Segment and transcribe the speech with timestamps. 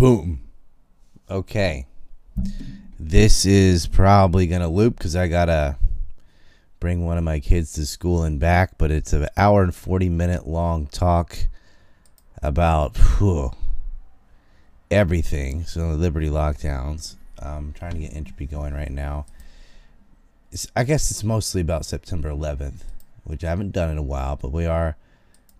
[0.00, 0.40] Boom.
[1.28, 1.84] Okay.
[2.98, 5.76] This is probably going to loop because I got to
[6.80, 10.08] bring one of my kids to school and back, but it's an hour and 40
[10.08, 11.36] minute long talk
[12.42, 13.50] about whew,
[14.90, 15.64] everything.
[15.64, 17.16] So, the Liberty lockdowns.
[17.38, 19.26] I'm trying to get entropy going right now.
[20.50, 22.84] It's, I guess it's mostly about September 11th,
[23.24, 24.96] which I haven't done in a while, but we are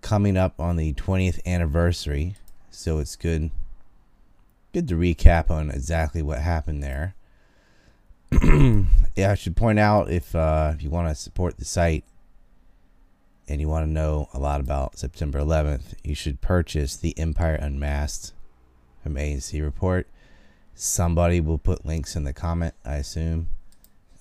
[0.01, 2.37] coming up on the 20th anniversary,
[2.71, 3.51] so it's good
[4.73, 7.15] good to recap on exactly what happened there.
[9.17, 12.05] yeah, I should point out if uh, if you want to support the site
[13.49, 17.57] and you want to know a lot about September 11th, you should purchase the Empire
[17.57, 18.33] Unmasked
[19.03, 20.07] from ANC Report.
[20.75, 23.49] Somebody will put links in the comment, I assume.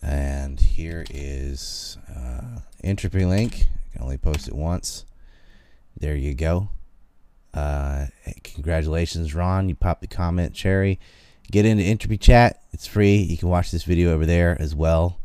[0.02, 3.66] And here is uh, entropy link.
[3.86, 5.06] I can only post it once.
[5.96, 6.70] There you go.
[7.54, 8.06] Uh,
[8.44, 9.70] congratulations, Ron.
[9.70, 11.00] You popped the comment, Cherry.
[11.52, 12.62] Get into Entropy Chat.
[12.72, 13.16] It's free.
[13.18, 15.20] You can watch this video over there as well,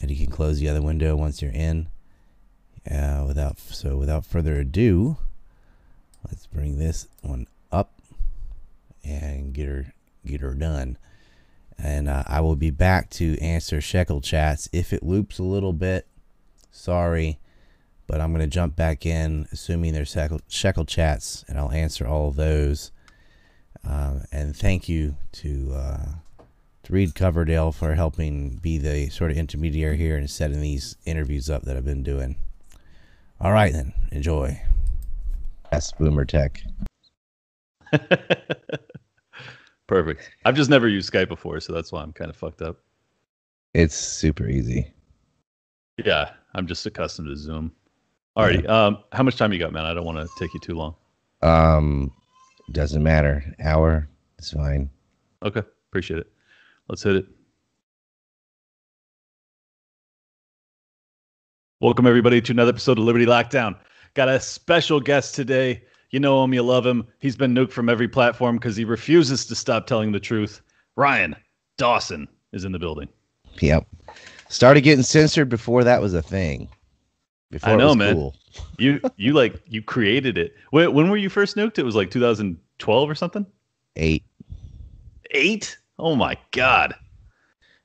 [0.00, 1.88] and you can close the other window once you're in.
[2.90, 5.16] Uh, without so without further ado,
[6.28, 7.92] let's bring this one up
[9.02, 9.94] and get her
[10.26, 10.98] get her done.
[11.78, 15.72] And uh, I will be back to answer Shekel chats if it loops a little
[15.72, 16.06] bit.
[16.70, 17.38] Sorry
[18.06, 22.06] but I'm going to jump back in, assuming there's shekel, shekel chats, and I'll answer
[22.06, 22.92] all of those.
[23.86, 26.06] Uh, and thank you to uh,
[26.84, 31.50] to Reed Coverdale for helping be the sort of intermediary here and setting these interviews
[31.50, 32.36] up that I've been doing.
[33.40, 34.60] All right, then, enjoy.
[35.70, 36.62] That's Boomer Tech.
[39.86, 40.30] Perfect.
[40.44, 42.76] I've just never used Skype before, so that's why I'm kind of fucked up.
[43.74, 44.92] It's super easy.
[46.04, 47.72] Yeah, I'm just accustomed to Zoom.
[48.36, 48.68] Alrighty.
[48.68, 49.84] Um, how much time you got, man?
[49.84, 50.96] I don't want to take you too long.
[51.42, 52.12] Um,
[52.72, 53.44] doesn't matter.
[53.62, 54.90] Hour, it's fine.
[55.44, 56.26] Okay, appreciate it.
[56.88, 57.26] Let's hit it.
[61.80, 63.76] Welcome everybody to another episode of Liberty Lockdown.
[64.14, 65.82] Got a special guest today.
[66.10, 67.06] You know him, you love him.
[67.18, 70.60] He's been nuked from every platform because he refuses to stop telling the truth.
[70.96, 71.36] Ryan
[71.76, 73.08] Dawson is in the building.
[73.60, 73.86] Yep.
[74.48, 76.68] Started getting censored before that was a thing.
[77.50, 78.14] Before I know, man.
[78.14, 78.34] Cool.
[78.78, 80.54] you you like you created it.
[80.70, 81.78] When, when were you first nuked?
[81.78, 83.46] It was like 2012 or something.
[83.96, 84.24] Eight.
[85.30, 85.78] Eight?
[85.98, 86.94] Oh my god.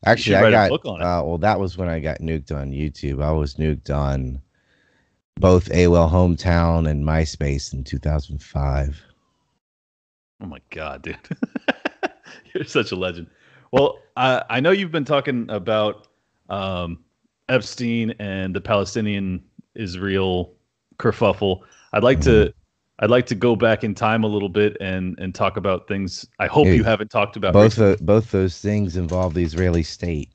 [0.06, 0.72] Actually, I got.
[0.72, 3.22] Uh, well, that was when I got nuked on YouTube.
[3.22, 4.42] I was nuked on
[5.36, 9.02] both AOL Hometown and MySpace in 2005.
[10.42, 11.18] Oh my god, dude!
[12.54, 13.28] You're such a legend.
[13.72, 16.08] Well, I I know you've been talking about
[16.50, 17.04] um,
[17.50, 19.44] Epstein and the Palestinian
[19.80, 20.54] Israel
[20.98, 21.62] kerfuffle.
[21.94, 22.60] I'd like to mm-hmm.
[23.00, 26.28] I'd like to go back in time a little bit and and talk about things
[26.38, 27.54] I hope hey, you haven't talked about.
[27.54, 30.30] Both uh, both those things involve the Israeli state.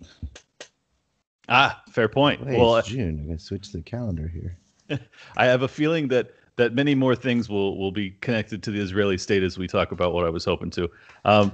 [1.48, 2.44] Ah, fair point.
[2.44, 3.20] Wait, well, June.
[3.20, 4.56] I'm gonna switch the calendar here.
[5.36, 8.80] I have a feeling that that many more things will will be connected to the
[8.80, 10.90] Israeli state as we talk about what I was hoping to.
[11.24, 11.52] Um,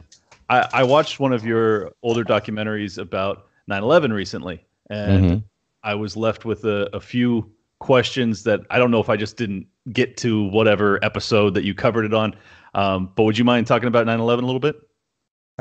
[0.49, 5.39] I, I watched one of your older documentaries about 9/11 recently, and mm-hmm.
[5.83, 7.51] I was left with a, a few
[7.81, 11.75] questions that I don't know if I just didn't get to whatever episode that you
[11.75, 12.37] covered it on.
[12.75, 14.77] Um, but would you mind talking about 9 11 a little bit?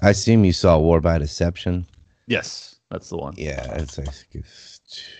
[0.04, 1.86] I assume you saw War by Deception.
[2.28, 3.34] Yes, that's the one.
[3.38, 4.46] Yeah, it's like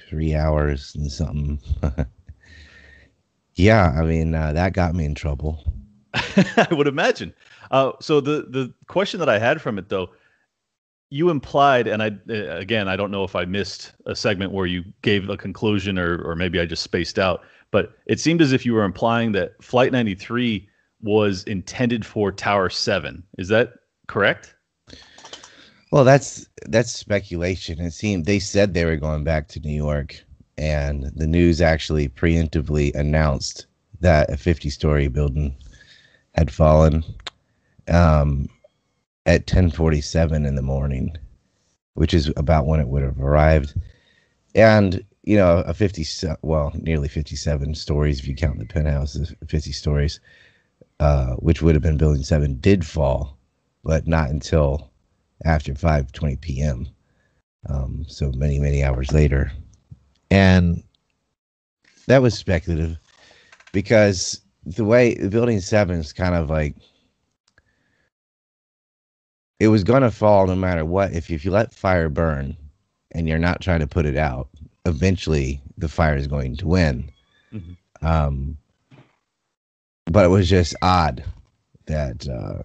[0.08, 1.60] three hours and something.
[3.56, 5.64] yeah, I mean, uh, that got me in trouble.
[6.14, 7.34] I would imagine.
[7.72, 10.10] Uh, so the the question that I had from it though
[11.10, 14.66] you implied, and I uh, again, I don't know if I missed a segment where
[14.66, 17.42] you gave a conclusion, or or maybe I just spaced out.
[17.72, 20.68] But it seemed as if you were implying that Flight 93
[21.02, 23.24] was intended for Tower Seven.
[23.38, 23.74] Is that
[24.08, 24.56] correct?
[25.92, 27.80] Well, that's that's speculation.
[27.80, 30.24] It seemed they said they were going back to New York,
[30.58, 33.66] and the news actually preemptively announced
[34.02, 35.56] that a 50-story building
[36.36, 37.04] had fallen.
[37.88, 38.48] Um,
[39.30, 41.16] at 10:47 in the morning,
[41.94, 43.80] which is about when it would have arrived.
[44.56, 46.04] And you know, a 50
[46.42, 50.20] well, nearly 57 stories if you count the penthouse, 50 stories,
[51.00, 53.38] uh, which would have been building 7 did fall,
[53.84, 54.90] but not until
[55.46, 56.88] after 5:20 p.m.
[57.68, 59.52] Um, so many many hours later.
[60.32, 60.82] And
[62.08, 62.98] that was speculative
[63.74, 66.76] because the way building 7 is kind of like
[69.60, 71.14] it was going to fall no matter what.
[71.14, 72.56] If you, if you let fire burn
[73.12, 74.48] and you're not trying to put it out,
[74.86, 77.12] eventually the fire is going to win.
[77.54, 78.06] Mm-hmm.
[78.06, 78.58] Um,
[80.06, 81.24] but it was just odd
[81.86, 82.64] that uh,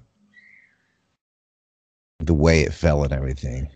[2.20, 3.68] the way it fell and everything.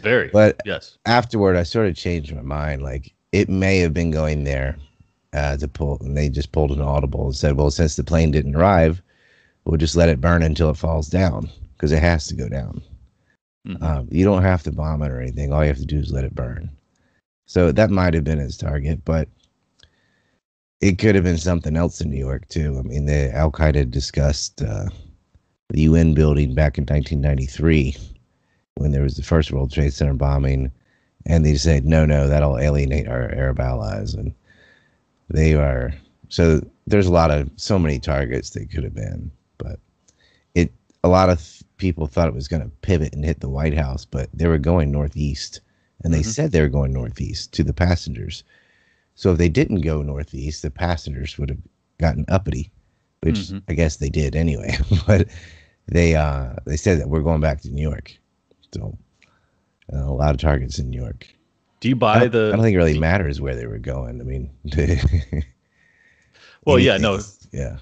[0.00, 0.28] Very.
[0.28, 0.98] But yes.
[1.06, 2.82] afterward, I sort of changed my mind.
[2.82, 4.76] Like it may have been going there
[5.32, 8.30] uh, to pull, and they just pulled an audible and said, "Well, since the plane
[8.30, 9.02] didn't arrive,
[9.64, 12.82] we'll just let it burn until it falls down because it has to go down.
[13.66, 13.82] Mhm.
[13.82, 15.50] Um, you don't have to bomb it or anything.
[15.50, 16.68] All you have to do is let it burn."
[17.46, 19.28] So that might have been his target, but
[20.82, 22.78] it could have been something else in New York too.
[22.78, 24.88] I mean, the Al Qaeda discussed uh,
[25.70, 27.96] the UN building back in 1993
[28.74, 30.70] when there was the first World Trade Center bombing,
[31.24, 34.34] and they said, "No, no, that'll alienate our Arab allies," and
[35.28, 35.94] they are
[36.28, 36.60] so.
[36.86, 39.78] There's a lot of so many targets they could have been, but
[41.02, 44.04] a lot of people thought it was going to pivot and hit the White House,
[44.04, 45.60] but they were going northeast,
[46.04, 46.26] and they Mhm.
[46.26, 48.44] said they were going northeast to the passengers.
[49.14, 51.58] So if they didn't go northeast, the passengers would have
[51.98, 52.70] gotten uppity,
[53.22, 53.62] which Mhm.
[53.68, 54.76] I guess they did anyway.
[55.06, 55.28] but
[55.86, 58.16] they uh they said that we're going back to New York.
[58.74, 58.96] So
[59.92, 61.28] uh, a lot of targets in New York.
[61.80, 62.48] Do you buy don't, the?
[62.48, 64.20] I don't think it really matters where they were going.
[64.20, 64.50] I mean,
[66.64, 67.20] well, yeah, no.
[67.52, 67.78] yeah.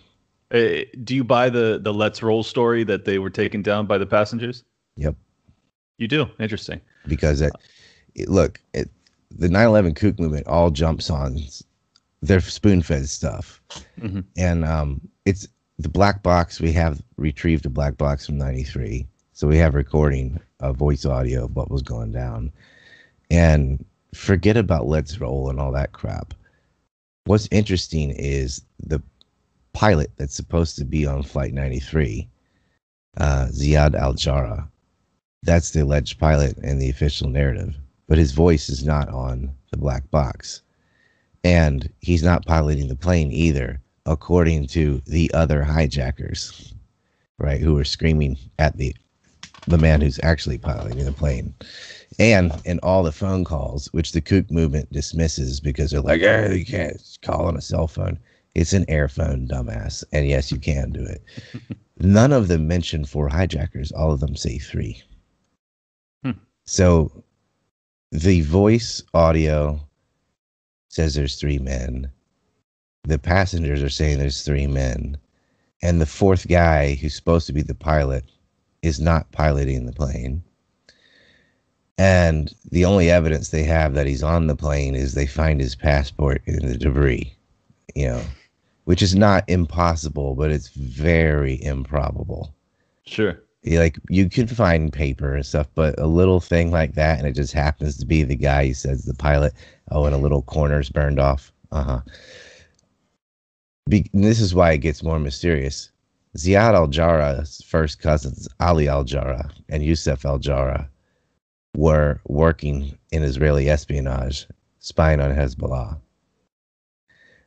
[0.53, 3.99] Uh, do you buy the the Let's Roll story that they were taken down by
[3.99, 4.65] the passengers?
[4.97, 5.15] Yep.
[5.99, 6.27] You do.
[6.39, 6.81] Interesting.
[7.07, 7.53] because it,
[8.15, 8.89] it look it,
[9.31, 11.39] the 9/11 kook movement all jumps on
[12.23, 13.61] their spoon-fed stuff,
[14.01, 14.25] Mhm.
[14.37, 15.47] and um, it's
[15.79, 16.61] the black box.
[16.61, 21.45] We have retrieved a black box from '93, so we have recording a voice audio
[21.45, 22.51] of what was going down,
[23.31, 23.85] and
[24.15, 26.33] forget about let's roll and all that crap.
[27.25, 29.03] What's interesting is the
[29.79, 32.29] pilot that's supposed to be on Flight 93,
[33.17, 34.69] uh, Ziad Al Jarrah
[35.45, 37.77] that's the alleged pilot in the official narrative
[38.09, 40.63] but his voice is not on the black box.
[41.45, 46.75] And he's not piloting the plane either according to the other hijackers
[47.39, 48.97] right who are screaming at the
[49.67, 51.55] the man who's actually piloting the plane.
[52.19, 56.57] And in all the phone calls which the kook movement dismisses because they're like hey
[56.57, 58.19] you can't call on a cell phone
[58.55, 61.23] it's an airphone dumbass and yes you can do it
[62.01, 65.03] none of them mention four hijackers all of them say three
[66.23, 66.33] hmm.
[66.65, 67.25] so
[68.11, 69.81] the voice audio
[70.89, 72.11] says there's three men.
[73.05, 75.19] The passengers are saying there's three men.
[75.83, 78.25] And the fourth guy who's supposed to be the pilot
[78.83, 80.43] is not piloting the plane.
[81.99, 85.75] And the only evidence they have that he's on the plane is they find his
[85.75, 87.37] passport in the debris,
[87.95, 88.23] you know,
[88.89, 92.55] which is not impossible, but it's very improbable
[93.05, 93.39] Sure.
[93.67, 97.35] like you can find paper and stuff, but a little thing like that, and it
[97.35, 99.53] just happens to be the guy who says the pilot.
[99.91, 101.53] Oh, and a little corner's burned off.
[101.71, 102.01] Uh huh.
[103.91, 105.91] Be- this is why it gets more mysterious.
[106.39, 110.89] Ziad Al Jarrah's first cousins, Ali Al Jarrah and Youssef Al Jarrah,
[111.77, 114.47] were working in Israeli espionage,
[114.79, 115.99] spying on Hezbollah.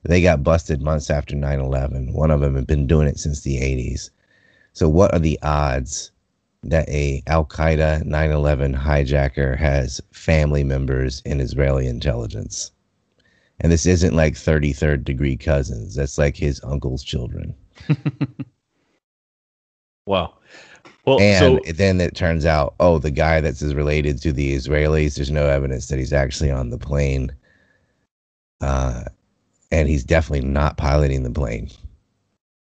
[0.03, 2.13] They got busted months after 9 11.
[2.13, 4.09] One of them had been doing it since the 80s.
[4.74, 6.12] So, what are the odds
[6.63, 12.71] that a Al Qaeda 9/11 hijacker has family members in Israeli intelligence?
[13.59, 15.95] And this isn't like 33rd degree cousins.
[15.95, 17.53] That's like his uncle's children.
[20.05, 20.34] Wow.
[21.05, 25.15] Well, and so then it turns out, oh, the guy that's related to the Israelis,
[25.15, 27.31] there's no evidence that he's actually on the plane.
[28.62, 29.05] Uh,
[29.72, 31.70] and he's definitely not piloting the plane.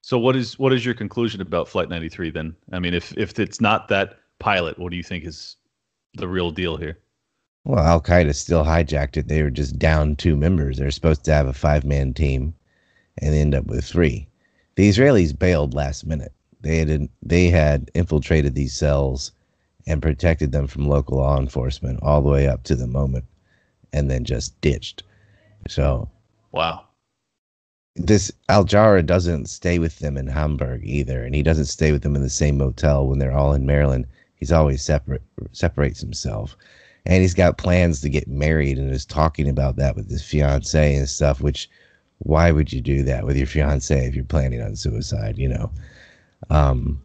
[0.02, 2.56] so what is what is your conclusion about Flight 93 then?
[2.72, 5.58] I mean, if if it's not that pilot, what do you think is
[6.16, 6.98] the real deal here?
[7.66, 9.28] Well, Al Qaeda still hijacked it.
[9.28, 10.78] They were just down two members.
[10.78, 12.54] They're supposed to have a five man team
[13.18, 14.28] and end up with three.
[14.76, 16.32] The Israelis bailed last minute.
[16.62, 19.32] They had they had infiltrated these cells
[19.86, 23.26] and protected them from local law enforcement all the way up to the moment
[23.94, 25.04] and then just ditched.
[25.68, 26.10] So
[26.52, 26.87] Wow.
[27.98, 32.04] This Al Jarrah doesn't stay with them in Hamburg either, and he doesn't stay with
[32.04, 34.06] them in the same motel when they're all in Maryland.
[34.36, 36.56] He's always separate separates himself.
[37.08, 40.96] And he's got plans to get married and is talking about that with his fiance
[40.96, 41.70] and stuff, which
[42.20, 45.72] why would you do that with your fiance if you're planning on suicide, you know?
[46.50, 47.02] Um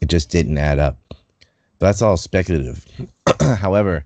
[0.00, 0.98] it just didn't add up.
[1.08, 2.86] But that's all speculative.
[3.40, 4.04] However,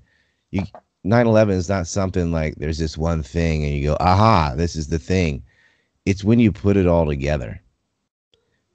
[0.51, 0.63] you
[1.05, 4.89] 9/11 is not something like there's this one thing and you go, "Aha, this is
[4.89, 5.43] the thing."
[6.07, 7.61] It's when you put it all together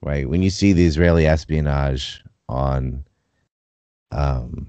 [0.02, 3.04] right when you see the israeli espionage on
[4.12, 4.68] um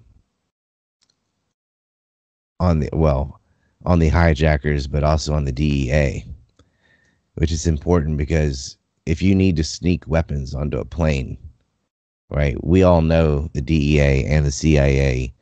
[2.60, 3.40] on the well
[3.86, 6.24] on the hijackers but also on the dea
[7.36, 11.38] which is important because if you need to sneak weapons onto a plane
[12.30, 12.62] right?
[12.64, 15.34] We all know the DEA and the CIA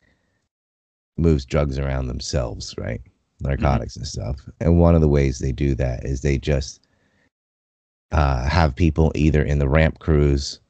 [1.16, 3.00] moves drugs around themselves, right?
[3.40, 4.00] Narcotics mm-hmm.
[4.00, 4.48] and stuff.
[4.60, 6.85] And one of the ways they do that is they just
[8.12, 10.60] uh, have people either in the ramp crews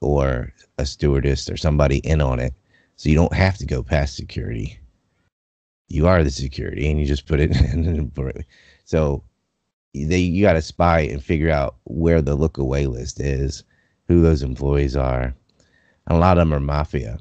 [0.00, 2.54] or a stewardess or somebody in on it.
[2.96, 4.78] So you don't have to go past security.
[5.88, 8.12] You are the security and you just put it in.
[8.84, 9.22] so
[9.94, 13.64] they you got to spy and figure out where the look away list is,
[14.08, 15.34] who those employees are.
[16.06, 17.18] And a lot of them are mafia.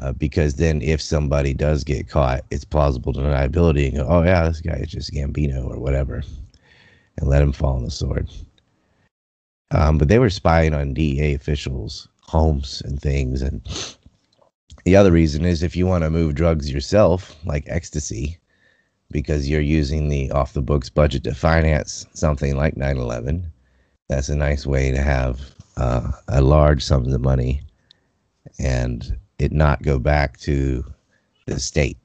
[0.00, 4.46] Uh, because then if somebody does get caught, it's plausible deniability and go, oh yeah,
[4.46, 6.22] this guy is just Gambino or whatever,
[7.16, 8.30] and let him fall on the sword.
[9.70, 13.42] Um, but they were spying on DEA officials' homes and things.
[13.42, 13.62] And
[14.84, 18.38] the other reason is if you want to move drugs yourself, like ecstasy,
[19.10, 23.50] because you're using the off the books budget to finance something like 9 11,
[24.08, 27.62] that's a nice way to have uh, a large sum of money
[28.58, 30.84] and it not go back to
[31.46, 31.98] the state.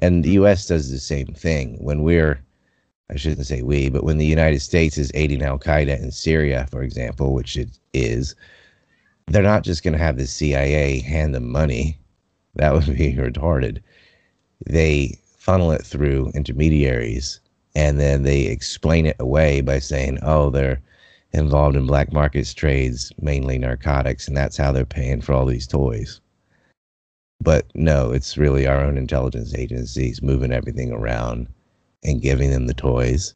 [0.00, 0.66] And the U.S.
[0.66, 1.76] does the same thing.
[1.80, 2.43] When we're
[3.14, 6.66] I shouldn't say we, but when the United States is aiding Al Qaeda in Syria,
[6.68, 8.34] for example, which it is,
[9.28, 11.96] they're not just going to have the CIA hand them money.
[12.56, 13.80] That would be retarded.
[14.66, 17.40] They funnel it through intermediaries
[17.76, 20.80] and then they explain it away by saying, oh, they're
[21.32, 25.66] involved in black markets trades, mainly narcotics, and that's how they're paying for all these
[25.66, 26.20] toys.
[27.40, 31.48] But no, it's really our own intelligence agencies moving everything around
[32.04, 33.34] and giving them the toys.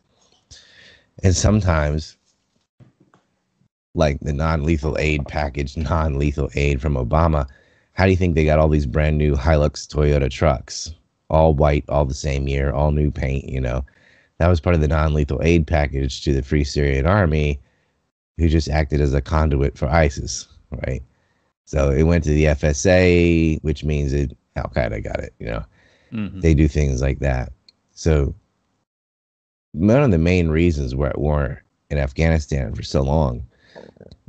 [1.23, 2.17] And sometimes,
[3.95, 7.47] like the non lethal aid package, non lethal aid from Obama,
[7.93, 10.95] how do you think they got all these brand new Hilux Toyota trucks?
[11.31, 13.85] All white, all the same year, all new paint, you know?
[14.39, 17.61] That was part of the non lethal aid package to the Free Syrian Army,
[18.37, 20.47] who just acted as a conduit for ISIS,
[20.85, 21.03] right?
[21.65, 25.65] So it went to the FSA, which means it Al Qaeda got it, you know?
[26.13, 26.41] Mm-hmm.
[26.41, 27.53] They do things like that.
[27.93, 28.35] So
[29.79, 33.43] one of the main reasons we're at war in Afghanistan for so long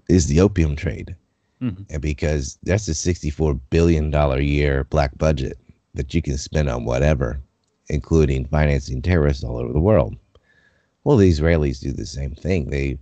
[0.08, 1.16] is the opium trade.
[1.62, 1.84] Mm-hmm.
[1.90, 5.58] And because that's a $64 billion a year black budget
[5.94, 7.40] that you can spend on whatever,
[7.90, 10.16] including financing terrorists all over the world.
[11.04, 12.70] Well, the Israelis do the same thing.
[12.70, 12.98] They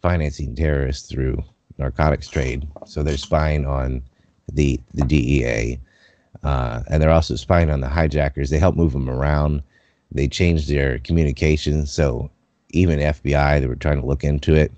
[0.00, 1.44] financing terrorists through
[1.78, 2.66] narcotics trade.
[2.86, 4.02] So they're spying on
[4.52, 5.78] the the DEA,
[6.42, 8.50] uh, and they're also spying on the hijackers.
[8.50, 9.62] They help move them around.
[10.14, 11.92] They changed their communications.
[11.92, 12.30] So
[12.70, 14.72] even FBI, they were trying to look into it.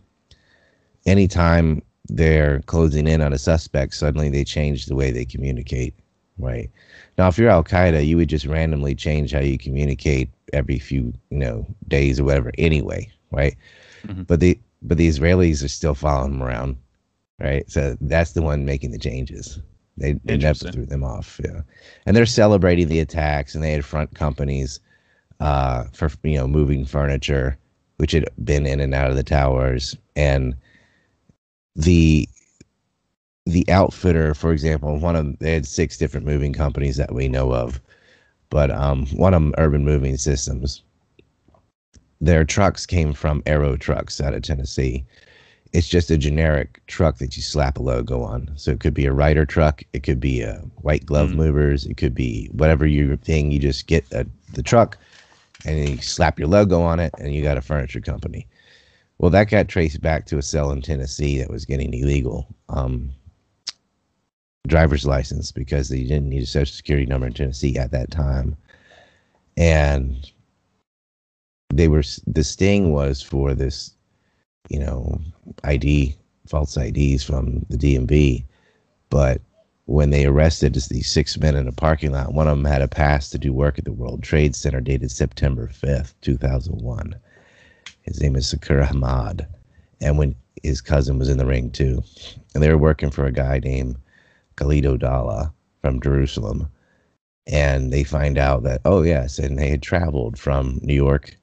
[1.07, 5.95] Anytime they're closing in on a suspect, suddenly they change the way they communicate.
[6.37, 6.69] Right
[7.17, 11.12] now, if you're Al Qaeda, you would just randomly change how you communicate every few
[11.31, 12.50] you know days or whatever.
[12.59, 13.57] Anyway, right?
[14.05, 14.23] Mm-hmm.
[14.25, 16.76] But the but the Israelis are still following them around,
[17.38, 17.71] right?
[17.71, 19.61] So that's the one making the changes.
[19.97, 21.41] They, they never threw them off.
[21.45, 21.61] Yeah,
[22.05, 24.81] and they're celebrating the attacks, and they had front companies
[25.45, 27.57] uh, for you know moving furniture,
[27.99, 30.57] which had been in and out of the towers, and
[31.77, 32.27] the
[33.45, 37.29] the outfitter, for example, one of them, they had six different moving companies that we
[37.29, 37.79] know of,
[38.49, 40.83] but um, one of them, Urban Moving Systems,
[42.23, 45.05] their trucks came from Aero Trucks out of Tennessee.
[45.75, 48.51] It's just a generic truck that you slap a logo on.
[48.57, 51.37] So it could be a Ryder truck, it could be a white glove mm.
[51.37, 53.51] movers, it could be whatever your thing.
[53.51, 54.97] You just get a, the truck,
[55.64, 58.47] and you slap your logo on it, and you got a furniture company.
[59.18, 63.11] Well, that got traced back to a cell in Tennessee that was getting illegal um,
[64.66, 68.56] driver's license because they didn't need a social security number in Tennessee at that time,
[69.56, 70.30] and
[71.73, 73.92] they were the sting was for this,
[74.68, 75.21] you know,
[75.64, 76.16] ID
[76.47, 78.44] false IDs from the DMV,
[79.11, 79.40] but
[79.87, 82.33] when they arrested these six men in a parking lot.
[82.33, 85.11] One of them had a pass to do work at the World Trade Center dated
[85.11, 87.14] September 5th, 2001.
[88.03, 89.47] His name is Sakur Ahmad.
[90.00, 92.03] And when his cousin was in the ring too.
[92.55, 93.97] And they were working for a guy named
[94.57, 96.71] Khalid Dalla from Jerusalem.
[97.47, 101.37] And they find out that, oh, yes, and they had traveled from New York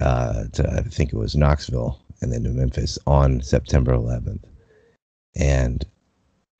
[0.00, 4.42] uh, to, I think it was Knoxville, and then to Memphis on September 11th.
[5.36, 5.86] And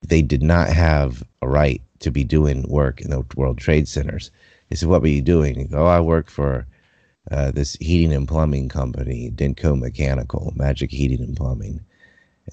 [0.02, 4.30] they did not have a right to be doing work in the World Trade Centers.
[4.68, 6.66] They said, "What were you doing?" "Oh, I work for
[7.30, 11.80] uh, this heating and plumbing company, Denko Mechanical, Magic Heating and Plumbing."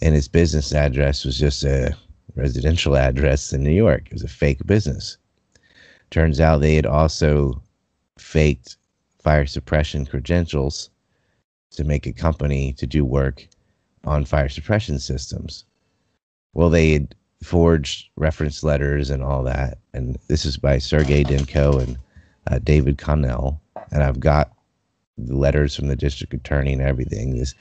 [0.01, 1.95] And his business address was just a
[2.35, 4.07] residential address in New York.
[4.07, 5.17] It was a fake business.
[6.09, 7.61] Turns out they had also
[8.17, 8.77] faked
[9.19, 10.89] fire suppression credentials
[11.71, 13.47] to make a company to do work
[14.03, 15.65] on fire suppression systems.
[16.53, 19.77] Well, they had forged reference letters and all that.
[19.93, 21.97] And this is by Sergey Denko and
[22.49, 23.61] uh, David Connell.
[23.91, 24.51] And I've got
[25.17, 27.37] the letters from the district attorney and everything.
[27.37, 27.53] This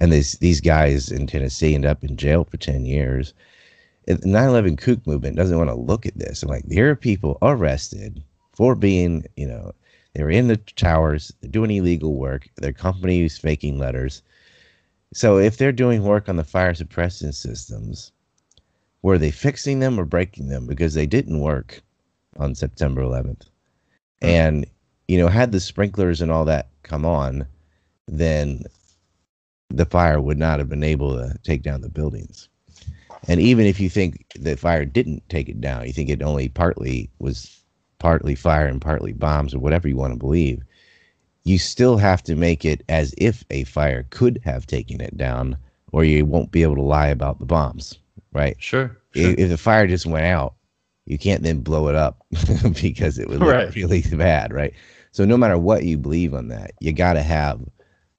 [0.00, 3.34] and these these guys in Tennessee end up in jail for ten years.
[4.06, 6.42] The 9/11 kook movement doesn't want to look at this.
[6.42, 8.22] I'm like, here are people arrested
[8.52, 9.72] for being, you know,
[10.14, 12.48] they were in the towers, they're doing illegal work.
[12.56, 14.22] Their company is faking letters.
[15.14, 18.12] So if they're doing work on the fire suppression systems,
[19.02, 20.66] were they fixing them or breaking them?
[20.66, 21.82] Because they didn't work
[22.38, 23.42] on September 11th.
[24.20, 24.28] Hmm.
[24.28, 24.66] And
[25.08, 27.46] you know, had the sprinklers and all that come on,
[28.08, 28.64] then
[29.68, 32.48] the fire would not have been able to take down the buildings.
[33.28, 36.48] And even if you think the fire didn't take it down, you think it only
[36.48, 37.62] partly was
[37.98, 40.62] partly fire and partly bombs or whatever you want to believe,
[41.44, 45.56] you still have to make it as if a fire could have taken it down,
[45.92, 47.98] or you won't be able to lie about the bombs,
[48.32, 48.56] right?
[48.58, 48.96] Sure.
[49.14, 49.34] If, sure.
[49.38, 50.54] if the fire just went out,
[51.06, 52.24] you can't then blow it up
[52.82, 53.74] because it would look Right.
[53.74, 54.72] really bad, right?
[55.12, 57.60] So no matter what you believe on that, you got to have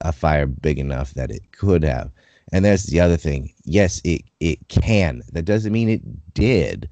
[0.00, 2.10] a fire big enough that it could have.
[2.52, 3.52] And that's the other thing.
[3.64, 5.22] Yes, it it can.
[5.32, 6.88] That doesn't mean it did,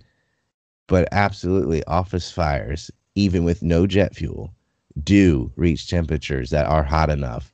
[0.88, 4.52] but absolutely, office fires, even with no jet fuel,
[5.02, 7.52] do reach temperatures that are hot enough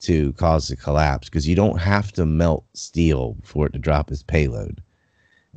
[0.00, 4.10] to cause a collapse because you don't have to melt steel for it to drop
[4.10, 4.82] its payload.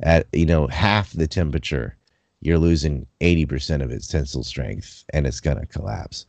[0.02, 1.96] At you know half the temperature,
[2.40, 6.26] you're losing 80% of its tensile strength and it's going to collapse.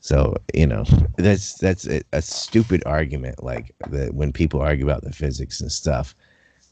[0.00, 0.84] So, you know,
[1.16, 5.72] that's that's a, a stupid argument like that when people argue about the physics and
[5.72, 6.14] stuff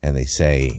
[0.03, 0.79] and they say,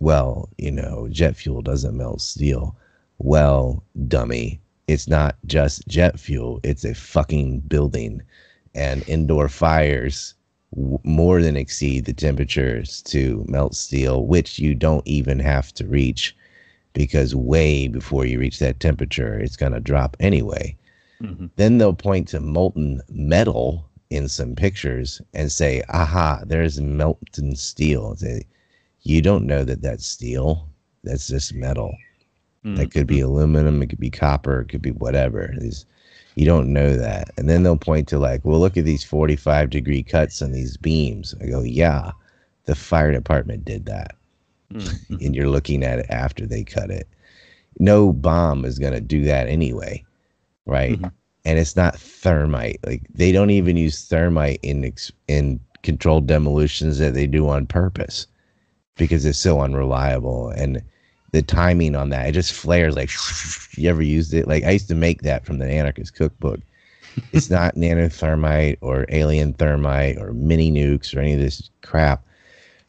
[0.00, 2.76] well, you know, jet fuel doesn't melt steel.
[3.18, 8.22] Well, dummy, it's not just jet fuel, it's a fucking building
[8.74, 10.34] and indoor fires
[10.74, 15.86] w- more than exceed the temperatures to melt steel, which you don't even have to
[15.86, 16.36] reach
[16.92, 20.76] because way before you reach that temperature, it's going to drop anyway.
[21.22, 21.50] Mhm.
[21.56, 28.14] Then they'll point to molten metal in some pictures and say, aha, there's molten steel.
[28.16, 28.44] Say,
[29.02, 30.68] you don't know that that's steel.
[31.02, 31.96] That's just metal.
[32.76, 35.54] That could be aluminum, it could be copper, it could be whatever.
[36.34, 37.30] You don't know that.
[37.36, 40.76] And then they'll point to like, well, look at these 45 degree cuts on these
[40.76, 41.34] beams.
[41.40, 42.12] I go, yeah,
[42.64, 44.16] the fire department did that.
[44.72, 45.20] Mhm.
[45.24, 47.06] And you're looking at it after they cut it.
[47.78, 50.04] No bomb is going to do that anyway.
[50.66, 50.98] Right.
[51.00, 51.12] Mhm.
[51.44, 52.80] And it's not thermite.
[52.84, 57.66] Like they don't even use thermite in ex- in controlled demolitions that they do on
[57.66, 58.26] purpose
[58.96, 60.82] because it's so unreliable and
[61.34, 62.28] the timing on that.
[62.28, 63.10] It just flares like
[63.76, 64.46] you ever used it?
[64.46, 66.60] Like i used to make that from the anarchist cookbook.
[67.32, 72.24] It's not nanothermite or alien thermite or mini nukes or any of this crap.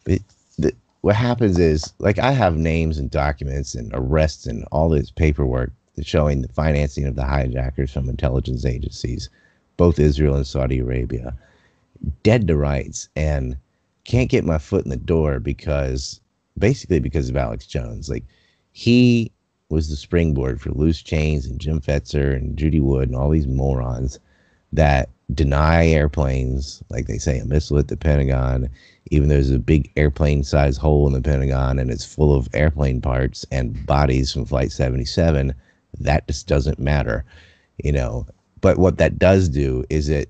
[0.03, 0.19] But
[0.59, 5.09] the, what happens is like i have names and documents and arrests and all this
[5.09, 5.71] paperwork
[6.03, 9.29] showing the financing of the hijackers from intelligence agencies
[9.77, 11.33] both israel and saudi arabia.
[12.21, 13.57] Dead to rights and
[14.03, 16.21] can't get my foot in the door because
[16.57, 18.09] basically because of Alex Jones.
[18.09, 18.23] Like
[18.71, 19.31] he
[19.69, 23.47] was the springboard for Loose Change and Jim Fetzer and Judy Wood and all these
[23.47, 24.19] morons
[24.73, 28.69] that deny airplanes, like they say a missile at the Pentagon,
[29.11, 32.47] even though there's a big airplane sized hole in the Pentagon and it's full of
[32.53, 35.53] airplane parts and bodies from Flight 77,
[35.99, 37.25] that just doesn't matter,
[37.83, 38.27] you know.
[38.61, 40.29] But what that does do is it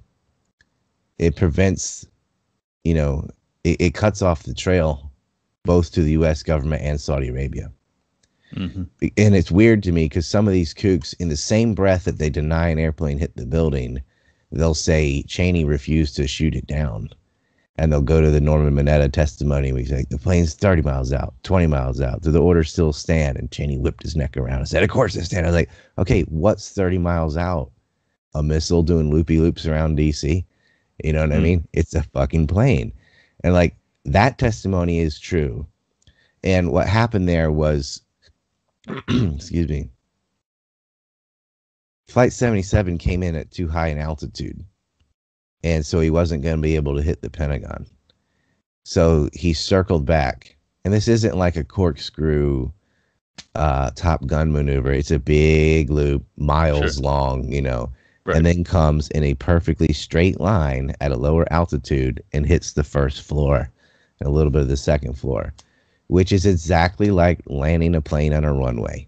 [1.18, 2.06] it prevents,
[2.84, 3.28] you know,
[3.64, 5.12] it, it cuts off the trail
[5.66, 6.44] both to the U.S.
[6.44, 7.72] government and Saudi Arabia.
[8.56, 8.88] Mhm.
[9.18, 12.18] And it's weird to me because some of these kooks, in the same breath that
[12.20, 14.02] they deny an airplane hit the building,
[14.52, 17.10] they'll say Cheney refused to shoot it down.
[17.78, 19.74] And they'll go to the Norman Mineta testimony.
[19.74, 22.22] We say the plane's 30 miles out, 20 miles out.
[22.22, 23.38] Do the orders still stand?
[23.38, 25.46] And Cheney whipped his neck around and said, Of course they stand.
[25.46, 27.72] I was like, Okay, what's 30 miles out?
[28.34, 30.46] A missile doing loopy loops around DC?
[31.04, 31.44] You know what I Hmm.
[31.44, 31.68] mean?
[31.74, 32.94] It's a fucking plane.
[33.44, 33.76] And like
[34.06, 35.68] that testimony is true.
[36.44, 38.02] And what happened there was,
[39.10, 39.90] excuse me,
[42.08, 44.64] Flight 77 came in at too high an altitude.
[45.64, 47.88] And so he wasn't going to be able to hit the Pentagon.
[48.84, 50.56] So he circled back.
[50.86, 52.72] And this isn't like a corkscrew
[53.56, 54.92] uh, Top Gun maneuver.
[54.94, 57.04] It's a big loop, miles Sure.
[57.04, 57.92] long, you know
[58.26, 58.38] Right.
[58.38, 62.84] and then comes in a perfectly straight line at a lower altitude and hits the
[62.84, 63.70] first floor
[64.20, 65.54] and a little bit of the second floor,
[66.08, 69.08] which is exactly like landing a plane on a runway.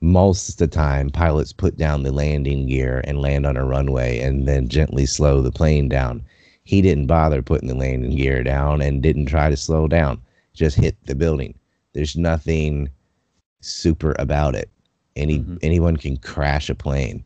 [0.00, 4.20] Most of the time, pilots put down the landing gear and land on a runway
[4.20, 6.22] and then gently slow the plane down.
[6.64, 10.20] He didn't bother putting the landing gear down and didn't try to slow down.
[10.54, 11.54] Just hit the building.
[11.94, 12.90] There's nothing
[13.60, 14.70] super about it.
[15.16, 15.58] Any Mhm.
[15.62, 17.24] anyone can crash a plane.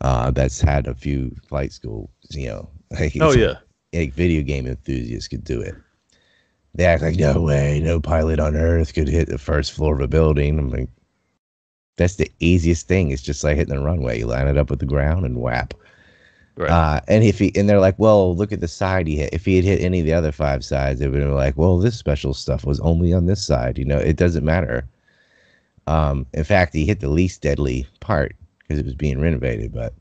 [0.00, 2.10] Uh, that's had a few flight schools.
[2.30, 3.54] You know, like Oh yeah.
[3.92, 5.74] like video game enthusiasts could do it.
[6.74, 10.00] They act like no way, no pilot on Earth could hit the first floor of
[10.00, 10.58] a building.
[10.58, 10.88] I'm like,
[11.96, 13.10] that's the easiest thing.
[13.10, 14.18] It's just like hitting the runway.
[14.18, 15.74] You line it up with the ground and whap.
[16.56, 16.70] Right.
[16.70, 19.32] Uh, and if he and they're like, well, look at the side he hit.
[19.32, 21.56] If he had hit any of the other five sides, they would have been like,
[21.56, 23.78] well, this special stuff was only on this side.
[23.78, 24.86] You know, it doesn't matter.
[25.86, 29.72] Um, in fact, he hit the least deadly part because it was being renovated.
[29.72, 29.94] But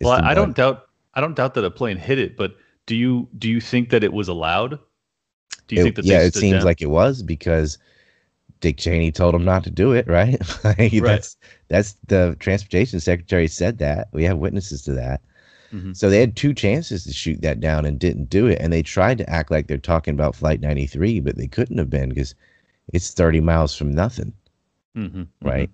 [0.00, 0.88] well, I, I don't doubt.
[1.14, 4.04] I don't doubt that a plane hit it, but do you do you think that
[4.04, 4.78] it was allowed?
[5.68, 6.64] Do you It- think that yeah, it seems down?
[6.64, 7.78] like it was because
[8.60, 10.40] Dick Cheney told him not to do it, right?
[10.64, 11.36] Like, That's
[11.68, 14.08] that's the transportation secretary said that.
[14.12, 15.22] We have witnesses to that.
[15.72, 15.96] Mhm.
[15.96, 18.58] So they had two chances to shoot that down and didn't do it.
[18.60, 21.90] And they tried to act like they're talking about Flight 93, but they couldn't have
[21.90, 22.34] been because
[22.92, 24.34] it's 30 miles from nothing,
[24.94, 25.70] Mhm, right?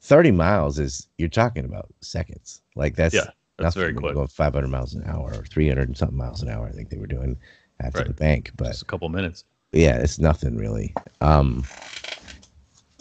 [0.00, 2.62] 30 miles is you're talking about seconds.
[2.76, 4.04] Like that's Yeah, That's very quick.
[4.04, 6.66] you're Going 500 miles an hour or 300 and something miles an hour.
[6.68, 7.36] I think they were doing
[7.80, 8.06] after Right.
[8.08, 9.44] the bank, but Just a couple minutes.
[9.72, 10.96] yeah, it's nothing really.
[11.20, 11.64] Um,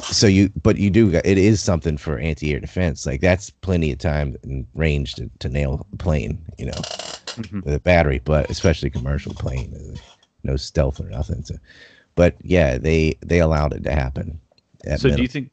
[0.09, 1.11] so you, but you do.
[1.13, 3.05] It is something for anti-air defense.
[3.05, 6.45] Like that's plenty of time and range to, to nail a plane.
[6.57, 6.87] You know,
[7.37, 7.63] Mhm.
[7.63, 9.97] with a battery, but especially commercial plane, uh,
[10.43, 11.43] no stealth or nothing.
[11.43, 11.55] So,
[12.15, 14.39] but yeah, they they allowed it to happen.
[14.85, 15.51] at So do you think?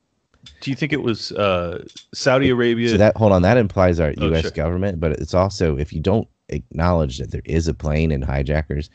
[0.61, 2.89] Do you think it was uh, Saudi Arabia?
[2.91, 4.43] So that hold on, that implies our Oh, U.S.
[4.43, 4.51] sure.
[4.51, 8.91] government, but it's also if you don't acknowledge that there is a plane and hijackers.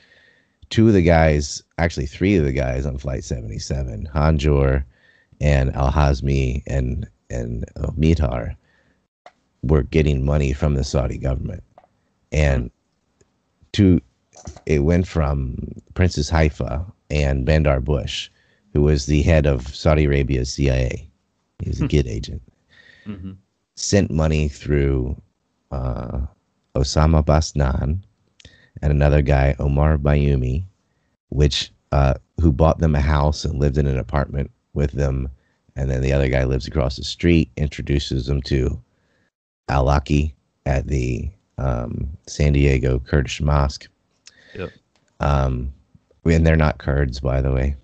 [0.70, 4.86] Two of the guys, actually three of the guys on Flight 77, Hanjour
[5.42, 8.56] and Al Hazmi and and uh, Mihdhar,
[9.64, 11.64] were getting money from the Saudi government,
[12.32, 12.70] and
[13.74, 14.00] to
[14.66, 15.58] it went from
[15.96, 18.30] Princess Haifa and Bandar Bush,
[18.74, 21.09] who was the head of Saudi Arabia's CIA.
[21.62, 22.41] He was a GID agent
[23.06, 23.38] Mhm.
[23.76, 25.22] sent money through
[25.72, 26.22] uh,
[26.76, 28.00] Osama Basnan
[28.82, 30.65] and another guy, Omar Bayoumi,
[31.30, 35.28] which uh, who bought them a house and lived in an apartment with them,
[35.76, 38.80] and then the other guy lives across the street, introduces them to
[39.69, 40.34] Al-Awlaki
[40.65, 43.88] at the um, San Diego Kurdish Mosque.
[44.56, 44.69] Yep.
[45.19, 45.74] Um,
[46.26, 47.76] and they're not Kurds, by the way.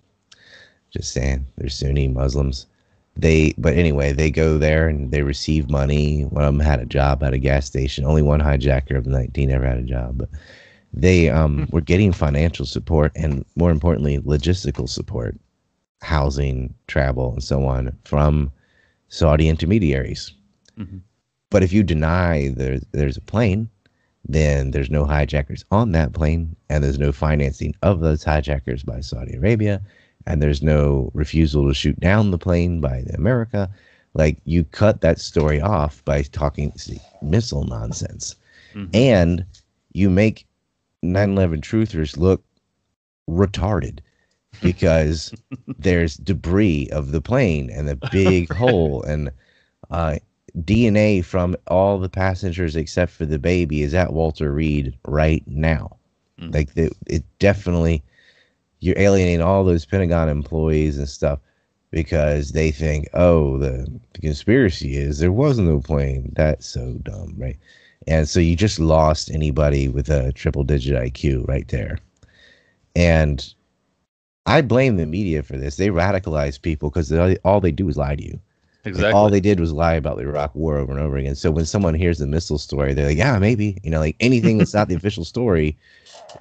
[0.91, 2.67] Just saying, they're Sunni Muslims
[3.15, 6.23] they but anyway they go there and they receive money.
[6.23, 8.05] One of them had a job at a gas station.
[8.05, 10.29] Only one hijacker of the 19 ever had a job but
[10.97, 15.37] they um, were getting financial support and more importantly logistical support
[16.01, 18.51] housing travel and so on from
[19.09, 20.31] saudi intermediaries.
[20.79, 21.01] Mhm.
[21.49, 23.69] but if you deny there, there's a plane
[24.27, 28.99] then there's no hijackers on that plane and there's no financing of those hijackers by
[28.99, 29.81] saudi arabia
[30.25, 33.69] and there's no refusal to shoot down the plane by America.
[34.13, 36.73] Like you cut that story off by talking
[37.21, 38.35] missile nonsense,
[38.73, 38.89] Mhm.
[38.93, 39.45] and
[39.93, 40.45] you make
[41.03, 42.43] 9/11 truthers look
[43.29, 43.99] retarded
[44.61, 45.33] because
[45.79, 49.29] there's debris of the plane and a big hole and
[49.91, 50.15] uh,
[50.61, 55.97] DNA from all the passengers except for the baby is at Walter Reed right now.
[56.39, 56.53] Mhm.
[56.53, 58.01] Like the, it definitely
[58.85, 61.39] you're alienating all those Pentagon employees and stuff
[61.91, 66.31] because they think, oh, the, the conspiracy is there was no plane.
[66.35, 67.57] That's so dumb, right?
[68.07, 71.97] And so you just lost anybody with a triple digit IQ right there.
[72.95, 73.53] And
[74.45, 75.77] I blame the media for this.
[75.77, 77.11] They radicalize people because
[77.43, 78.39] all they do is lie to you.
[78.91, 79.13] Like, Exactly.
[79.13, 81.35] all they did was lie about the Iraq War over and over again.
[81.35, 83.79] So when someone hears the missile story, they're like, yeah, maybe.
[83.83, 85.75] You know, like anything that's not the official story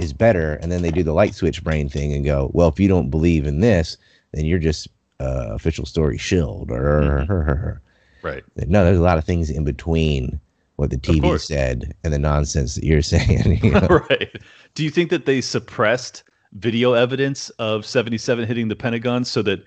[0.00, 0.54] is better.
[0.54, 3.10] And then they do the light switch brain thing and go, well, if you don't
[3.10, 3.96] believe in this,
[4.32, 4.88] then you're just
[5.20, 7.78] uh, official story shilled or Mhm.
[8.22, 8.42] right.
[8.68, 8.84] no.
[8.84, 10.40] There's a lot of things in between
[10.76, 13.60] what the TV said and the nonsense that you're saying.
[13.62, 13.86] you know?
[14.10, 14.36] right.
[14.74, 19.64] Do you think that they suppressed video evidence of 77 hitting the Pentagon so that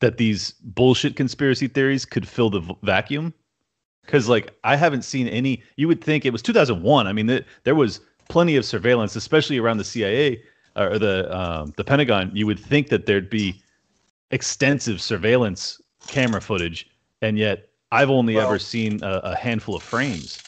[0.00, 3.32] that these bullshit conspiracy theories could fill the v- vacuum?
[4.04, 5.62] Because like I haven't seen any.
[5.76, 7.06] You would think it was 2001.
[7.06, 10.42] I mean, th- there was plenty of surveillance, especially around the CIA
[10.76, 12.30] or the um, the Pentagon.
[12.32, 13.60] You would think that there'd be
[14.30, 16.88] extensive surveillance camera footage,
[17.20, 20.42] and yet I've only Well- ever seen a, a handful of frames.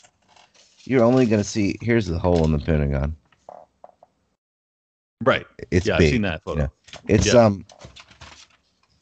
[0.85, 1.77] You're only going to see.
[1.81, 3.15] Here's the hole in the Pentagon.
[5.25, 5.47] Right.
[5.71, 6.07] It's yeah, big.
[6.07, 6.63] I've seen that photo.
[6.63, 6.73] know.
[7.07, 7.45] It's Yeah.
[7.45, 7.65] um,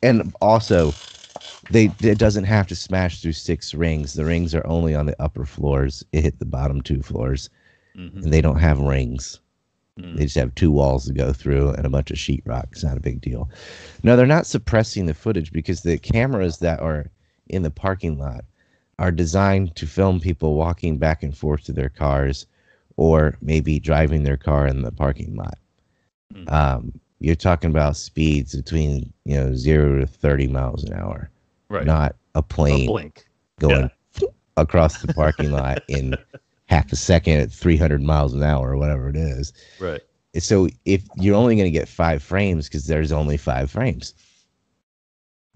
[0.03, 0.93] and also,
[1.71, 4.13] they it doesn't have to smash through six rings.
[4.15, 6.05] The rings are only on the upper floors.
[6.13, 7.49] It hit the bottom two floors,
[7.97, 8.23] Mhm.
[8.25, 9.41] and they don't have rings.
[9.99, 10.17] Mm.
[10.17, 12.67] They just have two walls to go through and a bunch of sheetrock.
[12.73, 13.49] It's not a big deal.
[14.03, 17.11] No, they're not suppressing the footage because the cameras that are
[17.49, 18.45] in the parking lot
[18.99, 22.47] are designed to film people walking back and forth to their cars
[22.97, 25.59] or maybe driving their car in the parking lot.
[26.35, 26.53] Mm.
[26.53, 31.29] Um, you're talking about speeds between you know zero to thirty miles an hour,
[31.69, 31.85] Right.
[31.85, 33.27] not a A plane blink.
[33.59, 33.91] going
[34.57, 36.15] across the parking lot in
[36.71, 39.53] half a second at 300 miles an hour or whatever it is.
[39.81, 40.01] Right.
[40.39, 44.15] So if you're only going to get five frames because there's only five frames,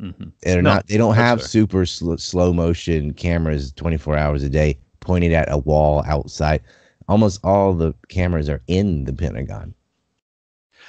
[0.01, 0.11] hmm
[0.43, 0.89] they're No, not.
[0.89, 1.47] They don't have fair.
[1.49, 6.61] super sl- slow motion cameras 24 hours a day pointed at a wall outside.
[7.09, 9.73] Almost all the cameras are in the Pentagon.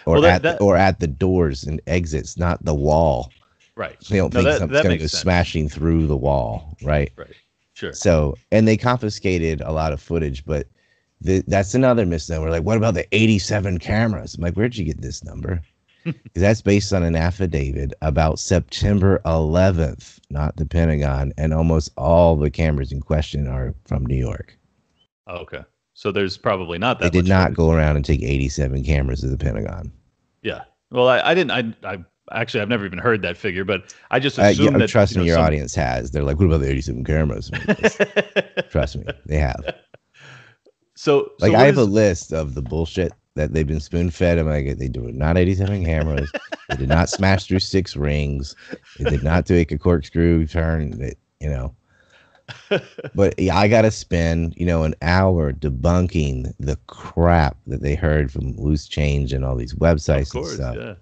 [0.07, 3.31] Or Well, that- at that- the, or at the doors and exits, not the wall.
[3.75, 3.99] Right.
[4.09, 5.21] They don't No, think that- something's going to go sense.
[5.21, 7.11] smashing through the wall, right?
[7.15, 7.29] Right.
[7.75, 7.91] Sure.
[7.91, 10.67] So, and they confiscated a lot of footage, but
[11.19, 12.49] the, that's another misnomer.
[12.49, 14.35] Like, what about the 87 cameras?
[14.35, 15.61] I'm like, where'd you get this number?
[16.05, 22.35] Because that's based on an affidavit about September 11th, not the Pentagon, and almost all
[22.35, 24.55] the cameras in question are from New York.
[25.25, 25.63] Oh, okay.
[25.95, 27.11] So there's probably not that.
[27.11, 27.57] They did not footage.
[27.57, 29.91] go around and take 87 cameras to the Pentagon.
[30.43, 30.65] Yeah.
[30.91, 31.49] Well, I, I didn't.
[31.83, 34.89] I, I actually I've never even heard that figure, but I just Uh, yeah, that.
[34.89, 36.11] trust you know, me, your some- audience has.
[36.11, 37.51] They're like, what about the 87 cameras?
[38.69, 39.63] trust me, they have.
[40.95, 44.37] so, Like so I have a list of the bullshit that they've been spoon fed.
[44.39, 46.31] I'm like, they do not 87 cameras.
[46.69, 48.55] they did not smash through six rings.
[48.97, 50.91] They did not take a corkscrew turn.
[50.99, 51.75] That you know.
[53.15, 58.31] But yeah, I gotta spend you know an hour debunking the crap that they heard
[58.31, 60.75] from loose change and all these websites and stuff.
[60.77, 60.93] yeah.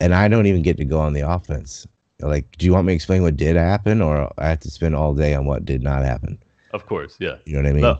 [0.00, 1.86] And I don't even get to go on the offense.
[2.20, 4.94] Like, do you want me to explain what did happen, or I have to spend
[4.94, 6.38] all day on what did not happen?
[6.72, 7.36] Of course, yeah.
[7.44, 7.82] You know what I mean?
[7.82, 7.98] No,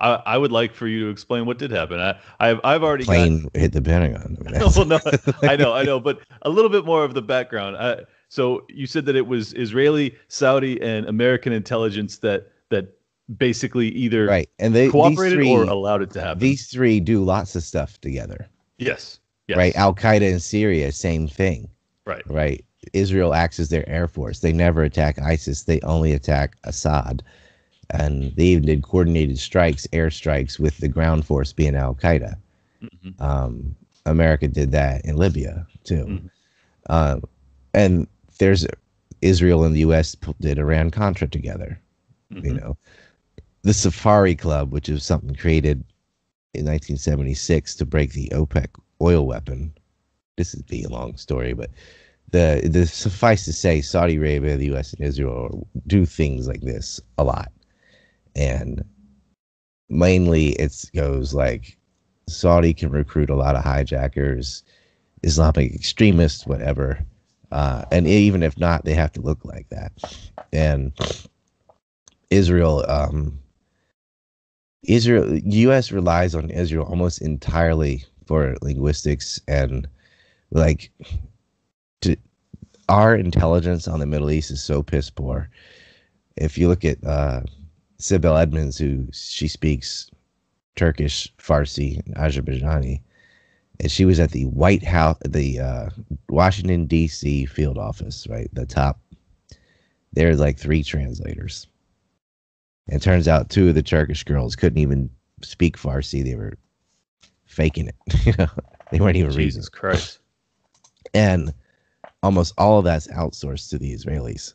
[0.00, 2.00] I, I would like for you to explain what did happen.
[2.00, 4.36] I, I've, I've already got hit the Pentagon.
[4.46, 5.00] I mean, well, no,
[5.42, 7.76] I know, I know, but a little bit more of the background.
[7.76, 12.98] I, so you said that it was Israeli, Saudi, and American intelligence that that
[13.38, 16.38] basically either right, and they cooperated three, or allowed it to happen.
[16.40, 18.48] these three do lots of stuff together.
[18.78, 21.68] yes, yes, Right, Al Qaeda in Syria, same thing.
[22.04, 24.40] right, Right, Israel acts as their air force.
[24.40, 25.62] They never attack ISIS.
[25.64, 27.22] They only attack Assad,
[27.90, 32.36] and they even did coordinated strikes, air strikes, with the ground force being Al Qaeda.
[32.82, 33.20] Mhm.
[33.20, 36.04] Um, America did that in Libya too.
[36.06, 36.30] Mhm.
[36.88, 37.22] Um,
[37.74, 38.06] and
[38.38, 38.66] there's
[39.22, 40.16] Israel and the U.S.
[40.40, 41.80] did Iran Contra together.
[42.30, 42.60] You Mhm.
[42.60, 42.76] know,
[43.62, 45.82] the Safari Club, which is something created
[46.54, 48.68] in 1976 to break the OPEC
[49.00, 49.72] oil weapon.
[50.36, 51.70] This is be a long story, but
[52.32, 54.92] the the suffice to say, Saudi Arabia, the U.S.
[54.92, 57.52] and Israel do things like this a lot,
[58.34, 58.84] and
[59.88, 61.76] mainly it goes like
[62.28, 64.62] Saudi can recruit a lot of hijackers,
[65.22, 66.98] Islamic extremists, whatever.
[67.52, 69.92] Uh, and even if not, they have to look like that.
[70.52, 70.92] And
[72.30, 73.38] Israel, um,
[74.82, 75.92] Israel, U.S.
[75.92, 79.88] relies on Israel almost entirely for linguistics and
[80.50, 80.90] like
[82.00, 82.16] to,
[82.88, 85.48] our intelligence on the Middle East is so piss poor.
[86.36, 87.42] If you look at uh,
[87.98, 90.10] Sibel Edmonds, who she speaks
[90.74, 93.00] Turkish, Farsi, and Azerbaijani,
[93.80, 95.90] and she was at the White House, the uh,
[96.28, 97.46] Washington D.C.
[97.46, 99.00] field office, right, the top.
[100.12, 101.66] There's like three translators.
[102.88, 105.10] And turns out two of the Turkish girls couldn't even
[105.42, 106.56] speak Farsi; they were
[107.56, 107.96] faking it.
[108.26, 108.48] you know,
[108.90, 109.46] they weren't even reading.
[109.46, 110.18] Jesus Christ.
[111.14, 111.52] And
[112.22, 114.54] almost all of that's outsourced to the Israelis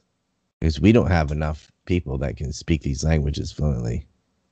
[0.59, 4.05] because we don't have enough people that can speak these languages fluently.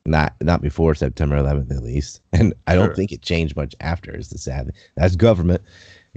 [0.06, 2.22] Not not before September 11th, at least.
[2.34, 2.96] And I don't Sure.
[2.96, 4.16] think it changed much after.
[4.16, 4.72] Is the sad.
[4.96, 5.62] That's government,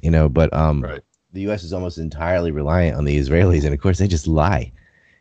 [0.02, 0.28] you know.
[0.28, 1.00] But um, Right.
[1.32, 1.62] the U.S.
[1.64, 4.72] is almost entirely reliant on the Israelis, and of course they just lie.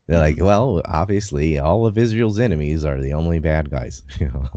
[0.08, 4.04] They're like, well, obviously, all of Israel's enemies are the only bad guys.
[4.19, 4.47] You know.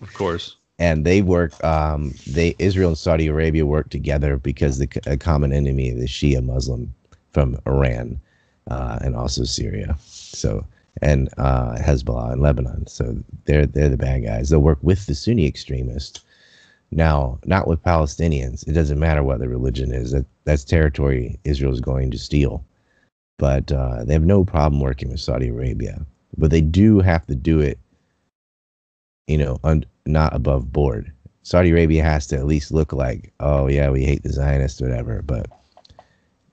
[0.00, 0.56] Of course.
[0.82, 5.52] And they work um they israel and saudi arabia work together because the a common
[5.52, 6.92] enemy is the shia muslim
[7.32, 8.20] from iran
[8.70, 9.96] uh and also syria.
[10.00, 10.66] So
[11.00, 12.86] and uh hezbollah in lebanon.
[12.86, 14.50] So they're they're the bad guys.
[14.50, 16.20] They'll work with the sunni extremists.
[16.90, 18.66] Now not with palestinians.
[18.68, 20.10] It doesn't matter what the religion is.
[20.12, 22.64] That that's territory Israel is going to steal.
[23.38, 26.04] But uh they have no problem working with saudi arabia.
[26.36, 27.78] But they do have to do it
[29.28, 31.12] you know, un- not above board.
[31.42, 35.22] Saudi Arabia has to at least look like, oh yeah, we hate the Zionists, whatever,
[35.22, 35.46] but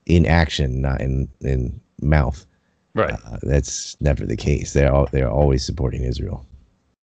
[0.06, 2.46] in action, not in in mouth.
[2.94, 3.12] Right.
[3.12, 4.72] Uh, that's never the case.
[4.72, 6.44] They're all, they're always supporting Israel.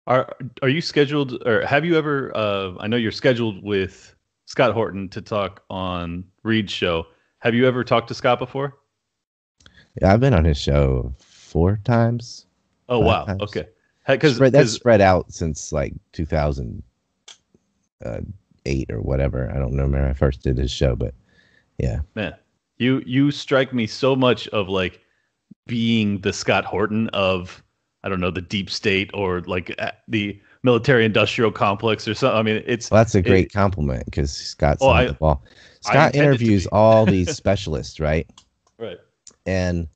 [0.08, 2.34] Are are you scheduled or have you ever?
[2.36, 4.14] Uh, I know you're scheduled with
[4.46, 7.06] Scott Horton to talk on Reed's show.
[7.40, 8.78] Have you ever talked to Scott before?
[10.00, 12.46] Yeah, I've been on his show four times.
[12.88, 13.26] Oh wow!
[13.26, 13.42] Times.
[13.42, 13.66] Okay,
[14.16, 16.82] because spread, that's spread out since like 2008
[18.90, 19.50] uh, or whatever.
[19.50, 19.98] I don't remember.
[19.98, 21.14] When I first did his show, but
[21.78, 22.34] yeah, man,
[22.78, 25.00] you you strike me so much of like
[25.66, 27.62] being the Scott Horton of
[28.02, 32.38] I don't know the deep state or like the military industrial complex or something.
[32.38, 35.44] I mean, it's well, that's a great it, compliment because Scott's oh, I, the ball.
[35.80, 38.28] Scott interviews all these specialists, right?
[38.78, 38.98] Right.
[39.46, 39.88] And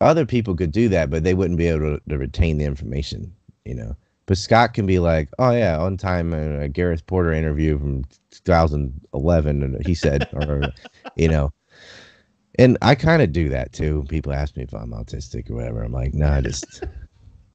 [0.00, 3.34] other people could do that, but they wouldn't be able to, to retain the information,
[3.64, 3.96] you know.
[4.26, 8.04] But Scott can be like, "Oh yeah, on time uh, a Gareth Porter interview from
[8.30, 10.72] 2011," and he said, or
[11.16, 11.52] you know,
[12.58, 14.04] and I kind of do that too.
[14.08, 15.82] People ask me if I'm autistic or whatever.
[15.82, 16.84] I'm like, no, nah, I just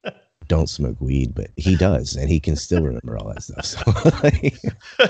[0.48, 3.66] don't smoke weed, but he does, and he can still remember all that stuff.
[3.66, 5.08] So,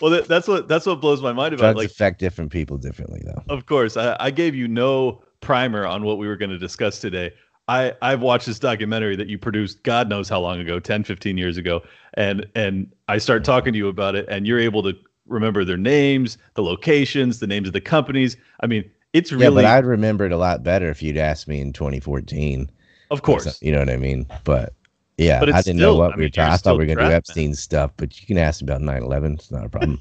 [0.00, 1.74] well, that's what that's what blows my mind about.
[1.74, 3.42] Drugs like, affect different people differently, though.
[3.48, 6.98] Of course, I, I gave you no primer on what we were going to discuss
[6.98, 7.32] today.
[7.68, 11.36] I I've watched this documentary that you produced God knows how long ago, 10, 15
[11.36, 11.82] years ago,
[12.14, 14.94] and and I start talking to you about it, and you're able to
[15.26, 18.36] remember their names, the locations, the names of the companies.
[18.60, 19.62] I mean, it's really.
[19.62, 22.70] Yeah, but I'd remember it a lot better if you'd asked me in 2014.
[23.10, 24.26] Of course, you know what I mean.
[24.44, 24.72] But
[25.18, 26.52] yeah, but I didn't still, know what I we were talking.
[26.52, 29.34] I thought we were going to do Epstein stuff, but you can ask about 9/11.
[29.34, 30.00] It's not a problem.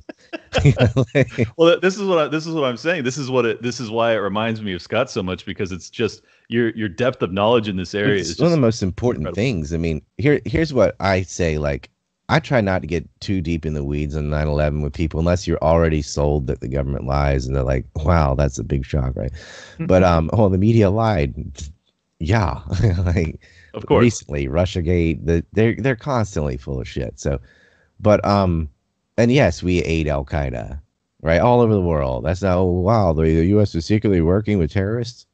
[1.58, 3.04] well, this is what I, this is what I'm saying.
[3.04, 3.62] This is what it.
[3.62, 6.89] This is why it reminds me of Scott so much because it's just your your
[6.89, 9.36] depth of knowledge in this area it's is one of the most important incredible.
[9.36, 9.74] things.
[9.74, 11.58] I mean, here here's what I say.
[11.58, 11.89] Like
[12.32, 15.20] I try not to get too deep in the weeds on 9 11 with people
[15.20, 18.86] unless you're already sold that the government lies and they're like, wow, that's a big
[18.86, 19.34] shock, right?
[19.82, 21.34] but, um, oh, the media lied.
[22.20, 22.62] Yeah.
[23.00, 23.41] like,
[23.74, 24.02] of course.
[24.02, 27.20] Recently, Russiagate, the, they're, they're constantly full of shit.
[27.20, 27.41] So,
[28.00, 28.70] but, um,
[29.21, 30.81] and yes, we aid Al Qaeda,
[31.21, 31.39] right?
[31.39, 32.25] All over the world.
[32.25, 33.75] That's now, oh, wow, the, the U.S.
[33.75, 35.25] is secretly working with terrorists.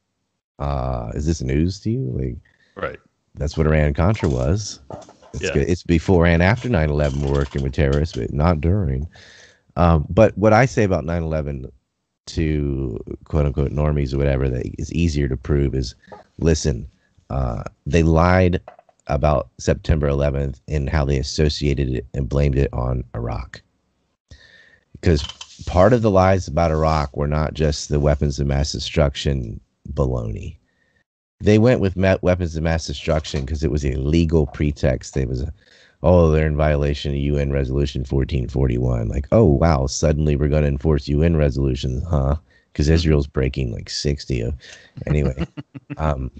[0.58, 2.12] Uh, is this news to you?
[2.14, 2.36] Like,
[2.76, 2.98] right.
[3.34, 4.80] That's what Iran Contra was.
[5.32, 5.52] It's yeah.
[5.52, 5.68] good.
[5.68, 9.06] It's before and after 9/11 we're working with terrorists, but not during.
[9.76, 11.70] Um, but what I say about 9/11
[12.26, 15.94] to quote unquote normies or whatever that is easier to prove is,
[16.38, 16.88] listen,
[17.30, 18.60] uh, they lied
[19.06, 23.62] about September 11th and how they associated it and blamed it on Iraq.
[25.00, 25.22] Because
[25.66, 29.60] part of the lies about Iraq were not just the weapons of mass destruction
[29.92, 30.58] baloney
[31.40, 35.14] they went with weapons of mass destruction because it was a legal pretext.
[35.14, 35.52] They was, a,
[36.02, 39.08] oh, they're in violation of UN Resolution 1441.
[39.08, 42.36] Like, oh wow, suddenly we're going to enforce UN resolutions, huh?
[42.72, 42.94] Because mm-hmm.
[42.94, 44.54] Israel's breaking like 60 of,
[45.06, 45.46] anyway,
[45.96, 46.30] um,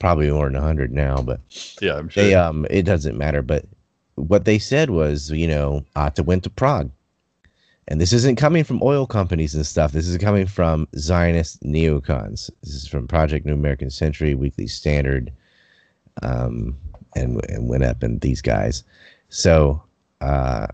[0.00, 1.22] probably more than 100 now.
[1.22, 1.40] But
[1.80, 2.24] yeah, I'm sure.
[2.24, 3.42] They um, it doesn't matter.
[3.42, 3.64] But
[4.16, 6.90] what they said was, you know, Atta went to Prague
[7.88, 9.92] and this isn't coming from oil companies and stuff.
[9.92, 12.50] This is coming from Zionist neocons.
[12.62, 15.32] This is from Project New American Century, Weekly Standard,
[16.22, 16.76] um,
[17.14, 18.82] and and WINEP and these guys.
[19.28, 19.82] So
[20.20, 20.66] uh,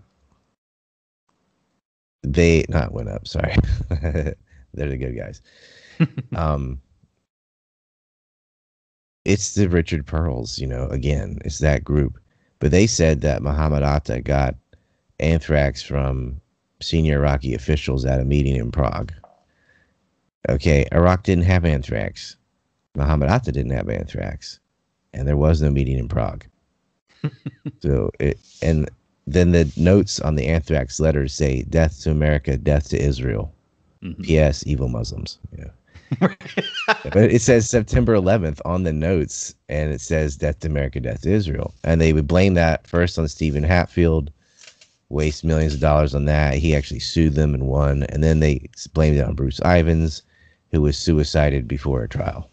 [2.23, 3.27] they not WINEP.
[3.27, 3.55] Sorry,
[4.73, 5.41] they're the good guys.
[6.35, 6.81] um,
[9.25, 12.19] it's the Richard Perles, You know, again, it's that group.
[12.59, 14.55] But they said that Muhammad Atta got
[15.19, 16.41] anthrax from
[16.83, 19.11] senior Iraqi officials at a meeting in Prague.
[20.49, 22.35] Okay, Iraq didn't have anthrax.
[22.95, 24.59] Muhammad Atta didn't have anthrax,
[25.13, 26.45] and there was no meeting in Prague.
[27.81, 28.89] so, it, and
[29.25, 33.53] then the notes on the anthrax letters say "Death to America, Death to Israel."
[34.03, 34.23] Mm-hmm.
[34.23, 34.67] P.S.
[34.67, 35.39] Evil Muslims.
[35.57, 35.69] Yeah.
[36.19, 41.21] but it says September 11th on the notes, and it says "Death to America, Death
[41.21, 44.27] to Israel," and they would blame that first on Steven Hatfill
[45.13, 46.55] waste millions of dollars on that.
[46.55, 48.03] He actually sued them and won.
[48.03, 50.23] And then they blamed it on Bruce Ivins,
[50.71, 52.49] who was suicided before a trial.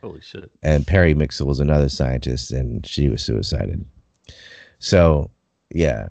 [0.00, 0.50] Holy shit.
[0.62, 3.84] And Perry Mikesell was another scientist, and she was suicided.
[4.78, 5.30] So,
[5.70, 6.08] yeah,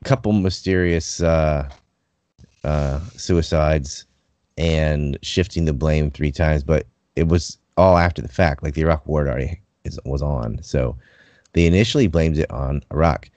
[0.00, 1.68] a couple mysterious uh,
[2.62, 4.06] uh, suicides
[4.56, 6.86] and shifting the blame three times, but
[7.16, 8.62] it was all after the fact.
[8.62, 10.62] Like the Iraq War already is, was on.
[10.62, 10.96] So
[11.54, 13.28] they initially blamed it on Iraq.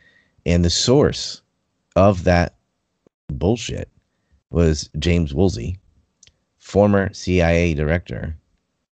[0.46, 1.42] And the source
[1.98, 2.56] of that
[3.28, 3.90] bullshit
[4.52, 5.80] was James Woolsey,
[6.60, 8.38] former CIA director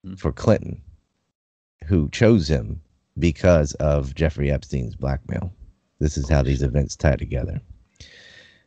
[0.08, 0.18] mm.
[0.18, 0.82] for Clinton,
[1.86, 2.82] who chose him
[3.20, 5.54] because of Jeffrey Epstein's blackmail.
[6.00, 7.60] This is how these events tie together.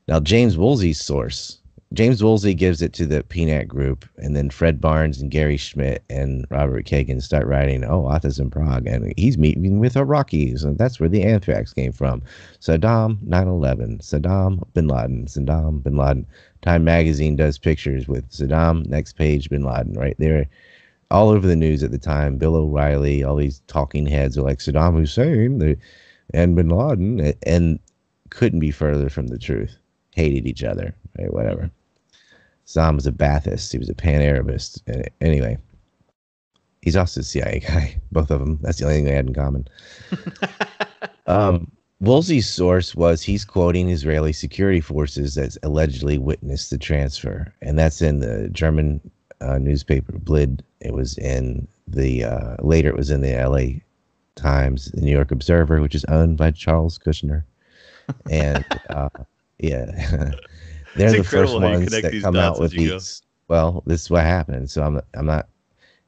[0.07, 1.59] Now, James Woolsey's source
[1.93, 6.03] James Woolsey gives it to the PNAC group, and then Fred Barnes and Gary Schmitt
[6.11, 10.77] and Robert Kagan start writing, "Oh, Atta's in Prague, and he's meeting with Iraqis, and
[10.77, 12.23] that's where the anthrax came from."
[12.61, 16.27] Saddam, 9/11, Saddam, Bin Laden, Saddam, Bin Laden.
[16.61, 20.47] Time Magazine does pictures with Saddam, next page, Bin Laden, right there,
[21.13, 22.37] all over the news at the time.
[22.37, 25.77] Bill O'Reilly, all these talking heads are like Saddam Hussein
[26.35, 27.79] and Bin Laden, and
[28.31, 29.77] couldn't be further from the truth.
[30.17, 31.33] Hated each other, right?
[31.33, 31.71] Whatever.
[32.67, 33.73] Saddam was a Baathist.
[33.73, 34.83] He was a Pan Arabist.
[35.21, 35.57] Anyway,
[36.83, 38.01] he's also a CIA guy.
[38.13, 38.59] Both of them.
[38.63, 39.69] That's the only thing they had in common.
[41.27, 47.79] um, Woolsey's source was he's quoting Israeli security forces that allegedly witnessed the transfer, and
[47.79, 49.01] that's in the German
[49.41, 50.63] uh, newspaper Bild.
[50.81, 52.91] It was in the uh, later.
[52.91, 53.83] It was in the L.A.
[54.35, 57.45] Times, the New York Observer, which is owned by Charles Kushner,
[58.29, 59.09] and uh,
[59.59, 60.33] yeah.
[60.97, 62.91] They're it's the first ones that come out with these.
[62.91, 63.27] Go.
[63.49, 64.71] Well, this is what happened.
[64.71, 65.49] So I'm I'm not.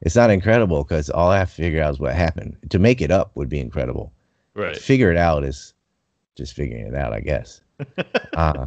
[0.01, 2.57] It's not incredible because all I have to figure out is what happened.
[2.69, 4.13] To make it up would be incredible.
[4.55, 4.73] Right.
[4.73, 5.73] To figure it out is
[6.35, 7.61] just figuring it out, I guess.
[8.33, 8.65] uh,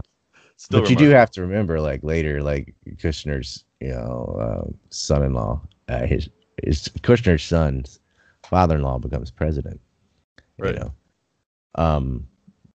[0.70, 6.06] but you do have to remember, like later, like Kushner's, you know, uh, son-in-law, uh,
[6.06, 6.28] his
[6.62, 7.98] his Kushner's son's
[8.44, 9.80] father-in-law becomes president.
[10.58, 10.74] Right.
[10.74, 10.92] You know?
[11.74, 12.28] Um,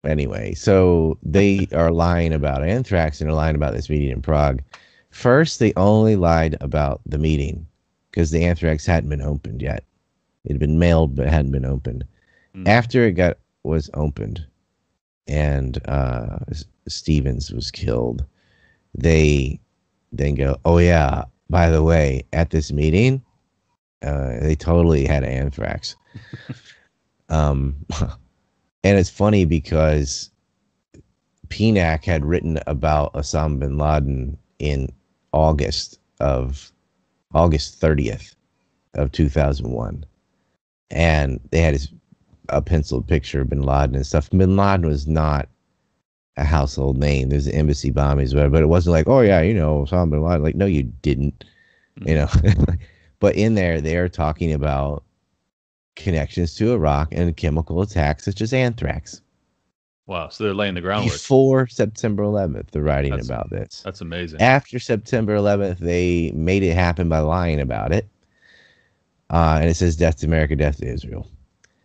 [0.04, 4.62] anyway, so they are lying about anthrax and they're lying about this meeting in Prague.
[5.10, 7.66] First, they only lied about the meeting
[8.10, 9.84] because the anthrax hadn't been opened yet.
[10.44, 12.04] It had been mailed but hadn't been opened.
[12.54, 12.68] Mm.
[12.68, 14.46] After it got was opened,
[15.26, 16.38] and uh,
[16.88, 18.24] Stevens was killed,
[18.94, 19.60] they
[20.12, 23.22] then go, "Oh yeah, by the way, at this meeting,
[24.02, 25.96] uh, they totally had anthrax."
[27.28, 27.74] um,
[28.86, 30.30] and it's funny because
[31.48, 34.88] PNAC had written about Osama bin Laden in
[35.32, 36.70] August of
[37.34, 38.36] August 30th
[38.94, 40.06] of 2001.
[40.90, 41.92] And they had his,
[42.48, 44.30] a penciled picture of bin Laden and stuff.
[44.30, 45.48] Bin Laden was not
[46.36, 47.30] a household name.
[47.30, 50.22] There's the embassy bombings, whatever, but it wasn't like, oh yeah, you know, Osama bin
[50.22, 50.44] Laden.
[50.44, 51.44] Like, no, you didn't.
[51.98, 52.08] Mm-hmm.
[52.08, 52.76] You know.
[53.18, 55.02] but in there, they're talking about
[55.96, 59.22] connections to Iraq and chemical attacks such as anthrax.
[60.06, 61.14] Wow, so they're laying the groundwork.
[61.14, 63.82] Before September 11th, they're writing that's, about this.
[63.84, 64.40] That's amazing.
[64.40, 68.08] After September 11th, they made it happen by lying about it.
[69.30, 71.28] Uh, and it says death to America, death to Israel.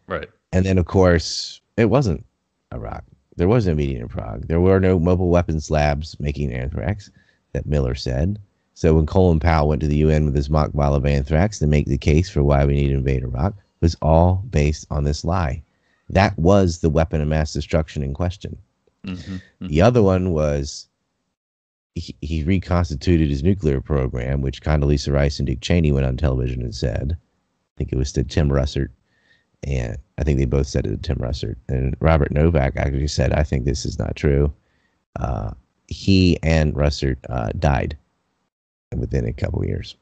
[0.06, 0.30] Right.
[0.52, 2.24] And then, of course, it wasn't
[2.72, 3.04] Iraq.
[3.38, 4.48] There was no meeting in Prague.
[4.48, 7.10] There were no mobile weapons labs making anthrax,
[7.54, 8.40] that Miller said.
[8.76, 11.68] So when Colin Powell went to the UN with his mock vial of anthrax to
[11.68, 15.26] make the case for why we need to invade Iraq, was all based on this
[15.26, 15.64] lie.
[16.10, 18.58] That was the weapon of mass destruction in question.
[19.06, 19.68] Mm-hmm, mm-hmm.
[19.68, 20.88] The other one was
[21.96, 26.62] he, he, reconstituted his nuclear program, which Condoleezza Rice and Dick Cheney went on television
[26.62, 27.18] and said.
[27.18, 28.90] I think it was to Tim Russert,
[29.64, 31.56] and I think they both said it to Tim Russert.
[31.68, 34.54] And Robert Novak actually said, "I think this is not true."
[35.20, 35.52] Uh,
[35.88, 37.98] he and Russert uh, died
[38.96, 39.96] within a couple years.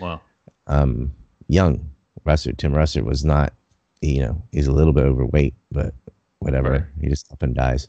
[0.00, 0.20] Wow.
[0.66, 1.12] Um,
[1.48, 1.90] young,
[2.26, 3.52] Russert, Tim Russert was not,
[4.00, 5.94] you know, he's a little bit overweight, but
[6.38, 6.70] whatever.
[6.70, 6.84] Right.
[7.00, 7.88] He just up and dies.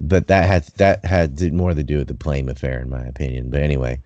[0.00, 3.50] But that had that had more to do with the Plame affair, in my opinion.
[3.50, 4.00] But anyway,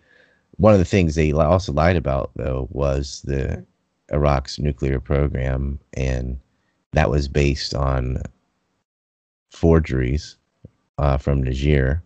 [0.57, 3.65] one of the things they also lied about though was the
[4.13, 6.39] Iraq's nuclear program, and
[6.93, 8.23] that was based on
[9.51, 10.37] forgeries
[10.99, 12.03] uh, from Niger,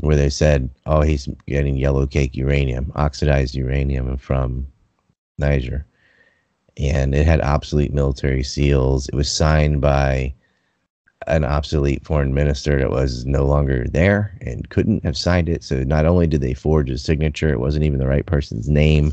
[0.00, 4.66] where they said, "Oh, he's getting yellow cake uranium, oxidized uranium from
[5.38, 5.86] Niger."
[6.78, 9.08] And it had obsolete military seals.
[9.08, 10.34] It was signed by
[11.26, 15.64] an obsolete foreign minister that was no longer there and couldn't have signed it.
[15.64, 19.12] So not only did they forge his signature, it wasn't even the right person's name.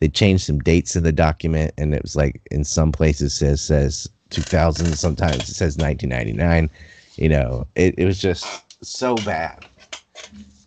[0.00, 3.60] They changed some dates in the document, and it was like in some places says
[3.60, 6.70] says 2000, sometimes it says 1999.
[7.16, 9.60] You know, it, it was just so bad.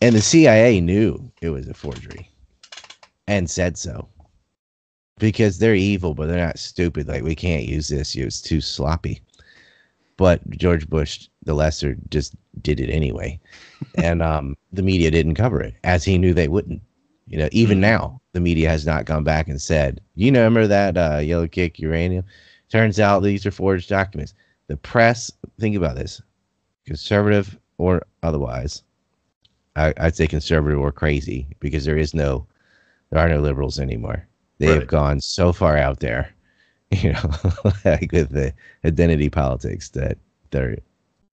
[0.01, 2.29] And the CIA knew it was a forgery
[3.27, 4.07] and said so
[5.19, 7.07] because they're evil, but they're not stupid.
[7.07, 9.21] Like we can't use this; it's too sloppy.
[10.17, 13.39] But George Bush, the lesser, just did it anyway,
[13.95, 16.81] and um, the media didn't cover it as he knew they wouldn't.
[17.27, 17.81] You know, even mm-hmm.
[17.81, 21.47] now, the media has not gone back and said, "You know, remember that uh, yellow
[21.47, 22.25] cake uranium?"
[22.69, 24.33] Turns out these are forged documents.
[24.67, 26.21] The press, think about this,
[26.85, 28.81] conservative or otherwise.
[29.75, 32.47] I, I'd say conservative or crazy because there is no,
[33.09, 34.79] there are no liberals anymore they right.
[34.79, 36.33] have gone so far out there,
[36.91, 37.31] you know,
[37.85, 38.53] like with the
[38.85, 40.17] identity politics that
[40.51, 40.77] there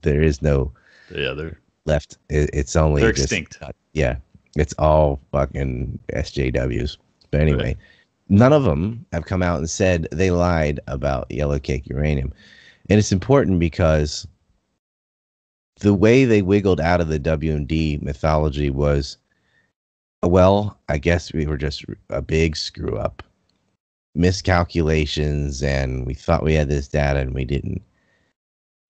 [0.02, 0.72] there is no
[1.14, 2.18] yeah they're left.
[2.28, 3.58] It, it's only they're just, extinct.
[3.92, 4.16] Yeah,
[4.56, 6.96] It's all fucking SJWs.
[7.30, 7.76] But anyway, right.
[8.28, 12.32] none of them have come out and said they lied about yellow cake uranium.
[12.88, 14.26] And it's important because
[15.80, 19.16] the way they wiggled out of the WMD mythology was
[20.22, 23.22] well, I guess we were just a big screw up.
[24.14, 27.82] Miscalculations, and we thought we had this data and we didn't.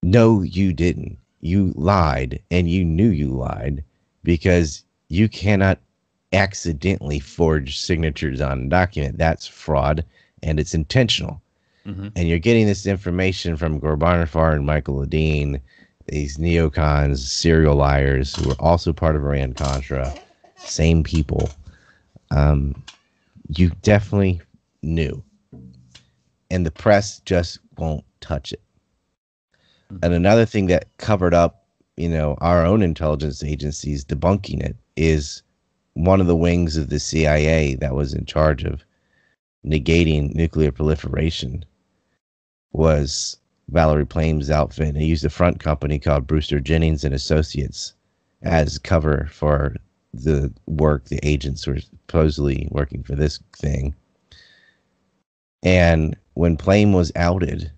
[0.02, 1.18] No, you didn't.
[1.40, 3.84] You lied, and you knew you lied
[4.24, 5.78] because you cannot
[6.32, 9.18] accidentally forge signatures on a document.
[9.18, 10.04] That's fraud,
[10.42, 11.40] and it's intentional.
[11.86, 12.08] Mm-hmm.
[12.14, 15.60] And you're getting this information from Ghorbanifar and Michael Ledeen,
[16.06, 20.14] these neocons, serial liars who are also part of Iran Contra
[20.64, 21.50] same people.
[22.30, 22.82] Um,
[23.48, 24.40] you definitely
[24.82, 25.22] knew,
[26.50, 28.62] and the press just won't touch it.
[29.92, 29.98] Mm-hmm.
[30.04, 35.42] And another thing that covered up, you know, our own intelligence agencies debunking it is
[35.94, 38.84] one of the wings of the CIA that was in charge of
[39.64, 41.64] negating nuclear proliferation
[42.72, 43.36] was
[43.68, 44.88] Valerie Plame's outfit.
[44.88, 47.92] And he used a front company called Brewster Jennings and Associates
[48.42, 49.76] as cover for
[50.14, 53.94] the work the agents were supposedly working for this thing.
[55.62, 57.70] And when Plame was outed,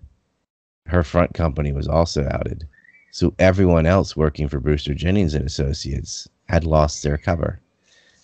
[0.87, 2.67] her front company was also outed.
[3.11, 7.59] So everyone else working for Brewster Jennings and Associates had lost their cover.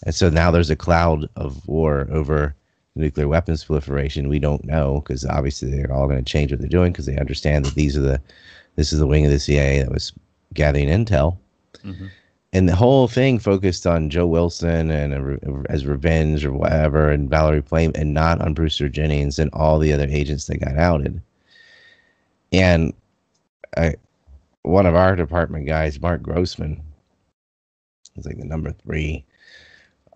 [0.06, 2.56] And so now there's a cloud of war over
[2.96, 4.28] nuclear weapons proliferation.
[4.28, 7.18] We don't know because obviously they're all going to change what they're doing because they
[7.18, 8.22] understand that these are the
[8.76, 10.12] this is the wing of the CIA that was
[10.54, 11.38] gathering intel.
[11.84, 12.08] Mm-hmm
[12.54, 17.30] and the whole thing focused on Joe Wilson and uh, as revenge or whatever, and
[17.30, 21.22] Valerie Plame, and not on Brewster Jennings and all the other agents that got outed.
[22.52, 22.94] And
[23.78, 23.96] I,
[24.64, 26.82] one of our department guys, Marc Grossman,
[28.16, 29.24] he's like the number three.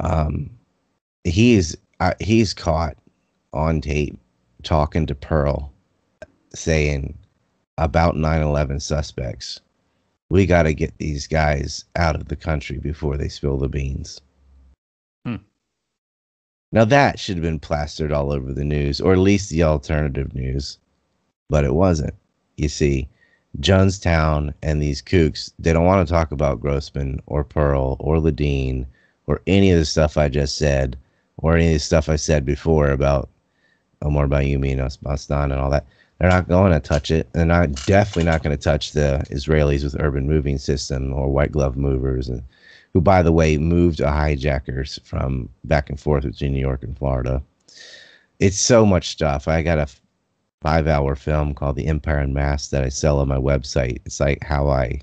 [0.02, 0.50] Um,
[1.24, 2.98] he's uh, he's caught
[3.54, 4.20] on tape
[4.64, 5.72] talking to Perle,
[6.54, 7.18] saying
[7.78, 9.62] about 9/11 suspects
[10.30, 14.22] we got to get these guys out of the country before they spill the beans.
[15.26, 15.36] Hmm.
[16.72, 20.34] Now that should have been plastered all over the news, or at least the alternative
[20.34, 20.78] news,
[21.50, 22.14] but it wasn't.
[22.58, 23.08] You see,
[23.60, 28.86] Jonestown and these kooks, they don't want to talk about Grossman or Perle or Ledeen
[29.28, 30.98] or any of the stuff I just said
[31.38, 33.30] or any of the stuff I said before about
[34.02, 35.86] Omar Bayoumi and Osman and all that.
[36.20, 37.28] They're not going to touch it.
[37.34, 41.52] They're not definitely not going to touch the Israelis with urban moving system or white
[41.52, 42.42] glove movers, and
[42.94, 47.44] who, by the way, moved hijackers from back and forth between New York and Florida.
[48.40, 49.48] It's so much stuff.
[49.48, 49.88] I got a
[50.62, 54.00] five hour film called The Empire Unmasked" that I sell on my website.
[54.06, 55.02] It's like how I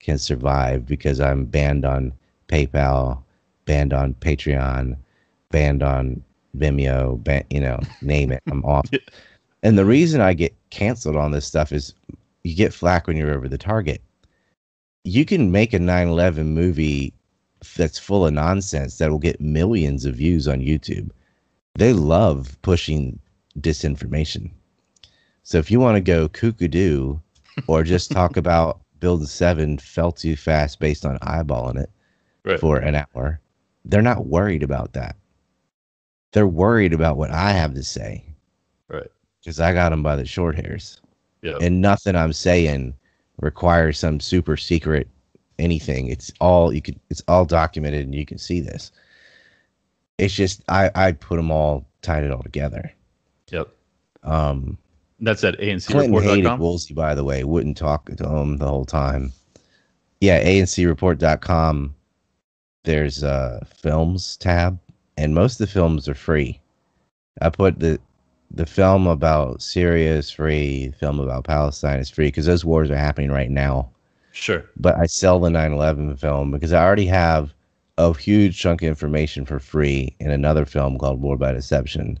[0.00, 2.12] can survive because I'm banned on
[2.48, 3.22] PayPal,
[3.64, 4.96] banned on Patreon,
[5.50, 6.22] banned on
[6.56, 8.42] Vimeo, ban- you know, name it.
[8.48, 8.88] I'm off.
[9.62, 11.94] And the reason I get canceled on this stuff is
[12.42, 14.02] you get flack when you're over the target.
[15.04, 17.12] You can make a 9 11 movie
[17.76, 21.10] that's full of nonsense that will get millions of views on YouTube.
[21.74, 23.18] They love pushing
[23.60, 24.50] disinformation.
[25.42, 27.20] So if you want to go kookadoo
[27.66, 31.90] or just talk about Building 7 fell too fast based on eyeballing it
[32.44, 32.58] right.
[32.58, 33.40] for an hour,
[33.84, 35.16] they're not worried about that.
[36.32, 38.24] They're worried about what I have to say.
[39.46, 41.00] Because I got them by the short hairs.
[41.40, 41.56] Yeah.
[41.60, 42.94] And nothing I'm saying
[43.40, 45.06] requires some super secret
[45.60, 46.08] anything.
[46.08, 46.98] It's all you could.
[47.10, 48.90] It's all documented, and you can see this.
[50.18, 52.92] It's just I I put them all tied it all together.
[53.52, 53.68] Yep.
[54.24, 54.78] Um.
[55.20, 57.44] That's at ANC Clinton hated Woolsey, by the way.
[57.44, 59.32] Wouldn't talk to him the whole time.
[60.20, 61.94] Yeah, ANCReport.com.
[62.82, 64.76] There's a films tab,
[65.16, 66.60] and most of the films are free.
[67.40, 68.00] I put the
[68.50, 70.88] the film about Syria is free.
[70.88, 73.90] The film about Palestine is free because those wars are happening right now.
[74.32, 74.64] Sure.
[74.76, 77.54] But I sell the 9/11 film because I already have
[77.98, 82.18] a huge chunk of information for free in another film called War by Deception.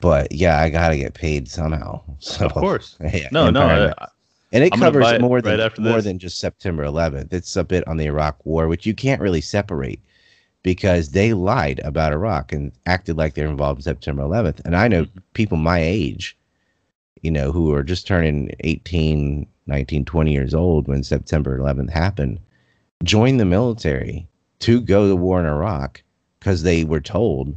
[0.00, 2.02] But yeah, I gotta get paid somehow.
[2.20, 2.96] So, of course.
[3.12, 3.62] Yeah, no, no.
[3.62, 4.08] I,
[4.52, 7.32] and it I'm covers more than right more than just September 11th.
[7.32, 10.00] It's a bit on the Iraq War, which you can't really separate
[10.62, 14.60] because they lied about Iraq and acted like they're involved in September 11th.
[14.64, 15.18] And I know mm-hmm.
[15.34, 16.36] people my age,
[17.22, 22.40] you know, who are just turning 18, 19, 20 years old when September 11th happened,
[23.04, 24.26] joined the military
[24.60, 26.02] to go to war in Iraq
[26.38, 27.56] because they were told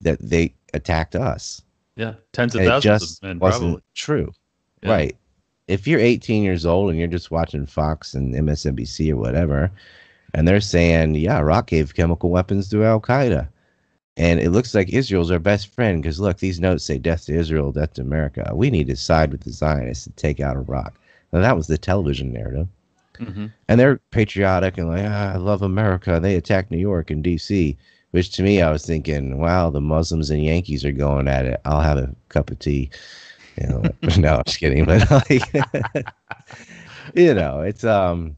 [0.00, 1.62] that they attacked us.
[1.96, 3.38] Yeah, tens of and thousands just of men.
[3.38, 3.82] Wasn't probably.
[3.94, 4.32] true,
[4.82, 4.90] yeah.
[4.90, 5.16] right?
[5.68, 9.70] If you're 18 years old and you're just watching Fox and MSNBC or whatever,
[10.34, 13.48] and they're saying, yeah, Iraq gave chemical weapons to Al Qaeda.
[14.16, 17.34] And it looks like Israel's our best friend because look, these notes say death to
[17.34, 18.50] Israel, death to America.
[18.54, 20.98] We need to side with the Zionists to take out Iraq.
[21.32, 22.68] Now, that was the television narrative.
[23.18, 23.46] Mm-hmm.
[23.68, 26.18] And they're patriotic and like, ah, I love America.
[26.20, 27.76] They attacked New York and D.C.,
[28.10, 31.60] which to me, I was thinking, wow, the Muslims and Yankees are going at it.
[31.64, 32.90] I'll have a cup of tea.
[33.60, 33.82] You know,
[34.18, 34.84] no, I'm just kidding.
[34.84, 35.42] But like,
[37.14, 38.36] you know, it's um,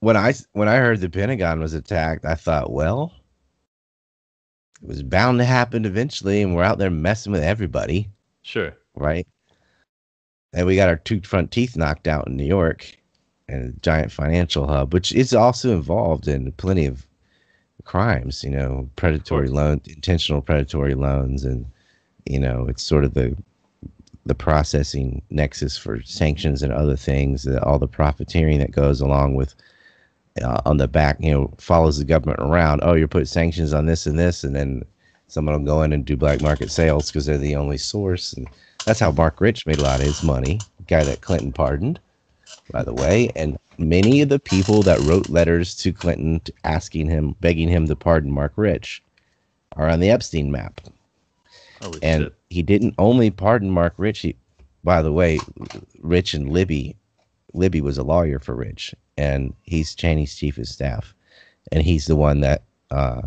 [0.00, 3.12] when I when I heard the Pentagon was attacked, I thought, well,
[4.82, 8.08] it was bound to happen eventually, and we're out there messing with everybody,
[8.42, 8.72] Sure.
[8.94, 9.26] right?
[10.52, 12.96] And we got our two front teeth knocked out in New York,
[13.48, 17.06] and a giant financial hub, which is also involved in plenty of
[17.84, 18.44] crimes.
[18.44, 21.66] You know, predatory loan, intentional predatory loans, and
[22.24, 23.36] you know, it's sort of the
[24.26, 27.46] the processing nexus for sanctions and other things.
[27.48, 29.54] All the profiteering that goes along with
[30.42, 32.80] uh, on the back, you know, follows the government around.
[32.82, 34.84] Oh, you're putting sanctions on this and this, and then
[35.26, 38.32] someone will go in and do black market sales because they're the only source.
[38.32, 38.48] And
[38.84, 40.60] that's how Marc Rich made a lot of his money.
[40.86, 42.00] Guy that Clinton pardoned,
[42.70, 43.30] by the way.
[43.36, 47.96] And many of the people that wrote letters to Clinton asking him, begging him to
[47.96, 49.02] pardon Marc Rich,
[49.76, 50.80] are on the Epstein map.
[51.80, 52.34] Holy And shit.
[52.50, 54.20] he didn't only pardon Marc Rich.
[54.20, 54.36] He,
[54.82, 55.38] by the way,
[56.00, 56.96] Rich and Libby,
[57.52, 61.14] Libby was a lawyer for Rich, and he's Cheney's chief of staff,
[61.72, 63.22] and he's the one that uh,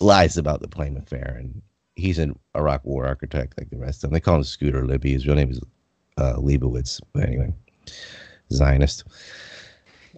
[0.00, 1.36] lies about the Plame affair.
[1.38, 1.62] And
[1.94, 4.14] he's an Iraq War architect like the rest of them.
[4.14, 5.12] They call him Scooter Libby.
[5.12, 5.60] His real name is
[6.16, 7.00] uh, Leibowitz.
[7.12, 7.52] But anyway,
[8.50, 9.04] Zionist.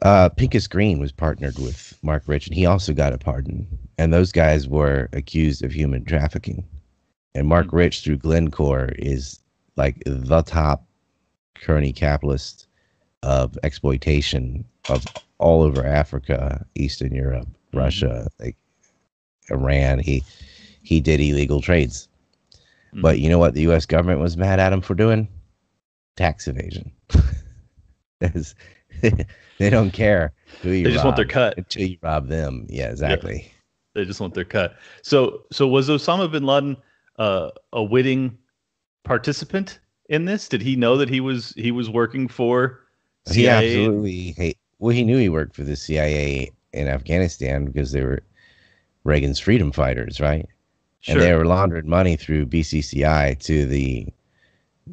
[0.03, 3.67] Uh, Pincus Green was partnered with Marc Rich, and he also got a pardon.
[3.99, 6.65] And those guys were accused of human trafficking.
[7.35, 9.41] And Marc Rich, through Glencore, is
[9.75, 10.87] like the top
[11.57, 12.68] crony capitalist
[13.23, 15.05] of exploitation of
[15.39, 18.57] all over Africa, Eastern Europe, Russia, like
[19.51, 19.99] Iran.
[19.99, 20.23] He
[20.83, 22.09] he did illegal trades.
[22.95, 23.85] But you know what the U.S.
[23.85, 25.29] government was mad at him for doing?
[26.17, 26.91] Tax evasion.
[29.59, 31.59] They don't care who you They just want their cut.
[31.59, 32.67] until you rob them.
[32.69, 33.53] Yeah, exactly.
[33.95, 34.77] They just want their cut.
[35.03, 36.77] So, so was Osama bin Laden
[37.19, 38.39] uh, a witting
[39.05, 40.49] participant in this?
[40.49, 42.85] Did he know that he was he was working for
[43.29, 43.77] He CIA?
[43.77, 44.59] absolutely hate.
[44.79, 48.23] Well, he knew he worked for the CIA in Afghanistan because they were
[49.05, 50.47] Reagan's freedom fighters, right?
[51.01, 51.15] Sure.
[51.15, 54.07] And they were laundering money through BCCI to the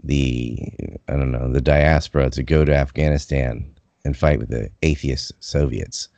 [0.03, 0.71] the
[1.07, 3.65] I don't know the diaspora to go to Afghanistan
[4.03, 6.09] and fight with the atheist Soviets.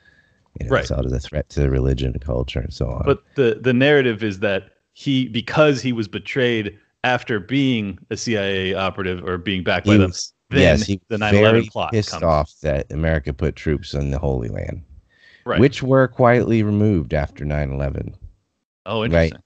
[0.60, 0.86] You know, Right.
[0.86, 3.04] So it was a threat to religion and culture and so on.
[3.06, 8.74] But the the narrative is that he because he was betrayed after being a CIA
[8.74, 10.10] operative or being backed by he them.
[10.10, 12.24] was, yes, he the 9/11 very plot pissed comes.
[12.24, 14.84] off that America put troops in the Holy Land,
[15.46, 15.60] Right.
[15.60, 18.16] which were quietly removed after 9/11.
[18.86, 19.40] oh, interesting.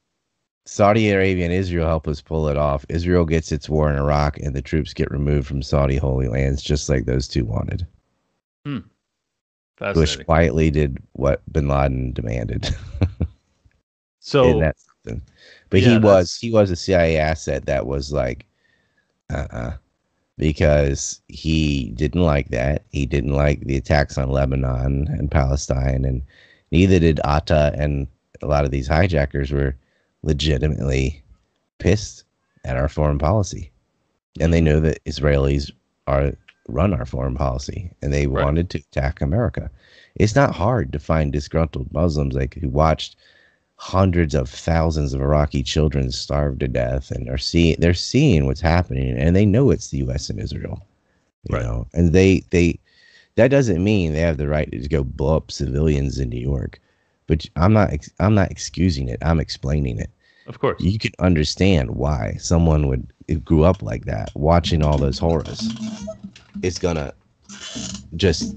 [0.68, 2.86] Saudi Arabia and Israel help us pull it off.
[2.88, 6.62] Israel gets its war in Iraq, and the troops get removed from Saudi holy lands,
[6.62, 7.86] just like those two wanted.
[9.80, 12.70] Bush quietly did what Bin Laden demanded,
[14.20, 15.24] So that's something.
[15.72, 18.46] But Yeah, he was he was a CIA asset that was like,
[19.32, 19.72] uh, uh
[20.38, 22.84] because he didn't like that.
[22.92, 26.22] He didn't like the attacks on Lebanon and Palestine, and
[26.72, 27.74] neither did Atta.
[27.76, 28.08] And
[28.42, 29.76] a lot of these hijackers were
[30.24, 31.22] legitimately
[31.80, 32.24] pissed
[32.66, 33.72] at our foreign policy,
[34.40, 35.72] and they know that Israelis
[36.08, 36.34] are
[36.68, 38.44] run our foreign policy, and they Right.
[38.46, 39.70] wanted to attack America.
[40.16, 43.16] It's not hard to find disgruntled Muslims like who watched
[43.82, 48.62] hundreds of thousands of Iraqi children starve to death and are seeing they're seeing what's
[48.62, 50.86] happening and they know it's the US and Israel.
[51.44, 51.66] You Right.
[51.66, 52.80] know, and they they
[53.36, 56.80] that doesn't mean they have the right to go blow up civilians in New York.
[57.28, 59.20] But I'm not I'm not excusing it.
[59.22, 60.12] I'm explaining it.
[60.48, 60.82] of course.
[60.82, 63.12] You can understand why someone would
[63.46, 65.72] grew up like that watching all those horrors
[66.62, 67.14] It's gonna
[68.16, 68.56] just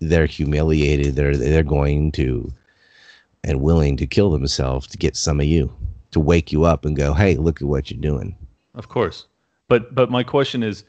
[0.00, 2.52] they're humiliated they're they're going to
[3.44, 5.72] and willing to kill themselves to get some of you
[6.10, 8.36] to wake you up and go hey look at what you're doing.
[8.74, 9.26] Of course.
[9.68, 10.84] But but my question is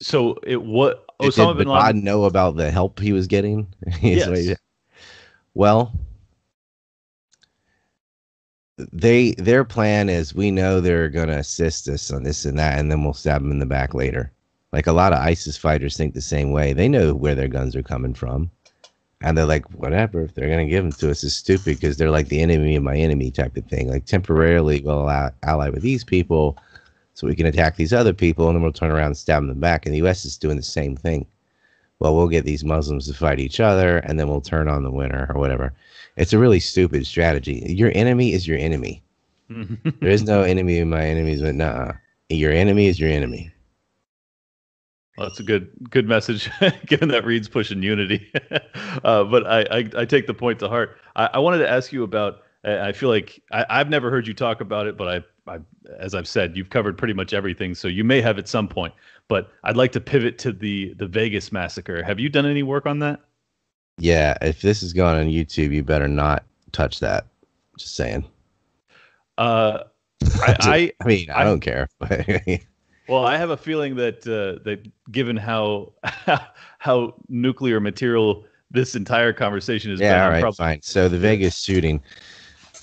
[0.00, 3.66] so it what Osama did bin Laden know about the help he was getting?
[4.02, 4.56] Yes.
[5.54, 5.92] well
[8.92, 12.78] they their plan is we know they're going to assist us on this and that
[12.78, 14.32] and then we'll stab them in the back later.
[14.72, 16.74] Like a lot of isis fighters think the same way.
[16.74, 18.50] They know where their guns are coming from
[19.20, 21.96] and they're like whatever if they're going to give them to us is stupid because
[21.96, 25.08] they're like the enemy of my enemy type of thing like temporarily we'll
[25.42, 26.56] ally with these people
[27.14, 29.50] so we can attack these other people and then we'll turn around and stab them
[29.50, 31.26] in the back and the us is doing the same thing
[32.00, 34.90] well, we'll get these Muslims to fight each other, and then we'll turn on the
[34.90, 35.72] winner or whatever.
[36.16, 37.64] It's a really stupid strategy.
[37.68, 39.02] Your enemy is your enemy.
[39.48, 41.92] there is no enemy of my enemies, but nah.
[42.28, 43.50] Your enemy is your enemy.
[45.18, 46.48] Well, that's a good good message,
[46.86, 48.30] given that Reed's pushing unity.
[49.04, 50.96] uh, but I, I, I take the point to heart.
[51.16, 52.42] I, I wanted to ask you about.
[52.64, 55.58] I feel like I, I've never heard you talk about it, but I, I,
[55.98, 58.92] as I've said, you've covered pretty much everything, so you may have at some point.
[59.28, 62.02] But I'd like to pivot to the the Vegas massacre.
[62.02, 63.20] Have you done any work on that?
[63.98, 67.26] Yeah, if this is going on YouTube, you better not touch that.
[67.76, 68.24] Just saying.
[69.36, 69.84] Uh,
[70.42, 71.88] I, I, I mean, I, I don't care.
[73.08, 75.92] Well, I have a feeling that uh, that given how
[76.78, 80.82] how nuclear material this entire conversation is, yeah, all right, probably- fine.
[80.82, 82.02] So the Vegas shooting,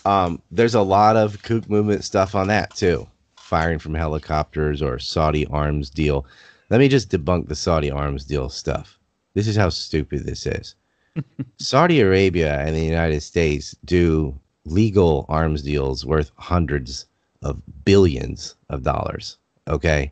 [0.05, 3.07] um, there's a lot of kook movement stuff on that too,
[3.37, 6.25] firing from helicopters or Saudi arms deal.
[6.69, 8.97] Let me just debunk the Saudi arms deal stuff.
[9.35, 10.75] This is how stupid this is.
[11.59, 17.05] Saudi Arabia and the United States do legal arms deals worth hundreds
[17.43, 19.37] of billions of dollars.
[19.67, 20.11] Okay.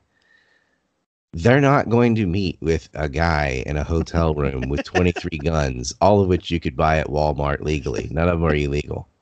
[1.33, 5.93] They're not going to meet with a guy in a hotel room with 23 guns,
[5.99, 8.07] all of which you could buy at Walmart legally.
[8.11, 9.07] None of them are illegal.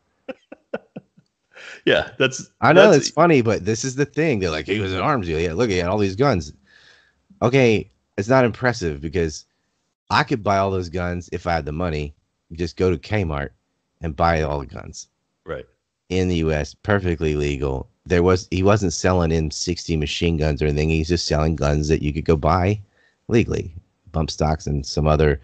[1.86, 2.50] Yeah, that's.
[2.62, 4.40] I know it's funny, but this is the thing.
[4.40, 5.40] They're like, he was an arms deal.
[5.40, 6.54] Yeah, look, he had all these guns.
[7.42, 9.46] Okay, it's not impressive because
[10.10, 12.14] I could buy all those guns if I had the money.
[12.52, 13.50] Just go to Kmart
[14.02, 15.08] and buy all the guns.
[15.46, 15.66] Right.
[16.10, 17.90] In the U.S., perfectly legal.
[18.06, 20.90] There was he wasn't selling in 60 machine guns or anything.
[20.90, 22.82] He's just selling guns that you could go buy
[23.28, 23.74] legally,
[24.12, 25.40] bump stocks and some other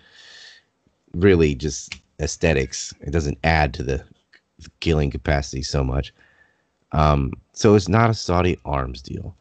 [1.14, 2.93] really just aesthetics.
[3.01, 4.03] It doesn't add to the
[4.80, 6.14] killing capacity so much.
[6.91, 9.36] Um, so it's not a Saudi arms deal.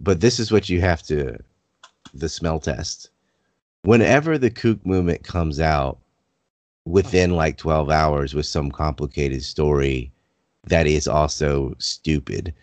[0.00, 1.38] But this is what you have to
[2.14, 3.10] the smell test
[3.82, 5.98] whenever the kook movement comes out
[6.84, 10.12] within like 12 hours with some complicated story
[10.64, 12.54] that is also stupid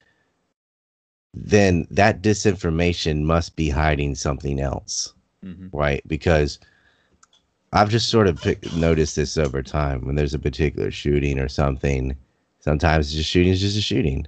[1.34, 5.68] then that disinformation must be hiding something else mm-hmm.
[5.78, 6.60] right because
[7.74, 11.47] i've just sort of pick, noticed this over time when there's a particular shooting or
[11.47, 12.16] something
[12.60, 14.26] sometimes just shooting is just a shooting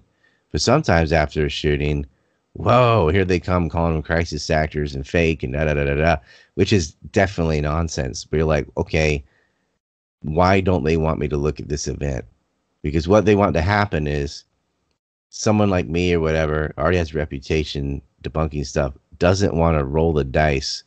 [0.51, 2.05] but sometimes after a shooting
[2.53, 5.95] whoa, here they come calling them crisis actors and fake and da da da da
[5.95, 6.17] da,
[6.55, 8.25] which is definitely nonsense.
[8.25, 9.23] But you're like, okay,
[10.21, 12.25] why don't they want me to look at this event?
[12.83, 14.43] Because what they want to happen is
[15.29, 20.23] someone like me or whatever already has reputation debunking stuff, doesn't want to roll the
[20.23, 20.83] dice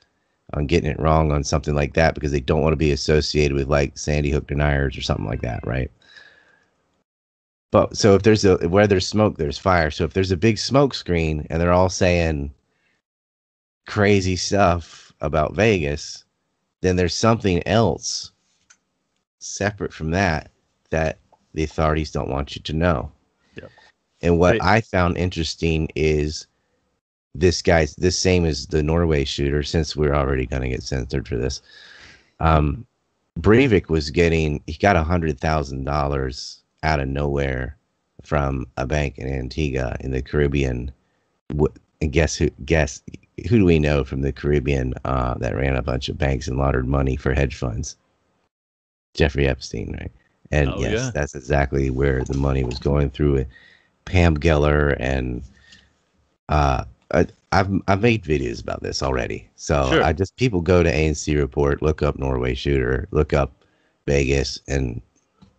[0.52, 3.54] on getting it wrong on something like that because they don't want to be associated
[3.54, 5.90] with like Sandy Hook deniers or something like that, right?
[7.70, 9.90] But so if there's a where there's smoke, there's fire.
[9.90, 12.52] So if there's a big smoke screen and they're all saying
[13.86, 16.24] crazy stuff about Vegas,
[16.82, 18.30] then there's something else
[19.40, 20.50] separate from that
[20.90, 21.18] that
[21.54, 23.10] the authorities don't want you to know.
[23.56, 23.70] Yep.
[24.22, 26.46] And what I found interesting is
[27.34, 31.36] this guy's this same as the Norway shooter, since we're already gonna get censored for
[31.36, 31.62] this.
[32.40, 32.86] Um
[33.38, 37.76] Breivik was getting he got a hundred thousand dollars out of nowhere
[38.22, 40.92] from a bank in Antigua in the Caribbean.
[42.00, 42.50] And guess who?
[42.64, 43.02] Guess
[43.48, 46.56] who do we know from the Caribbean uh, that ran a bunch of banks and
[46.56, 47.96] laundered money for hedge funds?
[49.14, 50.12] Jeffrey Epstein, right?
[50.54, 51.10] And oh, yes, yeah.
[51.12, 53.48] that's exactly where the money was going through it.
[54.04, 55.42] Pam Geller and
[56.48, 59.48] uh, I, have I've made videos about this already.
[59.56, 60.02] So sure.
[60.04, 63.64] I just people go to ANC report, look up Norway shooter, look up
[64.06, 65.02] Vegas, and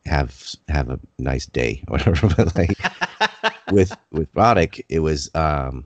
[0.05, 2.29] have have a nice day whatever.
[2.37, 2.77] but like
[3.71, 5.83] with with Paddock, it was um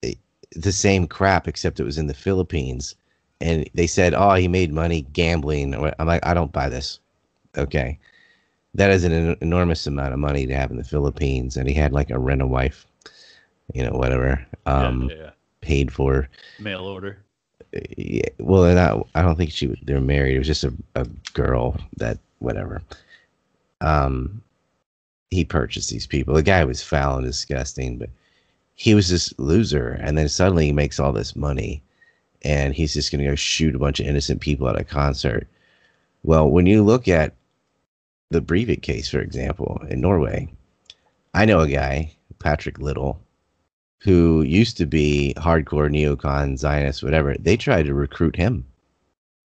[0.00, 0.16] it,
[0.54, 2.94] the same crap except it was in the Philippines,
[3.40, 7.00] and they said, "Oh, he made money gambling." I'm like, I don't buy this.
[7.56, 7.98] Okay,
[8.74, 11.92] that is an enormous amount of money to have in the Philippines, and he had
[11.92, 12.86] like a rent a wife,
[13.74, 14.44] you know, whatever.
[14.66, 15.30] Um, yeah, yeah.
[15.60, 16.28] paid for
[16.58, 17.18] mail order
[17.96, 20.34] yeah, well, and I, I don't think she was, they were married.
[20.34, 22.82] It was just a, a girl that, whatever.
[23.80, 24.42] Um,
[25.30, 26.34] he purchased these people.
[26.34, 28.10] The guy was foul and disgusting, but
[28.74, 29.98] he was this loser.
[30.02, 31.82] And then suddenly he makes all this money
[32.42, 35.46] and he's just going to go shoot a bunch of innocent people at a concert.
[36.22, 37.34] Well, when you look at
[38.30, 40.48] the Breivik case, for example, in Norway,
[41.34, 43.20] I know a guy, Patrick Little,
[43.98, 48.64] who used to be hardcore neocon Zionist, whatever, they tried to recruit him,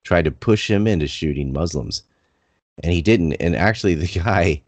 [0.04, 2.04] tried to push him into shooting Muslims,
[2.84, 3.34] and he didn't.
[3.34, 4.62] And actually, the guy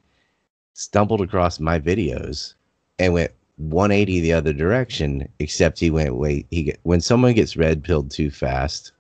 [0.74, 2.54] stumbled across my videos
[3.00, 6.48] and went, 180 the other direction, except he went wait.
[6.52, 8.92] He get, when someone gets red pilled too fast,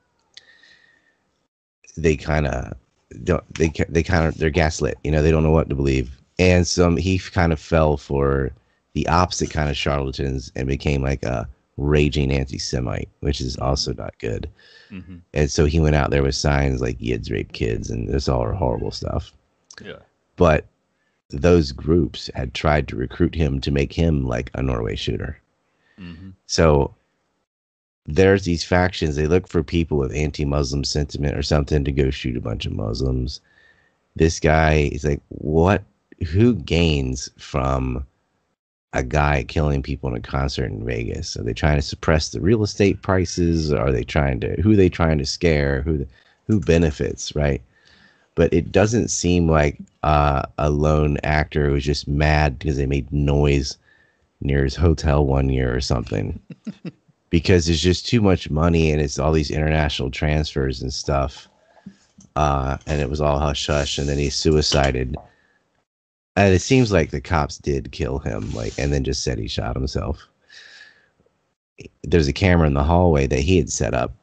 [1.95, 2.73] they kind of
[3.23, 4.97] don't they they kind of they're gaslit.
[5.03, 8.51] You know, they don't know what to believe, and some he kind of fell for
[8.93, 11.47] the opposite kind of charlatans and became like a
[11.77, 14.49] raging anti-Semite, which is also not good.
[14.89, 18.27] hmm And so he went out there with signs like Yids rape kids and this
[18.27, 19.31] all horrible stuff.
[19.83, 19.99] Yeah.
[20.35, 20.65] But
[21.29, 25.39] those groups had tried to recruit him to make him like a Norway shooter.
[25.97, 26.93] hmm So
[28.05, 29.15] there's these factions.
[29.15, 32.71] They look for people with anti-Muslim sentiment or something to go shoot a bunch of
[32.71, 33.41] Muslims.
[34.15, 35.83] This guy is like, what?
[36.31, 38.05] Who gains from
[38.93, 41.35] a guy killing people in a concert in Vegas?
[41.37, 43.71] Are they trying to suppress the real estate prices?
[43.73, 44.59] Are they trying to?
[44.61, 45.81] Who are they trying to scare?
[45.81, 46.05] Who?
[46.47, 47.35] Who benefits?
[47.35, 47.61] Right?
[48.37, 53.11] But it doesn't seem like uh, a lone actor was just mad because they made
[53.11, 53.77] noise
[54.41, 56.39] near his hotel one year or something
[57.31, 61.47] because there's just too much money and it's all these international transfers and stuff.
[62.35, 65.15] Uh, and it was all hush hush, and then he suicided.
[66.35, 69.47] And it seems like the cops did kill him, like, and then just said he
[69.47, 70.27] shot himself.
[72.03, 74.13] There's a camera in the hallway that he had set up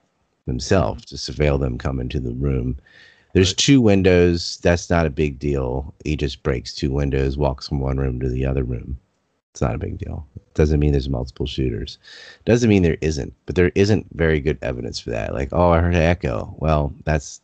[0.46, 2.78] himself to surveil them coming to the room.
[3.34, 3.56] There's Right.
[3.58, 4.58] two windows.
[4.62, 5.92] That's not a big deal.
[6.04, 8.98] He just breaks two windows, walks from one room to the other room.
[9.52, 10.26] It's not a big deal.
[10.54, 11.98] Doesn't mean there's multiple shooters.
[12.44, 15.34] Doesn't mean there isn't, but there isn't very good evidence for that.
[15.34, 16.54] Like, oh, I heard an echo.
[16.58, 17.40] Well, that's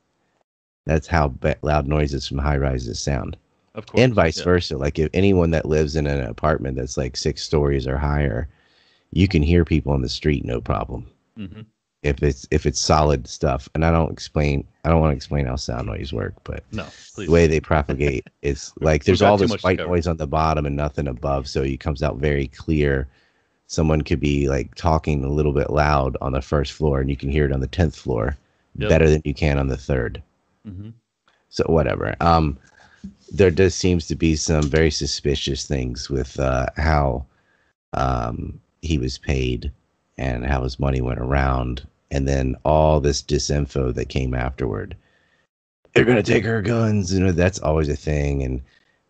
[0.86, 3.36] that's how ba- loud noises from high rises sound,
[3.74, 4.00] Of course.
[4.02, 4.44] and vice yeah.
[4.44, 4.76] versa.
[4.78, 8.48] Like, if anyone that lives in an apartment that's like six stories or higher,
[9.12, 11.06] you can hear people on the street no problem
[11.38, 11.66] Mhm.
[12.02, 13.68] If it's if it's solid stuff.
[13.74, 14.66] And I don't explain.
[14.84, 17.26] I don't want to explain how sound noise work, but No, please.
[17.26, 20.76] the way they propagate is like there's all this white noise on the bottom and
[20.76, 23.06] nothing above, so it comes out very clear.
[23.66, 27.16] Someone could be like talking a little bit loud on the first floor, and you
[27.16, 28.36] can hear it on the tenth floor
[28.76, 28.88] Yep.
[28.88, 30.22] better than you can on the third.
[30.66, 30.92] Mhm.
[31.50, 32.14] So whatever.
[32.20, 32.56] Um,
[33.32, 37.24] there does seems to be some very suspicious things with uh, how
[37.92, 39.70] um, he was paid
[40.18, 44.96] and how his money went around, and then all this disinfo that came afterward.
[45.94, 47.32] They're gonna take our guns, you know.
[47.32, 48.60] That's always a thing, and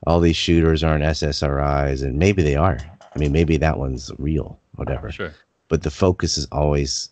[0.06, 2.78] all these shooters aren't SSRIs, and maybe they are.
[3.14, 5.32] I mean, maybe that one's real, whatever Sure.
[5.68, 7.10] but the focus is always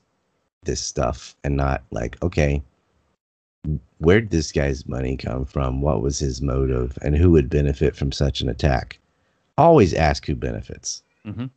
[0.65, 2.63] this stuff and not like okay
[3.99, 7.95] where did this guy's money come from what was his motive and who would benefit
[7.97, 8.99] from such an attack
[9.57, 11.49] always ask who benefits Cui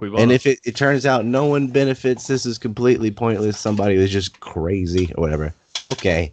[0.00, 4.10] and if it, it turns out no one benefits this is completely pointless somebody was
[4.10, 5.54] just crazy or whatever
[5.92, 6.32] okay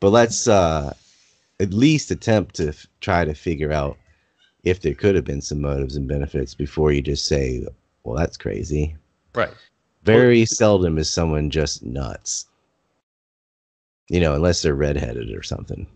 [0.00, 0.92] but let's uh
[1.60, 3.96] at least attempt to f- try to figure out
[4.62, 7.66] if there could have been some motives and benefits before you just say
[8.04, 8.94] well that's crazy
[9.34, 9.50] right.
[10.04, 12.46] very seldom is someone just nuts.
[14.08, 15.86] You know, unless they're redheaded or something.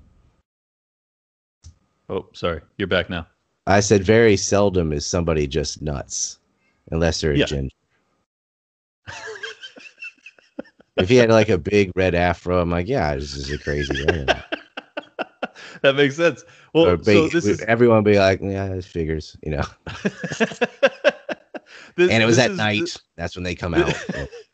[2.10, 2.60] Oh, sorry.
[2.76, 3.26] You're back now.
[3.66, 6.38] I said very seldom is somebody just nuts,
[6.90, 7.44] unless they're a Yeah.
[7.46, 7.74] ginger.
[10.96, 14.04] if he had like a big red afro, I'm like, yeah, this is a crazy
[14.04, 14.44] redhead.
[15.82, 16.44] that makes sense.
[16.74, 19.64] Well, so this is everyone be like, yeah, this figures, you know.
[21.96, 22.96] This- And it was at is- night.
[23.16, 23.92] That's when they come out.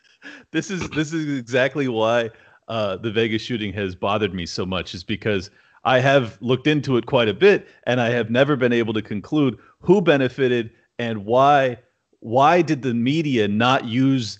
[0.52, 2.30] this is this is exactly why
[2.68, 5.50] uh, the Vegas shooting has bothered me so much is because
[5.84, 9.02] I have looked into it quite a bit and I have never been able to
[9.02, 11.78] conclude who benefited and why
[12.20, 14.38] why did the media not use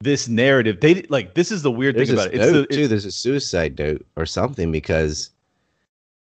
[0.00, 2.76] this narrative they like this is the weird There's thing about it it's note the,
[2.76, 2.88] too.
[2.88, 5.30] There's a suicide note or something because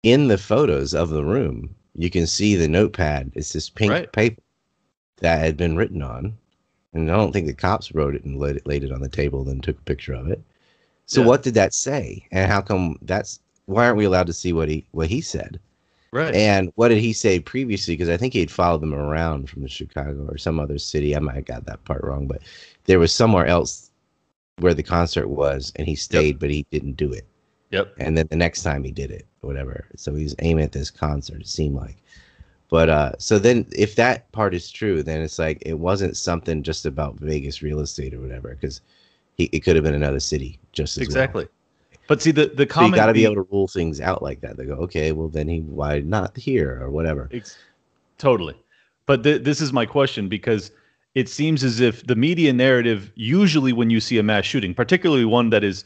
[0.02, 3.32] in the photos of the room, you can see the notepad.
[3.34, 4.12] It's this pink Right.
[4.12, 4.40] paper
[5.18, 6.38] that had been written on,
[6.94, 9.08] and I don't think the cops wrote it and laid it, laid it on the
[9.08, 10.40] table, then took a picture of it.
[11.06, 11.26] So Yeah.
[11.26, 12.26] what did that say?
[12.30, 15.60] And how come that's why aren't we allowed to see what he what he said?
[16.12, 17.94] Right And what did he say previously?
[17.94, 21.16] Because I think he'd followed them around from Chicago or some other city.
[21.16, 22.42] I might have got that part wrong, but
[22.84, 23.90] there was somewhere else
[24.58, 27.26] where the concert was, and he stayed, but he didn't do it.
[27.70, 29.86] yep And then the next time he did it, whatever.
[29.96, 31.40] So he's aiming at this concert.
[31.40, 31.96] It seemed like.
[32.70, 36.62] But uh, so then, if that part is true, then it's like it wasn't something
[36.62, 38.80] just about Vegas real estate or whatever, because
[39.38, 41.32] it could have been another city just as well.
[42.08, 44.40] But see the the So you got to be able to rule things out like
[44.40, 44.56] that.
[44.56, 47.30] They go, okay, well then he why not here or whatever.
[48.16, 48.56] Totally.
[49.06, 50.72] But th- this is my question because
[51.14, 55.24] it seems as if the media narrative, usually when you see a mass shooting, particularly
[55.24, 55.84] one that is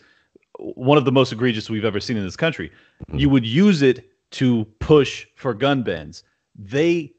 [0.58, 3.18] one of the most egregious we've ever seen in this country, mm-hmm.
[3.18, 6.24] you would use it to push for gun bans.
[6.56, 7.12] They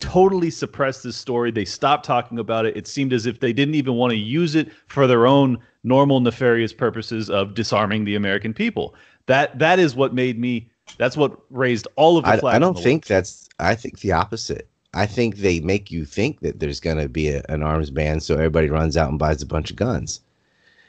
[0.00, 1.50] totally suppressed this story.
[1.50, 2.76] They stopped talking about it.
[2.76, 6.20] It seemed as if they didn't even want to use it for their own normal
[6.20, 8.94] nefarious purposes of disarming the American people.
[9.26, 10.68] That that is what made me.
[10.98, 13.08] That's what raised all of the I, I don't think world.
[13.08, 13.48] that's.
[13.58, 14.68] I think the opposite.
[14.94, 18.20] I think they make you think that there's going to be a, an arms ban,
[18.20, 20.20] so everybody runs out and buys a bunch of guns.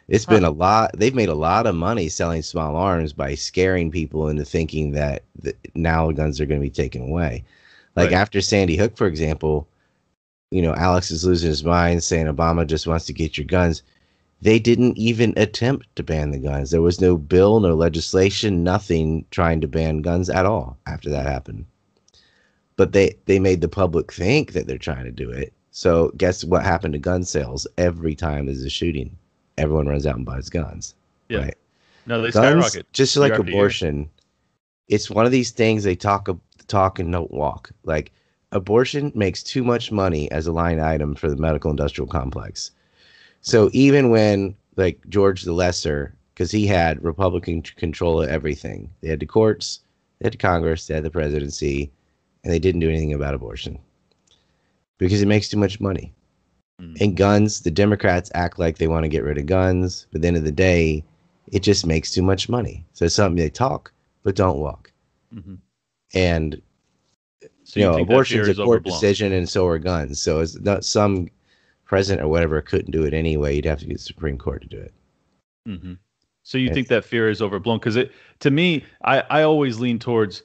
[0.07, 0.33] It's huh.
[0.33, 0.91] been a lot.
[0.95, 5.23] They've made a lot of money selling small arms by scaring people into thinking that
[5.39, 7.43] the, now guns are going to be taken away.
[7.95, 8.19] Like right.
[8.19, 9.67] after Sandy Hook, for example,
[10.51, 13.81] you know, Alex is losing his mind saying Obama just wants to get your guns.
[14.45, 16.69] They didn't even attempt to ban the guns.
[16.69, 21.25] There was no bill, no legislation, nothing trying to ban guns at all after that
[21.25, 21.65] happened.
[22.75, 25.51] But they, they made the public think that they're trying to do it.
[25.71, 29.17] So guess what happened to gun sales every time there's a shooting?
[29.57, 30.93] Everyone runs out and buys guns.
[31.27, 31.39] Yeah.
[31.39, 31.57] Right?
[32.05, 32.93] No, they guns, skyrocket.
[32.93, 34.11] Just like abortion,
[34.89, 36.29] it's one of these things they talk
[36.67, 37.71] talk and don't walk.
[37.83, 38.11] Like
[38.51, 42.69] abortion makes too much money as a line item for the medical industrial complex.
[43.45, 49.07] So even when like George the Lesser, because he had Republican control of everything, they
[49.07, 49.79] had the courts,
[50.19, 51.91] they had Congress, they had the presidency,
[52.43, 53.79] and they didn't do anything about abortion
[54.97, 56.13] because it makes too much money.
[56.81, 56.99] Mm.
[56.99, 60.21] And guns, the Democrats act like they want to get rid of guns, but at
[60.23, 61.03] the end of the day,
[61.51, 62.85] it just makes too much money.
[62.93, 63.93] So it's something they talk
[64.23, 64.91] but don't walk.
[65.33, 65.55] Mm-hmm
[66.15, 66.61] and
[67.63, 70.59] so you, you know abortion is a court decision and so are guns so it's
[70.61, 71.27] not some
[71.85, 74.67] president or whatever couldn't do it anyway you'd have to get the supreme court to
[74.67, 74.93] do it
[75.67, 75.93] mm-hmm.
[76.43, 79.79] so you and, think that fear is overblown because it to me I, I always
[79.79, 80.43] lean towards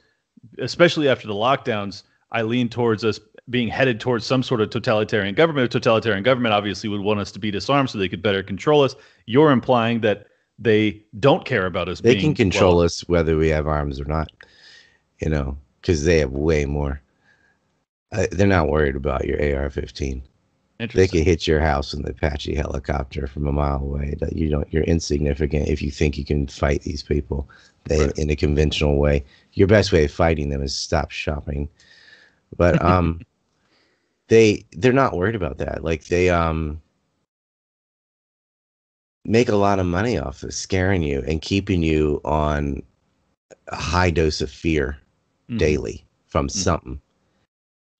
[0.59, 3.19] especially after the lockdowns i lean towards us
[3.49, 7.31] being headed towards some sort of totalitarian government a totalitarian government obviously would want us
[7.31, 10.27] to be disarmed so they could better control us you're implying that
[10.59, 14.05] they don't care about us they can control well, us whether we have arms or
[14.05, 14.29] not
[15.21, 17.01] you know, because they have way more.
[18.11, 20.21] Uh, they're not worried about your AR-15.
[20.89, 24.15] They can hit your house with the Apache helicopter from a mile away.
[24.19, 24.71] That you don't.
[24.73, 27.47] You're insignificant if you think you can fight these people
[27.85, 28.17] they, right.
[28.17, 29.23] in a conventional way.
[29.53, 31.69] Your best way of fighting them is stop shopping.
[32.57, 33.21] But um,
[34.27, 35.83] they they're not worried about that.
[35.83, 36.81] Like they um
[39.23, 42.81] make a lot of money off of scaring you and keeping you on
[43.67, 44.97] a high dose of fear
[45.47, 45.57] mm-hmm.
[45.57, 46.59] daily from mm-hmm.
[46.59, 47.01] something.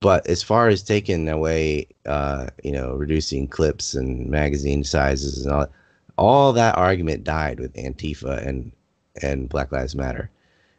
[0.01, 5.53] But as far as taking away, uh, you know, reducing clips and magazine sizes and
[5.53, 5.67] all,
[6.17, 8.71] all that argument died with Antifa and
[9.21, 10.29] and Black Lives Matter.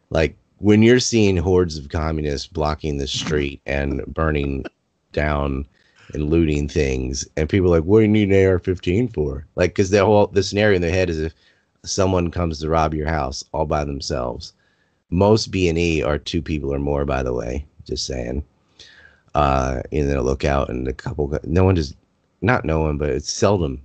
[0.09, 4.65] Like when you're seeing hordes of communists blocking the street and burning
[5.13, 5.67] down
[6.13, 9.89] and looting things, and people like, "What do you need an AR-15 for?" Like, because
[9.89, 11.33] the whole the scenario in their head is if
[11.85, 14.53] someone comes to rob your house all by themselves,
[15.09, 17.65] most B and E are two people or more, by the way.
[17.85, 18.43] Just saying.
[19.35, 21.37] Uh, and then look out and a couple.
[21.43, 21.95] No one just,
[22.41, 23.81] not no one, but it's seldom.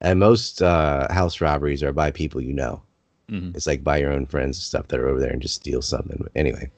[0.00, 2.82] And most uh, house robberies are by people you know.
[3.30, 3.50] Mm-hmm.
[3.54, 5.82] It's like by your own friends and stuff that are over there and just steal
[5.82, 6.18] something.
[6.20, 6.70] But anyway,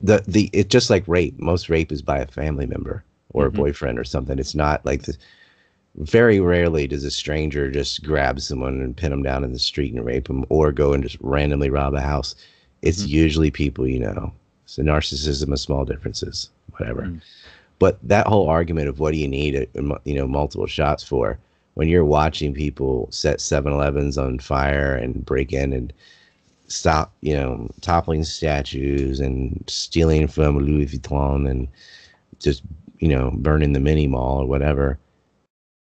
[0.00, 1.38] the the it's just like rape.
[1.38, 3.56] Most rape is by a family member or mm-hmm.
[3.56, 4.38] a boyfriend or something.
[4.38, 5.16] It's not like the.
[5.98, 9.94] Very rarely does a stranger just grab someone and pin them down in the street
[9.94, 12.34] and rape them, or go and just randomly rob a house
[12.82, 13.10] it's mm-hmm.
[13.10, 14.32] usually people you know.
[14.66, 17.02] So narcissism of small differences, whatever.
[17.02, 17.18] Mm-hmm.
[17.78, 19.68] But that whole argument of what do you need,
[20.04, 21.38] you know, multiple shots for,
[21.74, 25.92] when you're watching people set 7-Elevens on fire and break in and
[26.68, 31.68] stop, you know, toppling statues and stealing from Louis Vuitton and
[32.40, 32.62] just,
[32.98, 34.98] you know, burning the mini mall or whatever.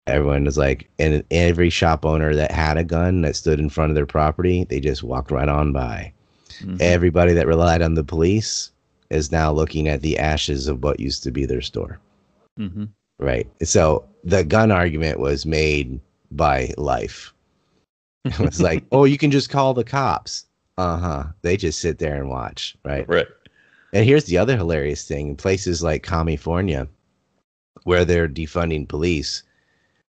[0.07, 3.91] Everyone is like, and every shop owner that had a gun that stood in front
[3.91, 6.13] of their property, they just walked right on by.
[6.61, 6.79] Mm-hmm.
[6.81, 8.71] Everybody that relied on the police
[9.13, 12.01] is now looking at the ashes of what used to be their store.
[12.59, 12.85] Mm-hmm.
[13.19, 13.47] Right.
[13.63, 16.01] So the gun argument was made
[16.31, 17.33] by life.
[18.25, 20.47] It was like, oh, you can just call the cops.
[20.79, 21.25] Uh huh.
[21.43, 22.77] They just sit there and watch.
[22.85, 23.09] Right.
[23.09, 23.27] Right.
[23.93, 26.87] And here's the other hilarious thing in places like California,
[27.83, 29.43] where they're defunding police,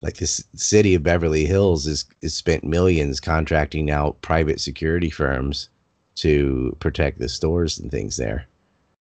[0.01, 5.69] like this city of Beverly Hills is, is spent millions contracting out private security firms
[6.15, 8.45] to protect the stores and things there.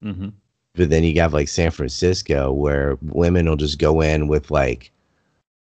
[0.04, 0.28] Mm-hmm.
[0.74, 4.92] But then you have like San Francisco where women will just go in with like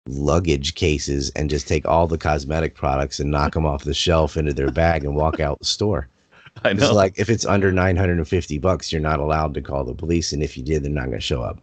[0.08, 4.36] luggage cases and just take all the cosmetic products and knock them off the shelf
[4.36, 6.08] into their bag and walk out the store.
[6.64, 6.86] I know.
[6.86, 10.34] It's like if it's under 950 bucks, you're not allowed to call the police.
[10.34, 11.60] And if you did, they're not going to show up.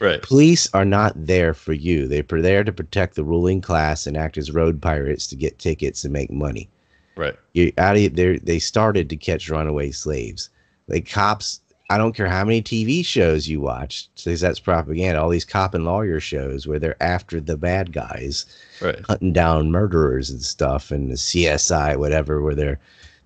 [0.00, 0.22] Right.
[0.22, 2.08] Police are not there for you.
[2.08, 6.04] They're there to protect the ruling class and act as road pirates to get tickets
[6.04, 6.68] and make money.
[7.16, 7.36] Right.
[7.52, 8.16] You out of.
[8.16, 10.48] They started to catch runaway slaves.
[10.88, 11.60] Like cops
[11.90, 15.20] I don't care how many TV shows you watch, because that's propaganda.
[15.20, 18.46] All these cop and lawyer shows where they're after the bad guys,
[18.80, 19.00] Right.
[19.08, 22.78] hunting down murderers and stuff, and the CSI, whatever, where they're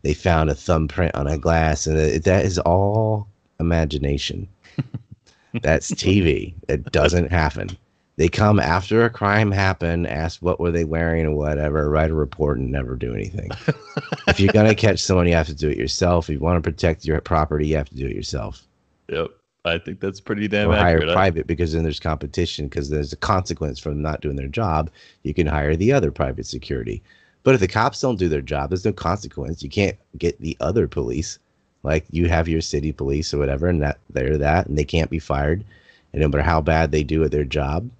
[0.02, 3.28] they found a thumbprint on a glass, and it, that is all
[3.60, 4.48] imagination.
[5.62, 6.52] That's TV.
[6.68, 7.70] It doesn't happen.
[8.16, 12.14] They come after a crime happened, ask what were they wearing or whatever, write a
[12.14, 13.50] report, and never do anything.
[14.28, 16.28] if you're gonna catch someone, you have to do it yourself.
[16.28, 18.62] If you want to protect your property, you have to do it yourself.
[19.08, 19.30] Yep.
[19.64, 21.08] I think that's pretty damn or hire accurate.
[21.10, 24.90] I- private because then there's competition because there's a consequence from not doing their job.
[25.22, 27.02] You can hire the other private security.
[27.42, 29.62] But if the cops don't do their job, there's no consequence.
[29.62, 31.38] You can't get the other police.
[31.82, 35.10] Like you have your city police or whatever, and that they're that, and they can't
[35.10, 35.64] be fired.
[36.12, 37.90] And no matter how bad they do at their job,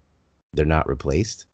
[0.55, 1.45] they're not replaced.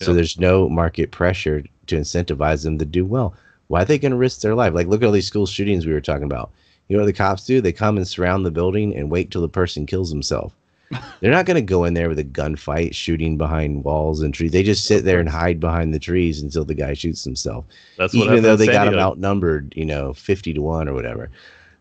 [0.00, 3.34] So there's no market pressure to incentivize them to do well.
[3.68, 4.74] Why are they going to risk their life?
[4.74, 6.50] Like look at all these school shootings we were talking about.
[6.88, 7.60] You know what the cops do?
[7.60, 10.54] They come and surround the building and wait till the person kills himself.
[11.20, 14.52] They're not going to go in there with a gunfight, shooting behind walls and trees.
[14.52, 17.64] They just sit there and hide behind the trees until the guy shoots himself.
[17.96, 21.30] That's what Even though they got him outnumbered, you know, fifty to one or whatever.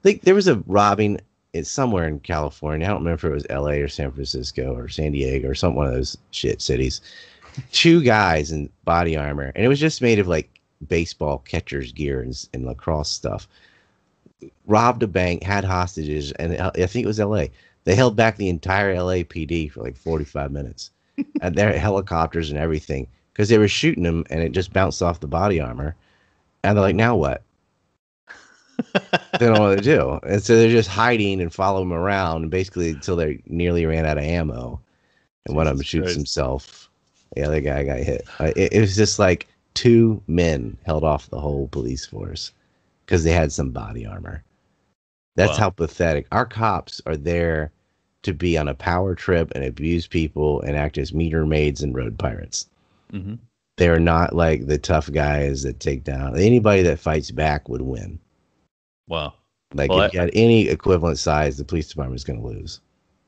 [0.04, 1.20] Like there was a robbing.
[1.54, 2.88] It's somewhere in California.
[2.88, 3.80] I don't remember if it was L.A.
[3.82, 7.00] or San Francisco or San Diego or some one of those shit cities.
[7.72, 10.50] Two guys in body armor, and it was just made of like
[10.88, 13.48] baseball catcher's gear and, and lacrosse stuff.
[14.66, 17.52] Robbed a bank, had hostages, and I think it was L.A.
[17.84, 20.90] They held back the entire LAPD for like 45 minutes,
[21.42, 25.20] and their helicopters and everything, because they were shooting them, and it just bounced off
[25.20, 25.96] the body armor.
[26.64, 27.44] And they're like, now what?
[28.94, 32.50] They don't know what to do, and so they're just hiding and follow them around,
[32.50, 34.80] basically until they nearly ran out of ammo.
[35.46, 36.18] And one of them shoots Christ.
[36.18, 36.90] himself.
[37.36, 38.26] The other guy got hit.
[38.40, 42.52] Uh, It, it was just like two men held off the whole police force
[43.06, 44.44] because they had some body armor.
[45.36, 45.64] That's Wow.
[45.66, 46.28] how pathetic.
[46.32, 47.72] Our cops are there
[48.22, 51.94] to be on a power trip and abuse people and act as meter maids and
[51.94, 52.68] road pirates.
[53.12, 53.40] Mhm.
[53.78, 58.20] They're not like the tough guys that take down anybody that fights back would win.
[59.08, 59.34] Wow.
[59.74, 62.80] Like Well, if you had any equivalent size, the police department is going to lose.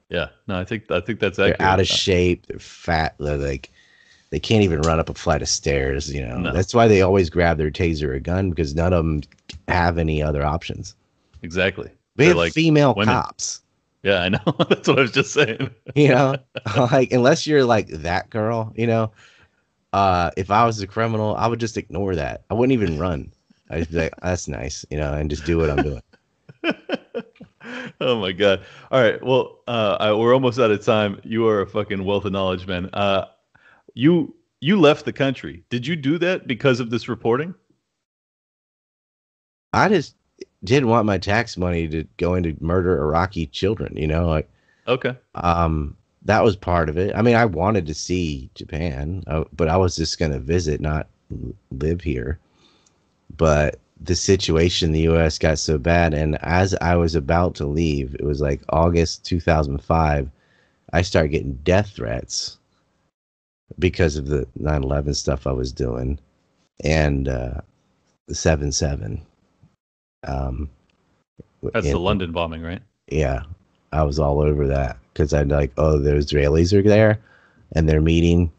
[0.09, 0.28] Yeah.
[0.47, 2.45] No, I think I think that's They're out of shape.
[2.45, 3.15] They're fat.
[3.19, 3.71] They're like
[4.32, 6.13] they can't even run up a flight of stairs.
[6.13, 6.53] You know No.
[6.53, 9.21] that's why they always grab their taser or gun because none of them
[9.67, 10.95] have any other options.
[11.41, 11.89] Exactly.
[12.17, 13.13] We They're have like female women.
[13.13, 13.61] cops.
[14.03, 14.39] Yeah, I know.
[14.69, 15.71] that's what I was just saying.
[15.95, 16.36] You know,
[16.78, 19.11] like unless you're like that girl, you know.
[19.93, 22.43] Uh, if I was a criminal, I would just ignore that.
[22.49, 23.32] I wouldn't even run.
[23.70, 26.01] I'd be like, "That's nice," you know, and just do what I'm doing.
[28.01, 28.63] oh my god!
[28.91, 31.20] All right, well, uh, I, we're almost out of time.
[31.24, 32.89] You are a fucking wealth of knowledge, man.
[32.93, 33.26] Uh,
[33.93, 35.63] you you left the country.
[35.70, 37.53] Did you do that because of this reporting?
[39.74, 40.16] I just
[40.63, 43.95] didn't want my tax money to go into murder Iraqi children.
[43.97, 44.49] You know, like
[44.88, 45.16] Okay.
[45.36, 47.16] um, that was part of it.
[47.16, 50.80] I mean, I wanted to see Japan, uh, but I was just going to visit,
[50.82, 51.07] not
[51.72, 52.39] live here.
[53.38, 55.40] But the situation in the U.S.
[55.40, 60.30] got so bad, and as I was about to leave, it was like August 2005.
[60.94, 62.58] I started getting death threats
[63.80, 66.20] because of the 9/11 stuff I was doing,
[66.84, 67.62] and uh,
[68.28, 69.22] the 7/7.
[70.28, 70.70] Um,
[71.74, 72.82] That's the London bombing, right?
[73.08, 73.44] yeah,
[73.92, 77.20] I was all over that because I'm like, oh, the Israelis are there,
[77.74, 78.52] and they're meeting.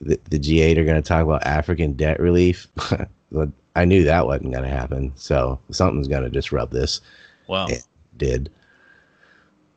[0.00, 2.68] The, the G8 are going to talk about African debt relief.
[3.76, 7.00] I knew that wasn't going to happen, so something's going to disrupt this.
[7.48, 7.66] Wow.
[7.68, 7.78] Yeah.
[8.16, 8.50] Did,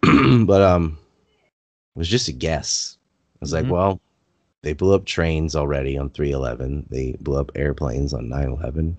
[0.45, 0.97] but um,
[1.95, 2.97] it was just a guess.
[3.35, 3.53] I was Mhm.
[3.63, 4.01] like, well,
[4.61, 6.85] they blew up trains already on 311.
[6.89, 8.95] They blew up airplanes on 911.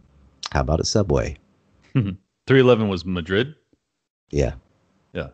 [0.53, 1.37] How about a subway?
[1.95, 3.55] 311 was Madrid.
[4.31, 4.55] Yeah,
[5.12, 5.29] Yeah.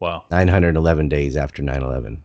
[0.00, 0.24] Wow.
[0.30, 2.22] 911 days after 911.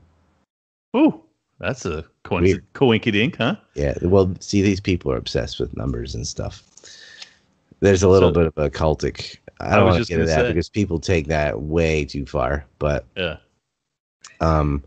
[0.95, 1.21] Ooh,
[1.61, 2.65] that's a coincidence.
[2.73, 3.55] Coinkydink, huh?
[3.75, 6.63] Yeah, well, see, these people are obsessed with numbers and stuff.
[7.79, 9.37] There's a little So- bit of a cultic.
[9.59, 10.47] I I don't was want to get into that say.
[10.47, 12.65] because people take that way too far.
[12.79, 13.37] But Yeah.
[14.39, 14.83] um,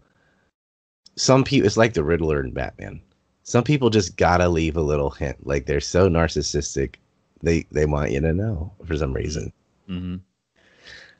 [1.16, 3.00] some people, it's like the Riddler and Batman.
[3.44, 5.46] Some people just gotta leave a little hint.
[5.46, 6.94] Like they're so narcissistic,
[7.42, 9.52] they they want you to know for some reason.
[9.86, 10.16] hmm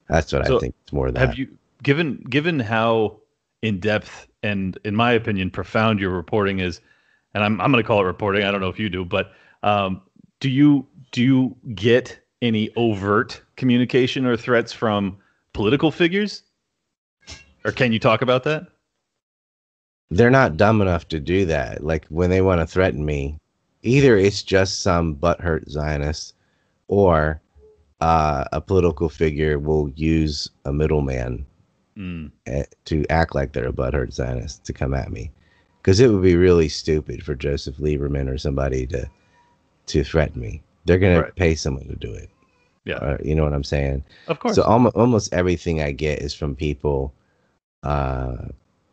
[0.09, 0.74] That's what So, I think.
[0.82, 1.18] It's more that.
[1.20, 1.48] Have you
[1.82, 3.18] given given how
[3.62, 6.80] in depth and in my opinion profound your reporting is,
[7.34, 8.44] and I'm I'm going to call it reporting.
[8.44, 10.02] I don't know if you do, but um,
[10.38, 15.16] do you do you get any overt communication or threats from
[15.52, 16.42] political figures,
[17.64, 18.68] or can you talk about that?
[20.10, 21.82] they're not dumb enough to do that.
[21.84, 23.38] Like when they want to threaten me,
[23.82, 26.34] either it's just some butthurt Zionist,
[26.88, 27.40] or
[28.00, 31.46] uh, a political figure will use a middleman
[31.98, 32.30] Mm.
[32.46, 35.30] eh, to act like they're a butthurt Zionist to come at me,
[35.80, 39.08] because it would be really stupid for Joseph Lieberman or somebody to
[39.86, 40.62] to threaten me.
[40.86, 41.34] They're gonna Right.
[41.36, 42.30] pay someone to do it.
[42.84, 42.96] Yeah.
[42.96, 44.02] Uh, you know what I'm saying?
[44.28, 44.56] Of course.
[44.56, 47.12] So almost almost everything I get is from people
[47.84, 48.36] uh,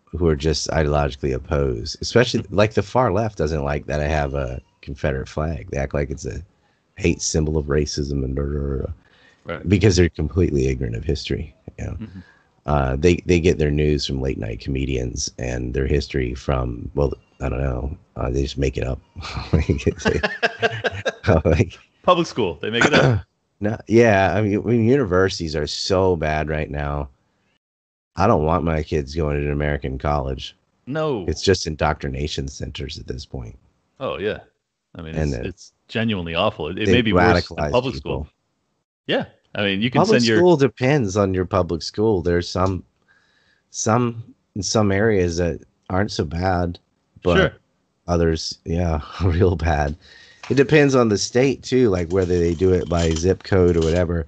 [0.05, 1.97] who are just ideologically opposed.
[2.01, 5.69] Especially like the far left doesn't like that I have a Confederate flag.
[5.71, 6.43] They act like it's a
[6.97, 8.93] hate symbol of racism and blah, blah, blah,
[9.55, 9.69] right.
[9.69, 11.55] because they're completely ignorant of history.
[11.79, 12.23] You know, Mhm.
[12.65, 17.13] Uh, they they get their news from late night comedians and their history from well,
[17.39, 17.97] I don't know.
[18.15, 18.99] Uh, they just make it up.
[21.45, 22.57] like, Public school.
[22.61, 23.25] They make it up.
[23.59, 27.09] no, yeah, I mean, I mean, universities are so bad right now.
[28.15, 30.55] I don't want my kids going to an American college.
[30.85, 31.25] No.
[31.27, 33.57] It's just indoctrination centers at this point.
[33.99, 34.39] oh yeah.
[34.93, 36.67] I mean, And it's, it's genuinely awful.
[36.67, 38.25] It, it may be worse than public people.
[38.25, 38.27] school.
[39.07, 39.25] Yeah.
[39.55, 42.21] I mean, you can Public send your school depends on your public school.
[42.21, 42.83] There's some,
[43.69, 44.23] some
[44.55, 46.79] in some areas that aren't so bad,
[47.21, 47.53] but sure.
[48.07, 49.95] others, yeah, real bad.
[50.49, 53.81] It depends on the state too, like whether they do it by zip code or
[53.81, 54.25] whatever.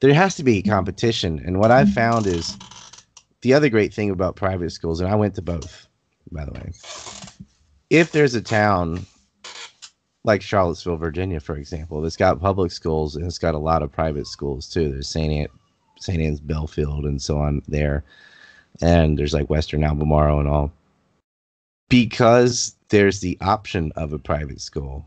[0.00, 2.56] There has to be competition, and what I've found is
[3.42, 5.86] the other great thing about private schools, and I went to both,
[6.32, 6.72] by the way.
[7.88, 9.06] If there's a town
[10.24, 13.90] like Charlottesville, Virginia, for example, it's got public schools and it's got a lot of
[13.92, 14.90] private schools too.
[14.90, 15.32] There's St.
[15.32, 15.48] Ann,
[15.98, 16.20] St.
[16.20, 18.04] Anne's Belfield and so on there,
[18.80, 20.72] and there's like Western Albemarle and all
[21.88, 25.06] because there's the option of a private school,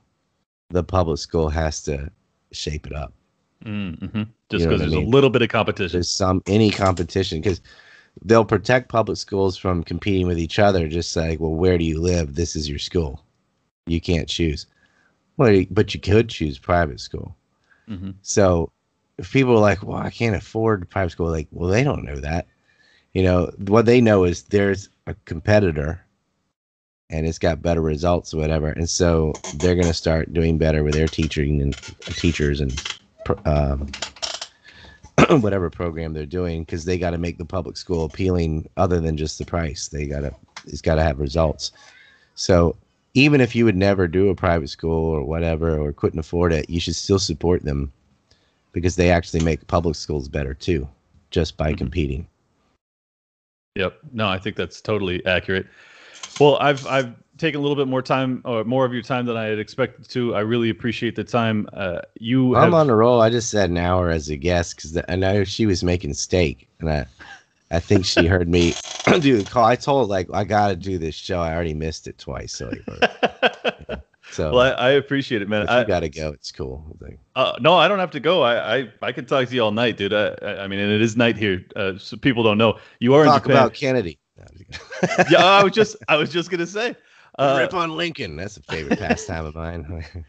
[0.70, 2.12] the public school has to
[2.52, 3.12] shape it up.
[3.64, 4.24] Mm-hmm.
[4.52, 5.08] Just You know because I there's mean?
[5.08, 5.98] a little bit of competition.
[5.98, 7.62] There's some any competition because
[8.24, 10.88] they'll protect public schools from competing with each other.
[10.88, 12.36] Just like, well, where do you live?
[12.36, 13.24] This is your school.
[13.88, 14.68] You can't choose.
[15.38, 17.36] Well, but you could choose private school.
[17.88, 18.72] hmm So
[19.18, 22.20] if people are like, well, I can't afford private school, like, well, they don't know
[22.20, 22.48] that.
[23.14, 26.06] You know, what they know is there's a competitor
[27.10, 28.70] and it's got better results or whatever.
[28.70, 31.76] And so they're going to start doing better with their teaching and
[32.18, 32.82] teachers and
[33.46, 33.96] um,
[35.42, 39.18] whatever program they're doing because they got to make the public school appealing other than
[39.18, 39.88] just the price.
[39.88, 40.36] They got to,
[40.66, 41.72] it's got to have results.
[42.36, 42.76] So
[43.16, 46.70] even if you would never do a private school or whatever or couldn't afford it,
[46.70, 47.92] you should still support them
[48.74, 50.88] because they actually make public schools better too,
[51.32, 51.78] just by Mhm.
[51.78, 52.28] competing.
[53.76, 53.98] Yep.
[54.12, 55.66] No, I think that's totally accurate.
[56.40, 59.38] Well, I've I've taken a little bit more time or more of your time than
[59.38, 60.36] I had expected to.
[60.36, 61.68] I really appreciate the time.
[61.74, 63.22] Uh, you I'm on a roll.
[63.22, 66.68] I just said an hour as a guest because I know she was making steak,
[66.80, 67.06] and I,
[67.72, 68.74] I think she heard me
[69.20, 69.66] do the call.
[69.66, 71.40] I told like I got to do this show.
[71.40, 72.72] I already missed it twice, so
[74.32, 75.68] so well, I, I appreciate it, man.
[75.68, 76.30] I, got to go.
[76.32, 76.86] It's cool.
[77.36, 78.44] Uh, no, I don't have to go.
[78.44, 80.14] I, I, I could talk to you all night, dude.
[80.14, 82.78] I, I mean, and it is night here, uh, so people don't know.
[83.00, 83.58] You are in talk Japan.
[83.58, 84.20] about Kennedy.
[84.40, 85.26] I'm just kidding.
[85.32, 86.96] yeah, I was just, I was just gonna say.
[87.38, 88.36] Uh, Rip on Lincoln.
[88.36, 89.86] That's a favorite pastime of mine.
[89.92, 90.24] no, you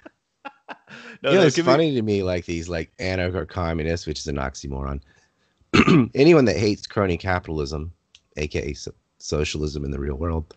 [1.22, 4.26] know, no, it's give me- funny to me, like these like anarcho communists, which is
[4.26, 5.00] an oxymoron.
[6.14, 7.92] Anyone that hates crony capitalism,
[8.36, 10.54] aka so- socialism in the real world,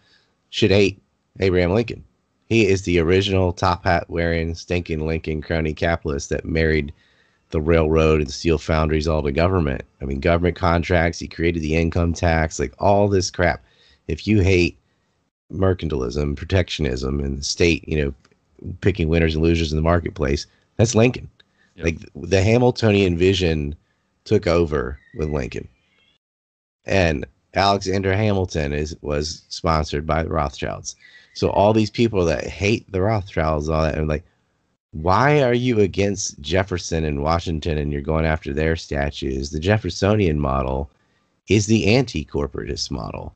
[0.49, 1.01] should hate
[1.39, 2.03] Abraham Lincoln.
[2.47, 6.93] He is the original top hat wearing, stinking Lincoln crony capitalist that married
[7.51, 9.83] the railroad and steel foundries all to government.
[10.01, 11.19] I mean, government contracts.
[11.19, 13.63] He created the income tax, like all this crap.
[14.07, 14.77] If you hate
[15.51, 18.13] mercantilism, protectionism, and the state, you know,
[18.81, 20.45] picking winners and losers in the marketplace,
[20.77, 21.29] that's Lincoln.
[21.75, 21.85] Yep.
[21.85, 23.75] Like the Hamiltonian vision
[24.23, 25.67] took over with Lincoln.
[26.85, 27.25] And
[27.55, 30.95] Alexander Hamilton is was sponsored by the Rothschilds.
[31.33, 34.25] So all these people that hate the Rothschilds, all that, and like,
[34.91, 39.51] why are you against Jefferson and Washington and you're going after their statues?
[39.51, 40.89] The Jeffersonian model
[41.47, 43.33] is the anti-corporatist model.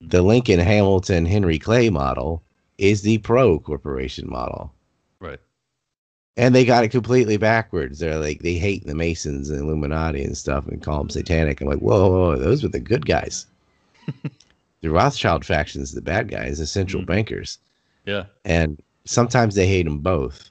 [0.00, 2.42] The Lincoln Hamilton Henry Clay model
[2.78, 4.72] is the pro corporation model.
[5.20, 5.40] right.
[6.38, 7.98] And they got it completely backwards.
[7.98, 11.60] They're like they hate the Masons and Illuminati and stuff and call them satanic.
[11.60, 13.46] I'm like, whoa, whoa, whoa those were the good guys.
[14.82, 17.06] the Rothschild faction is the bad guys, the central Mhm.
[17.06, 17.58] bankers,
[18.04, 18.24] Yeah.
[18.44, 20.50] and sometimes they hate them both.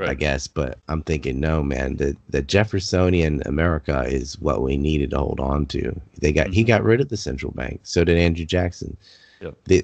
[0.00, 5.10] I guess, but I'm thinking, no, man, the the Jeffersonian America is what we needed
[5.10, 5.98] to hold on to.
[6.20, 6.66] They got he Mhm.
[6.66, 7.78] got rid of the central bank.
[7.84, 8.96] So did Andrew Jackson.
[9.40, 9.54] Yep.
[9.66, 9.82] They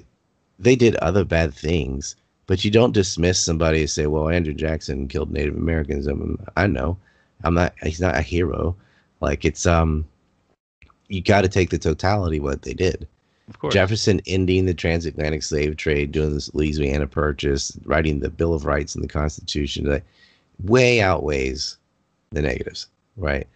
[0.59, 2.17] they did other bad things,
[2.51, 6.05] but you don't dismiss somebody and say, well, Andrew Jackson killed Native Americans.
[6.05, 6.97] I, mean, I know,
[7.45, 7.73] I'm not.
[7.81, 8.75] He's not a hero.
[9.21, 10.03] Like it's um,
[11.07, 13.07] you got to take the totality of what they did.
[13.47, 13.73] Of course.
[13.73, 18.95] Jefferson ending the transatlantic slave trade, doing this Louisiana Purchase, writing the Bill of Rights
[18.95, 20.03] and the Constitution, like,
[20.61, 21.77] way outweighs
[22.31, 22.87] the negatives.
[23.15, 23.47] right?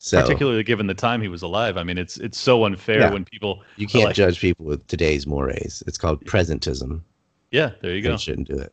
[0.00, 1.76] So Particularly given the time he was alive.
[1.76, 3.12] I mean, it's it's so unfair Yeah.
[3.12, 3.62] when people.
[3.76, 5.84] you can't like, judge people with today's mores.
[5.86, 7.02] It's called presentism.
[7.50, 8.16] Yeah, there you go.
[8.16, 8.72] shouldn't do it.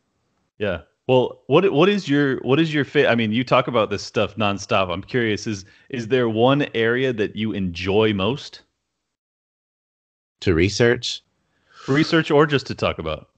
[0.58, 0.82] Yeah.
[1.08, 4.04] Well, what what is your what is your fa- I mean, you talk about this
[4.04, 4.92] stuff nonstop.
[4.92, 8.62] I'm curious is is there one area that you enjoy most,
[10.42, 11.22] To research,
[11.88, 13.30] research or just to talk about?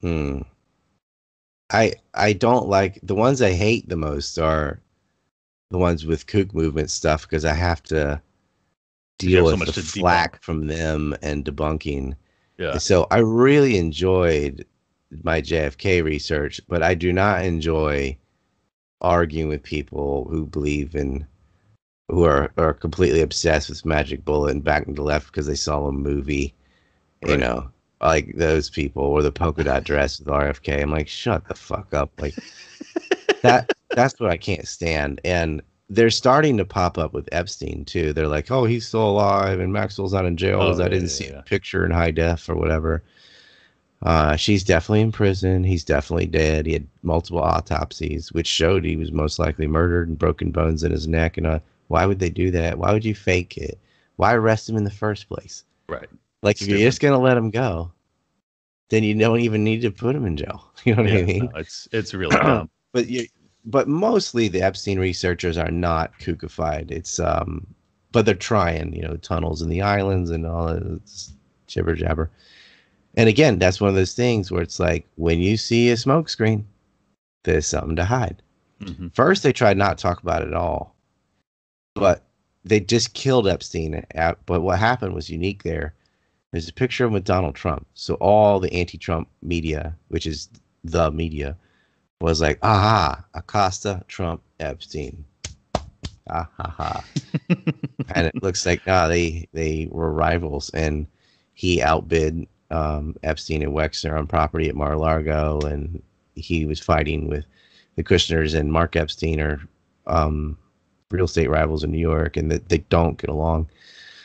[0.00, 0.42] Hmm.
[1.70, 4.80] I I don't like the ones I hate the most are
[5.70, 8.22] the ones with kook movement stuff because I have to
[9.18, 10.00] deal so with much the debunk.
[10.00, 12.14] flack from them and debunking.
[12.58, 12.78] Yeah.
[12.78, 14.66] So I really enjoyed
[15.22, 18.16] my JFK research, but I do not enjoy
[19.00, 21.26] arguing with people who believe in
[22.08, 25.54] who are are completely obsessed with Magic Bullet and backing to the left because they
[25.54, 26.54] saw a movie.
[27.24, 27.70] You know,
[28.00, 30.82] like those people or the polka dot dress with RFK.
[30.82, 32.10] I'm like, shut the fuck up.
[32.20, 32.34] Like
[33.42, 35.20] that that's what I can't stand.
[35.24, 35.62] And
[35.92, 38.12] they're starting to pop up with Epstein too.
[38.14, 40.60] They're like, oh, he's still alive and Maxwell's not in jail.
[40.62, 41.38] Oh, I didn't yeah, see yeah.
[41.40, 43.02] a picture in high def or whatever.
[44.00, 45.62] Uh, she's definitely in prison.
[45.62, 46.66] He's definitely dead.
[46.66, 50.90] He had multiple autopsies, which showed he was most likely murdered and broken bones in
[50.90, 51.36] his neck.
[51.36, 52.78] And uh, why would they do that?
[52.78, 53.78] Why would you fake it?
[54.16, 55.64] Why arrest him in the first place?
[55.88, 56.08] Right.
[56.42, 57.92] Like, if you're just gonna let him go,
[58.88, 60.70] then you don't even need to put him in jail.
[60.84, 61.44] You know what Yeah, I mean?
[61.44, 62.68] no, it's it's really dumb.
[62.92, 63.26] but you
[63.64, 66.90] but mostly the Epstein researchers are not kookified.
[66.90, 67.66] It's um
[68.12, 71.32] but they're trying, you know, tunnels in the islands and all this
[71.66, 72.30] jibber jabber.
[73.16, 76.28] And again, that's one of those things where it's like when you see a smoke
[76.28, 76.66] screen,
[77.44, 78.42] there's something to hide.
[78.82, 80.94] hmm First they tried not to talk about it at all.
[81.94, 82.22] But
[82.64, 84.04] they just killed Epstein.
[84.12, 85.94] At, but what happened was unique there.
[86.50, 87.86] There's a picture of him with Donald Trump.
[87.94, 90.48] So all the anti-Trump media, which is
[90.84, 91.56] the media,
[92.22, 95.24] was like, aha, Acosta, Trump, Epstein.
[96.30, 97.04] Ah ha ha.
[98.14, 101.06] and it looks like ah, they they were rivals and
[101.54, 106.00] he outbid um, Epstein and Wexner on property at Mar-a-Lago and
[106.34, 107.44] he was fighting with
[107.96, 109.60] the Kushners and Mark Epstein are
[110.06, 110.56] um,
[111.10, 113.68] real estate rivals in New York and that they don't get along.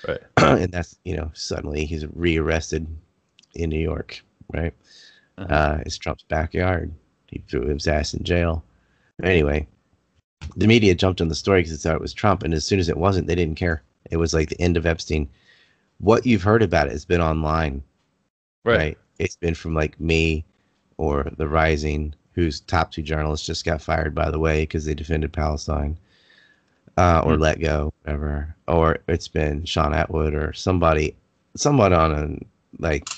[0.08, 0.22] Right.
[0.38, 2.88] and that's, you know, suddenly he's rearrested
[3.56, 4.22] in New York,
[4.54, 4.74] right?
[5.38, 5.54] Uh-huh.
[5.54, 6.94] Uh, it's Trump's backyard.
[7.28, 8.64] He threw his ass in jail.
[9.24, 9.68] Anyway,
[10.56, 12.80] the media jumped on the story because they thought it was Trump, and as soon
[12.80, 13.82] as it wasn't, they didn't care.
[14.10, 15.28] It was like the end of Epstein.
[16.00, 17.84] What you've heard about it has been online,
[18.64, 18.78] Right.
[18.78, 18.98] right?
[19.20, 20.46] It's been from like me
[20.98, 24.94] or The Rising, whose top two journalists just got fired, by the way, because they
[24.94, 25.98] defended Palestine,
[26.98, 27.42] uh, or Hmm.
[27.42, 28.56] let go, whatever.
[28.68, 31.16] Or it's been Shaun Attwood or somebody,
[31.56, 33.10] someone on a, like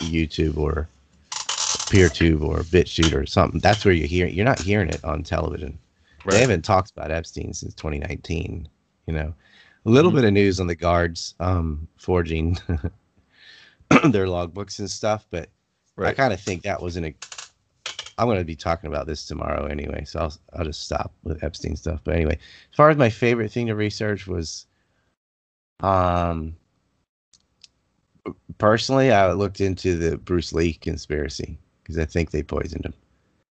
[0.00, 0.88] YouTube or
[1.88, 3.60] PeerTube or BitChute or something.
[3.60, 4.34] That's where you're hearing.
[4.34, 5.78] You're not hearing it on television.
[6.28, 8.68] They haven't talked about Epstein since 2019.
[9.06, 9.34] You know,
[9.86, 10.16] a little Mhm.
[10.16, 12.58] bit of news on the guards um, forging
[14.10, 15.48] their logbooks and stuff, but
[16.02, 17.14] I kind of think that wasn't a.
[18.18, 21.42] I'm going to be talking about this tomorrow anyway, so I'll I'll just stop with
[21.42, 22.00] Epstein stuff.
[22.04, 24.66] But anyway, as far as my favorite thing to research was,
[25.80, 26.56] um,
[28.58, 31.58] personally, I looked into the Bruce Lee conspiracy
[31.88, 32.94] because I think they poisoned him,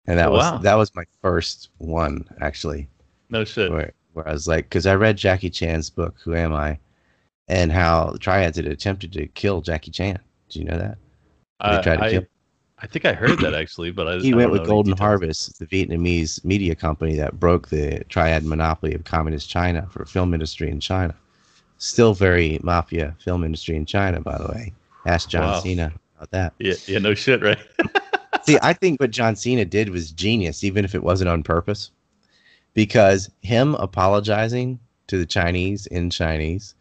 [0.07, 0.57] and that Oh, was wow.
[0.59, 2.87] that was my first one actually
[3.29, 3.69] No shit.
[3.71, 6.79] where, where I was like, because I read Jackie Chan's book, Who Am I?
[7.47, 10.17] And how the Triads had attempted to kill Jackie Chan.
[10.49, 10.97] Do you know that?
[11.61, 12.25] They I, tried to I, kill-
[12.79, 14.95] I think I heard that actually, but I He I went with Golden.
[14.97, 20.33] Harvest, the Vietnamese media company that broke the Triad monopoly of communist China for film
[20.33, 21.13] industry in China.
[21.77, 24.71] Still very mafia film industry in China, by the way.
[25.05, 25.59] Ask John Wow.
[25.59, 26.53] Cena about that.
[26.59, 27.57] Yeah, yeah, no shit, right?
[28.43, 31.91] See, I think what John Cena did was genius, even if it wasn't on purpose,
[32.73, 36.75] because him apologizing to the Chinese in Chinese,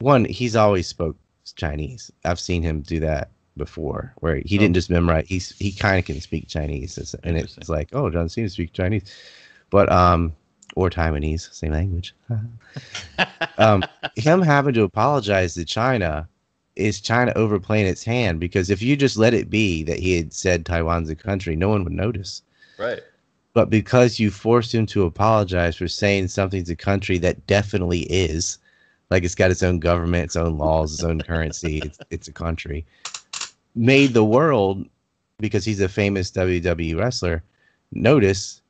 [0.00, 1.16] one, he's always spoke
[1.56, 2.10] Chinese.
[2.24, 4.60] I've seen him do that before, where he Oh.
[4.60, 5.26] didn't just memorize.
[5.28, 9.04] He's he kind of can speak Chinese, and it's like, oh, John Cena speaks Chinese,
[9.70, 10.32] but um,
[10.74, 12.14] or Taiwanese, same language.
[13.58, 13.84] um,
[14.16, 16.28] him having to apologize to China
[16.76, 20.32] is China overplaying its hand because if you just let it be that he had
[20.32, 22.42] said Taiwan's a country, no one would notice.
[22.78, 23.00] right.
[23.54, 28.56] But because you forced him to apologize for saying something's a country that definitely is,
[29.10, 32.32] like it's got its own government, its own laws, its own currency, it's, it's a
[32.32, 32.86] country,
[33.74, 34.86] made the world,
[35.38, 37.42] because he's a famous WWE wrestler,
[37.90, 38.62] notice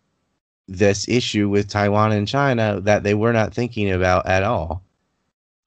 [0.67, 4.83] this issue with Taiwan and China that they were not thinking about at all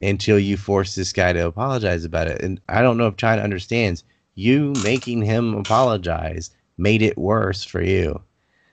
[0.02, 2.42] until you force this guy to apologize about it.
[2.42, 4.04] And I don't know if China understands
[4.36, 8.22] you making him apologize made it worse for you.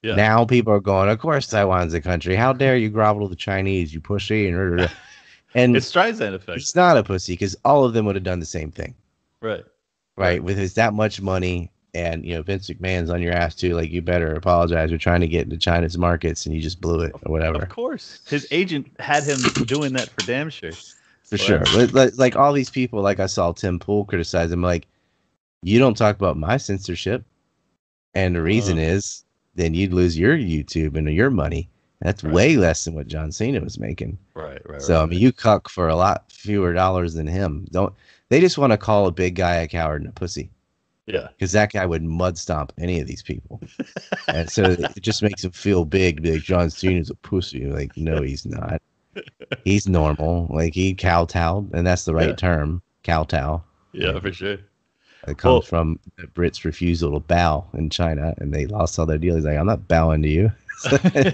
[0.03, 0.17] Yeah.
[0.17, 2.35] Now people are going, of course Taiwan's a country.
[2.35, 4.49] How dare you grovel to the Chinese, you pussy?
[4.49, 4.91] And,
[5.55, 5.77] and.
[5.77, 6.59] It's Streisand effect.
[6.59, 8.95] he's not a pussy because all of them would have done the same thing,
[9.41, 9.65] Right.
[10.17, 10.43] right?
[10.43, 13.75] With his that much money and you know Vince McMahon's on your ass too.
[13.77, 14.91] Like you better apologize.
[14.91, 17.63] You're trying to get into China's markets and you just blew it or whatever.
[17.63, 18.19] Of course.
[18.27, 20.73] His agent had him doing that for damn sure.
[21.39, 21.63] For sure.
[21.75, 24.87] Like, like- like all these people, like I saw Tim Pool criticize him, like,
[25.63, 27.25] you don't talk about my censorship.
[28.15, 28.83] And the reason Uh.
[28.83, 31.69] is then you'd lose your YouTube and your money.
[32.01, 32.33] That's Right.
[32.35, 34.19] way less than what John Cena was making.
[34.35, 34.83] Right, right.
[34.83, 35.11] So I right.
[35.11, 37.67] mean you cuck for a lot fewer dollars than him.
[37.71, 37.93] Don't
[38.29, 40.51] they just want to call a big guy a coward and a pussy.
[41.07, 41.29] yeah.
[41.37, 43.61] Because that guy would mud stomp any of these people.
[44.29, 47.67] and so it just makes him feel big to be like John Cena's a pussy.
[47.67, 48.81] Like, no, he's not.
[49.65, 50.47] He's normal.
[50.51, 52.35] Like he kowtowed, and that's the right Yeah.
[52.37, 53.63] term, kowtow.
[53.93, 54.59] Yeah, for sure.
[55.29, 59.07] It comes Well- from the Brits' refusal to bow in China, and they lost all
[59.07, 59.37] their deals.
[59.37, 60.53] He's like, I'm not bowing to you.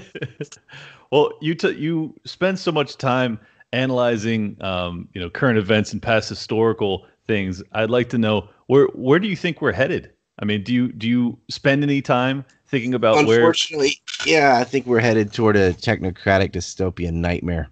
[1.11, 3.39] well, you t- you spend so much time
[3.73, 7.63] analyzing, um, you know, current events and past historical things.
[7.73, 10.11] I'd like to know where where do you think we're headed?
[10.39, 13.39] I mean, do you do you spend any time thinking about where?
[13.39, 17.69] Unfortunately, yeah, I think we're headed toward a technocratic dystopian nightmare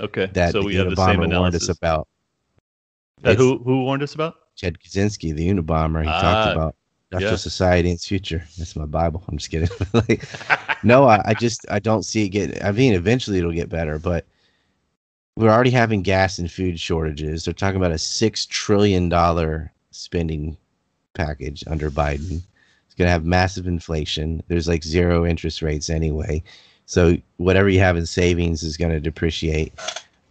[0.00, 2.08] Okay, that so the we have the same Unabomber warned us about.
[3.22, 4.34] That It's who who warned us about?
[4.56, 6.74] Ted Kaczynski, the Unabomber, he Ah, talked about
[7.10, 7.36] industrial yeah.
[7.36, 8.44] society and its future.
[8.58, 9.22] That's my Bible.
[9.28, 9.68] I'm just kidding.
[9.92, 10.24] Like,
[10.82, 12.64] no, I, I just I don't see it get.
[12.64, 14.26] I mean, eventually it'll get better, but
[15.36, 17.44] we're already having gas and food shortages.
[17.44, 20.56] They're talking about a six trillion dollar spending
[21.14, 22.42] package under Biden.
[23.00, 24.42] Going to have massive inflation.
[24.48, 26.42] There's like zero interest rates anyway,
[26.86, 29.72] so whatever you have in savings is going to depreciate.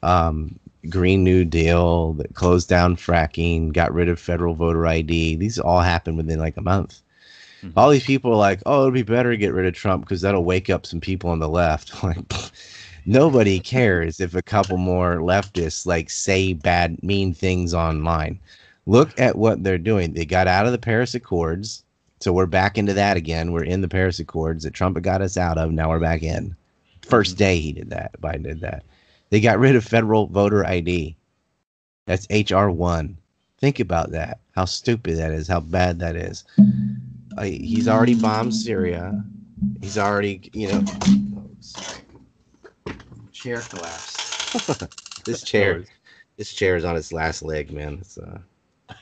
[0.04, 0.60] Um,
[0.90, 5.36] Green New Deal that closed down fracking, got rid of federal voter ID.
[5.36, 7.02] These all happened within like a month
[7.64, 7.74] Mhm.
[7.76, 10.22] all these people are like, oh, it'd be better to get rid of Trump because
[10.22, 12.04] that'll wake up some people on the left.
[12.04, 12.20] like,
[13.06, 18.40] nobody cares if a couple more leftists like say bad, mean things online.
[18.86, 20.14] Look at what they're doing.
[20.14, 21.84] They got out of the Paris Accords,
[22.20, 23.52] so we're back into that again.
[23.52, 25.72] We're in the Paris Accords that Trump got us out of.
[25.72, 26.56] Now we're back in.
[27.02, 28.20] 1st day he did that.
[28.22, 28.84] Biden did that.
[29.30, 31.16] They got rid of federal voter ID.
[32.06, 33.18] That's HR one.
[33.60, 34.40] Think about that.
[34.56, 35.48] How stupid that is.
[35.48, 36.44] How bad that is.
[37.38, 39.24] Uh, he's already bombed Syria.
[39.82, 40.84] He's already, you know.
[42.88, 42.94] Oh.
[43.32, 45.26] Chair collapsed.
[45.26, 45.84] this chair,
[46.38, 48.00] this chair is on its last leg, man.
[48.02, 48.40] It's, uh,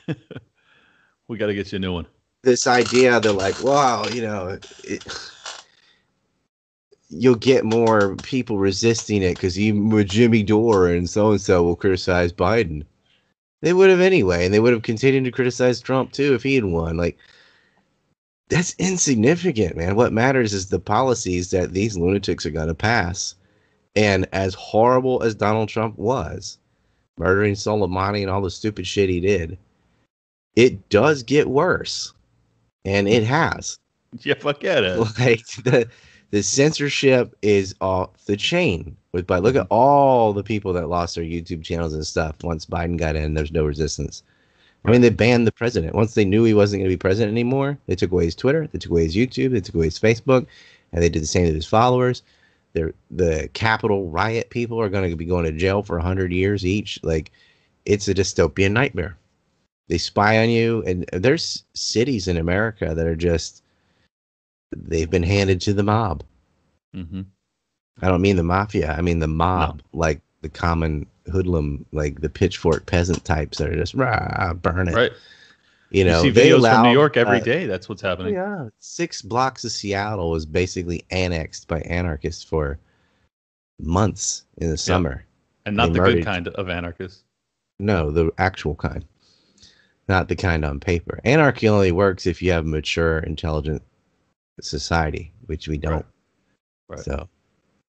[1.27, 2.07] We got to get you a new one.
[2.43, 5.03] This idea that like, wow, you know, it,
[7.09, 11.63] you'll get more people resisting it because even with Jimmy Dore and so and so
[11.63, 12.83] will criticize Biden.
[13.61, 16.55] They would have anyway, and they would have continued to criticize Trump too if he
[16.55, 16.95] had won.
[16.95, 17.17] Like,
[18.49, 19.95] that's insignificant, man.
[19.95, 23.35] What matters is the policies that these lunatics are going to pass.
[23.95, 26.59] And as horrible as Donald Trump was,
[27.17, 29.57] murdering Soleimani and all the stupid shit he did,
[30.55, 32.13] it does get worse.
[32.85, 33.79] And it has.
[34.21, 34.79] Yeah, fuck yeah.
[34.79, 34.97] it.
[35.19, 35.89] Like the
[36.31, 38.95] the censorship is off the chain.
[39.11, 39.73] With but look at mm-hmm.
[39.73, 43.33] all the people that lost their YouTube channels and stuff once Biden got in.
[43.33, 44.23] There's no resistance.
[44.85, 47.33] I mean, they banned the president once they knew he wasn't going to be president
[47.33, 47.77] anymore.
[47.87, 50.45] They took away his Twitter, they took away his YouTube, they took away his Facebook,
[50.93, 52.23] and they did the same to his followers.
[52.73, 56.65] They're, the Capitol riot people are going to be going to jail for hundred years
[56.65, 56.99] each.
[57.03, 57.31] Like,
[57.85, 59.17] it's a dystopian nightmare.
[59.89, 63.63] They spy on you, and there's cities in America that are just
[64.75, 66.23] they've been handed to the mob.
[66.93, 67.21] hmm
[68.01, 68.93] I don't mean the mafia.
[68.93, 73.75] I mean the mob, like the common hoodlum, like the pitchfork peasant types that are
[73.75, 74.93] just rah, burn it.
[74.93, 75.11] Right.
[75.89, 77.65] You know, you see they videos allow, from New York every uh, day.
[77.65, 78.33] That's what's happening.
[78.33, 82.77] Yeah, six blocks of Seattle was basically annexed by anarchists for
[83.79, 85.23] months in the summer.
[85.65, 87.23] and not they the murdered- good kind of anarchists.
[87.79, 89.05] No, the actual kind,
[90.07, 91.19] not the kind on paper.
[91.23, 93.81] Anarchy only works if you have a mature, intelligent
[94.61, 96.05] society, which we don't.
[96.87, 96.99] Right.
[96.99, 97.27] So,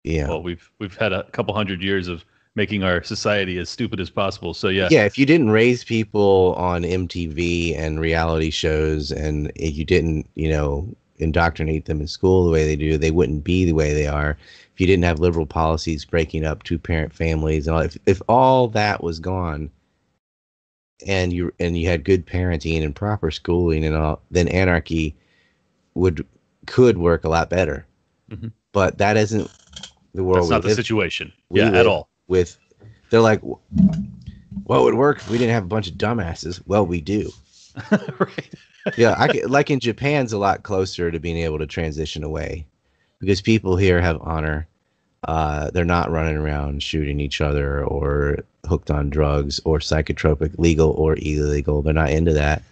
[0.04, 0.28] yeah.
[0.28, 2.24] Well, we've we've had a couple hundred years of
[2.56, 4.54] making our society as stupid as possible.
[4.54, 9.84] So yeah, yeah if you didn't raise people on mtv and reality shows and you
[9.84, 10.88] didn't you know
[11.18, 14.36] indoctrinate them in school the way they do they wouldn't be the way they are
[14.74, 18.20] if you didn't have liberal policies breaking up two parent families and all if, if
[18.28, 19.70] all that was gone
[21.06, 25.14] and you and you had good parenting and proper schooling and all then anarchy
[25.94, 26.24] would
[26.66, 27.84] could work a lot better
[28.30, 28.50] Mhm.
[28.72, 29.50] but that isn't
[30.14, 31.32] the world that's not the situation.
[31.50, 32.08] Yeah, at all.
[32.28, 32.58] with
[33.10, 37.00] they're like what would work if we didn't have a bunch of dumbasses well we
[37.00, 37.30] do
[38.18, 38.54] right.
[38.96, 42.66] yeah i could, like in japan's a lot closer to being able to transition away
[43.20, 44.66] because people here have honor.
[45.24, 50.90] Uh, they're not running around shooting each other or hooked on drugs or psychotropic, legal
[50.92, 51.82] or illegal.
[51.82, 52.62] They're not into that.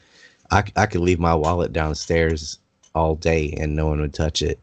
[0.51, 2.59] I, I could leave my wallet downstairs
[2.95, 4.59] all day and no one would touch it.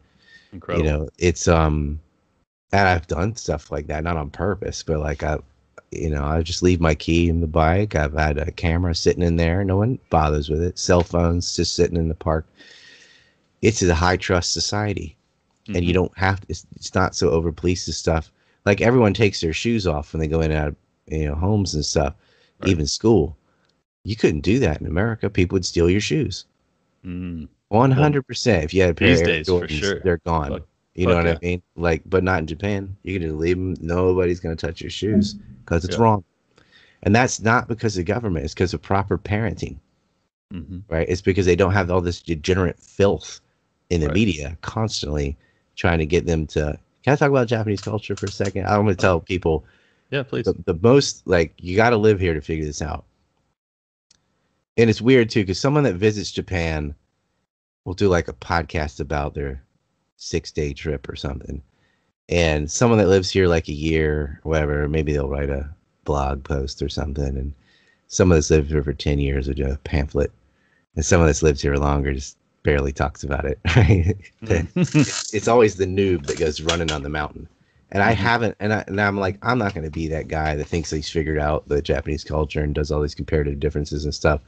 [0.52, 0.86] Incredible.
[0.86, 2.00] You know, it's um,
[2.72, 5.38] and I've done stuff like that, not on purpose, but like I,
[5.90, 7.94] you know, I just leave my key in the bike.
[7.94, 9.64] I've had a camera sitting in there.
[9.64, 10.78] No one bothers with it.
[10.78, 12.46] Cell phones just sitting in the park.
[13.60, 15.16] It's a high trust society,
[15.68, 15.94] and you Mhm.
[15.94, 16.40] don't have.
[16.48, 18.30] It's, it's not so over police stuff.
[18.64, 20.76] Like everyone takes their shoes off when they go in and out of
[21.06, 22.14] you know homes and stuff,
[22.60, 22.70] Right.
[22.70, 23.36] even school.
[24.04, 25.30] You couldn't do that in America.
[25.30, 26.44] People would steal your shoes.
[27.04, 27.48] Mhm.
[27.68, 28.64] One hundred percent.
[28.64, 30.00] If you had a pair these of Air days, for Jordans, sure.
[30.04, 30.50] they're gone.
[30.50, 31.32] Fuck- you know what yeah.
[31.32, 31.62] I mean?
[31.74, 32.94] Like, but not in Japan.
[33.02, 33.74] You can just leave them.
[33.80, 35.34] Nobody's gonna touch your shoes
[35.64, 36.02] because it's Yeah.
[36.02, 36.24] wrong.
[37.04, 38.44] And that's not because of government.
[38.44, 39.76] It's because of proper parenting,
[40.52, 40.82] Mhm.
[40.88, 41.08] right?
[41.08, 43.40] It's because they don't have all this degenerate filth
[43.90, 44.14] in the Right.
[44.14, 45.36] media constantly
[45.76, 46.78] trying to get them to.
[47.04, 48.66] Can I talk about Japanese culture for a second?
[48.66, 49.64] I'm gonna tell people
[50.12, 50.44] Yeah, please.
[50.44, 53.04] the, the most like you got to live here to figure this out
[54.76, 56.94] and it's weird too because someone that visits japan
[57.84, 59.62] will do like a podcast about their
[60.16, 61.62] six day trip or something
[62.28, 65.68] and someone that lives here like a year or whatever maybe they'll write a
[66.04, 67.52] blog post or something and
[68.08, 70.30] someone that's lived here for 10 years will do a pamphlet
[70.94, 75.34] and someone that's lived here longer just barely talks about it right Mhm.
[75.34, 77.48] it's always the noob that goes running on the mountain.
[77.92, 78.16] And I Mhm.
[78.16, 80.90] haven't, and, I, and I'm like, I'm not going to be that guy that thinks
[80.90, 84.42] he's figured out the Japanese culture and does all these comparative differences and stuff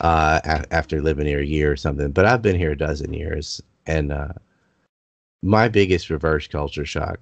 [0.00, 2.12] uh, a- after living here a year or something.
[2.12, 4.28] But I've been here a dozen years, and uh,
[5.42, 7.20] my biggest reverse culture shock,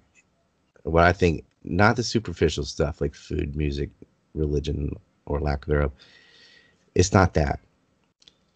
[0.85, 3.91] what I think, not the superficial stuff like food, music,
[4.35, 4.95] religion,
[5.27, 5.93] or lack thereof,
[6.95, 7.61] it's not that.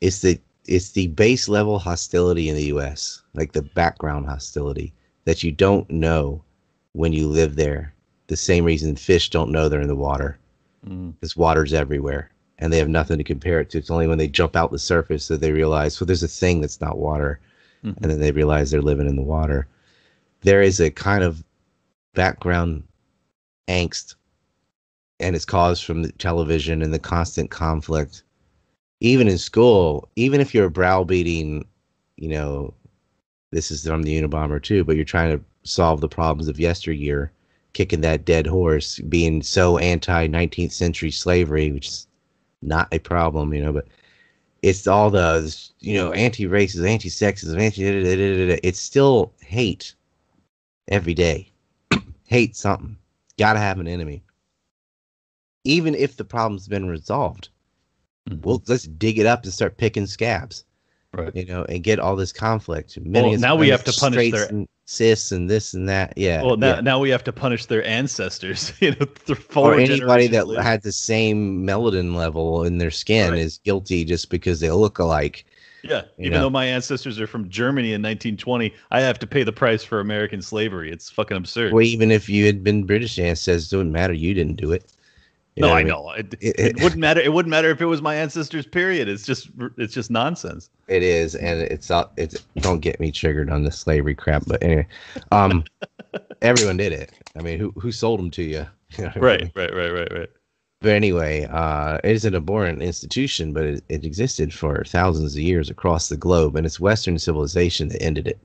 [0.00, 4.92] It's the it's the base level hostility in the US, like the background hostility
[5.24, 6.42] that you don't know
[6.92, 7.92] when you live there.
[8.28, 10.38] The same reason fish don't know they're in the water
[10.86, 11.14] Mhm.
[11.14, 13.78] because water's everywhere and they have nothing to compare it to.
[13.78, 16.60] It's only when they jump out the surface that they realize, well, there's a thing
[16.60, 17.40] that's not water.
[17.84, 17.96] Mhm.
[18.00, 19.66] And then they realize they're living in the water.
[20.42, 21.44] There is a kind of
[22.14, 22.84] background
[23.68, 24.14] angst,
[25.18, 28.22] and it's caused from the television and the constant conflict.
[29.00, 31.64] Even in school, even if you're browbeating,
[32.16, 32.74] you know,
[33.50, 37.30] this is from the Unabomber too, but you're trying to solve the problems of yesteryear,
[37.72, 42.06] kicking that dead horse, being so anti 19th century slavery, which is
[42.62, 43.86] not a problem, you know, but
[44.62, 47.82] it's all the, you know, anti racism, anti sexism, anti.
[48.62, 49.94] It's still hate
[50.88, 51.50] every day.
[52.26, 52.96] hate something.
[53.38, 54.22] Gotta have an enemy.
[55.64, 57.48] Even if the problem's been resolved,
[58.28, 58.44] Mhm.
[58.44, 60.64] well, let's dig it up and start picking scabs
[61.12, 61.34] right.
[61.34, 62.96] you know, and get all this conflict.
[63.04, 66.12] Well, now we have to punish their- and cis and this and that.
[66.16, 66.42] Yeah.
[66.42, 66.80] Well, now, yeah.
[66.80, 68.72] now we have to punish their ancestors.
[68.80, 69.06] You know,
[69.54, 70.62] or anybody that later.
[70.62, 73.40] had the same melanin level in their skin Right.
[73.40, 75.44] is guilty just because they look alike.
[75.84, 76.42] Yeah, even know.
[76.42, 79.98] though my ancestors are from Germany in 1920, I have to pay the price for
[80.00, 80.92] American slavery.
[80.92, 81.72] It's fucking absurd.
[81.72, 84.12] Well, even if you had been British ancestors, it wouldn't matter.
[84.12, 84.84] You didn't do it.
[85.56, 85.88] You no, what I mean?
[85.88, 86.10] know.
[86.12, 87.20] It, It- it wouldn't matter.
[87.20, 88.66] It wouldn't matter if it was my ancestors.
[88.66, 89.06] Period.
[89.08, 90.70] It's just it's just nonsense.
[90.88, 92.36] It is, and it's all- it's.
[92.60, 94.86] Don't get me triggered on the slavery crap, but anyway,
[95.30, 95.64] um,
[96.42, 97.12] everyone did it.
[97.36, 98.66] I mean, who who sold them to you?
[98.98, 99.52] Know I Right, mean?
[99.54, 100.30] right, right, right, right.
[100.80, 105.40] But anyway, uh, it is an abhorrent institution, but it, it existed for thousands of
[105.40, 108.38] years across the globe, and it's Western civilization that ended it.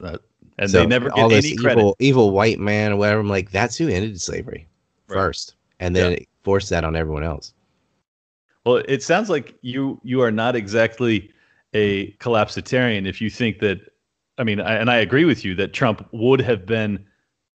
[0.00, 0.20] That-
[0.58, 1.78] and So they never get all this any credit.
[1.80, 3.20] evil, evil white man or whatever.
[3.20, 4.66] I'm like, that's who ended slavery
[5.08, 5.14] Right.
[5.16, 6.16] first, and then Yeah.
[6.18, 7.52] it forced that on everyone else.
[8.64, 11.30] Well, it sounds like you you are not exactly
[11.74, 13.80] a collapsitarian if you think that.
[14.36, 17.04] I mean, I, and I agree with you that Trump would have been.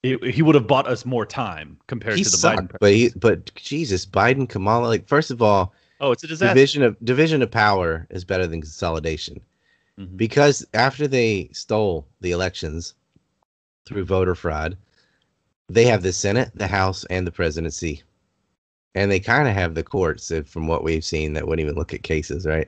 [0.01, 2.77] He, he would have bought us more time compared He to the sucked, Biden.
[2.79, 4.87] but he, but Jesus, Biden, Kamala.
[4.87, 6.53] Like, first of all, oh, it's a disaster.
[6.53, 9.41] division of division of power is better than consolidation.
[9.99, 10.15] Mhm.
[10.15, 12.93] because after they stole the elections
[13.85, 14.77] through voter fraud,
[15.67, 18.01] they have the Senate, the House, and the presidency.
[18.95, 21.77] And they kind of have the courts, if- from what we've seen, that wouldn't even
[21.77, 22.67] look at cases, right?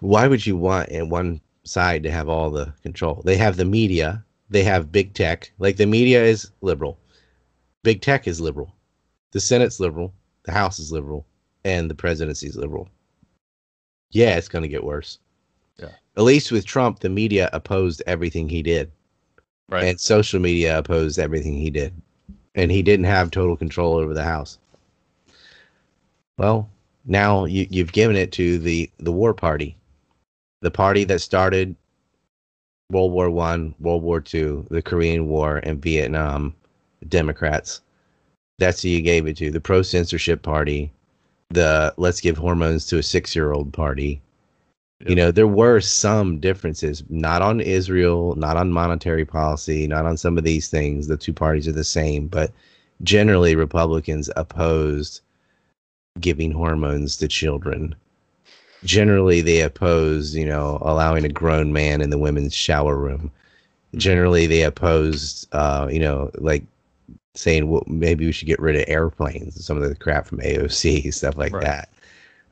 [0.00, 3.22] Why would you want in one side to have all the control?
[3.24, 5.52] They have the media, they have big tech.
[5.58, 6.98] Like the media is liberal,
[7.84, 8.74] big tech is liberal,
[9.32, 10.12] the Senate's liberal,
[10.44, 11.26] the House is liberal,
[11.64, 12.88] and the presidency is liberal.
[14.10, 15.18] Yeah, it's going to get worse.
[15.78, 15.92] Yeah.
[16.16, 18.90] At least with Trump, the media opposed everything he did,
[19.68, 19.84] right.
[19.84, 21.94] and social media opposed everything he did,
[22.56, 24.58] and he didn't have total control over the House.
[26.38, 26.68] Well,
[27.04, 29.76] now you, you've given it to the the war party,
[30.62, 31.76] the party that started
[32.90, 36.54] World War One, World War Two, the Korean War, and Vietnam,
[37.08, 37.82] Democrats.
[38.58, 39.50] That's who you gave it to.
[39.50, 40.90] The pro censorship party,
[41.50, 44.20] the let's give hormones to a six year old party.
[45.04, 50.16] You know, there were some differences, not on Israel, not on monetary policy, not on
[50.16, 51.06] some of these things.
[51.06, 52.50] The two parties are the same, but
[53.02, 55.20] generally Republicans opposed
[56.20, 57.94] giving hormones to children.
[58.84, 63.30] Generally, they opposed, you know, allowing a grown man in the women's shower room.
[63.96, 66.64] Generally, they opposed, uh, you know, like
[67.34, 71.10] saying, well, maybe we should get rid of airplanes, some of the crap from AOC,
[71.14, 71.64] stuff like Right.
[71.64, 71.88] that.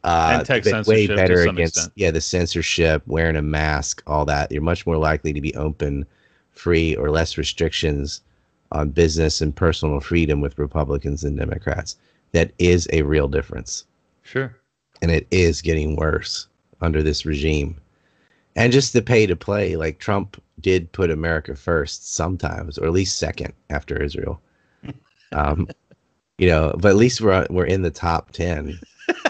[0.05, 1.93] Uh, And tech way censorship to better against, extent.
[1.97, 4.53] yeah, the censorship, wearing a mask, all that.
[4.53, 6.05] You're much more likely to be open,
[6.53, 8.21] free, or less restrictions
[8.71, 11.97] on business and personal freedom with Republicans and Democrats.
[12.33, 13.85] That is a real difference
[14.23, 14.55] Sure.
[15.03, 16.49] and it is getting worse
[16.81, 17.77] under this regime.
[18.57, 22.93] And just the pay to play, like Trump did put America first sometimes, or at
[22.93, 24.41] least second after Israel.
[25.33, 25.67] Um,
[26.39, 28.79] you know, but at least we're we're in the top ten.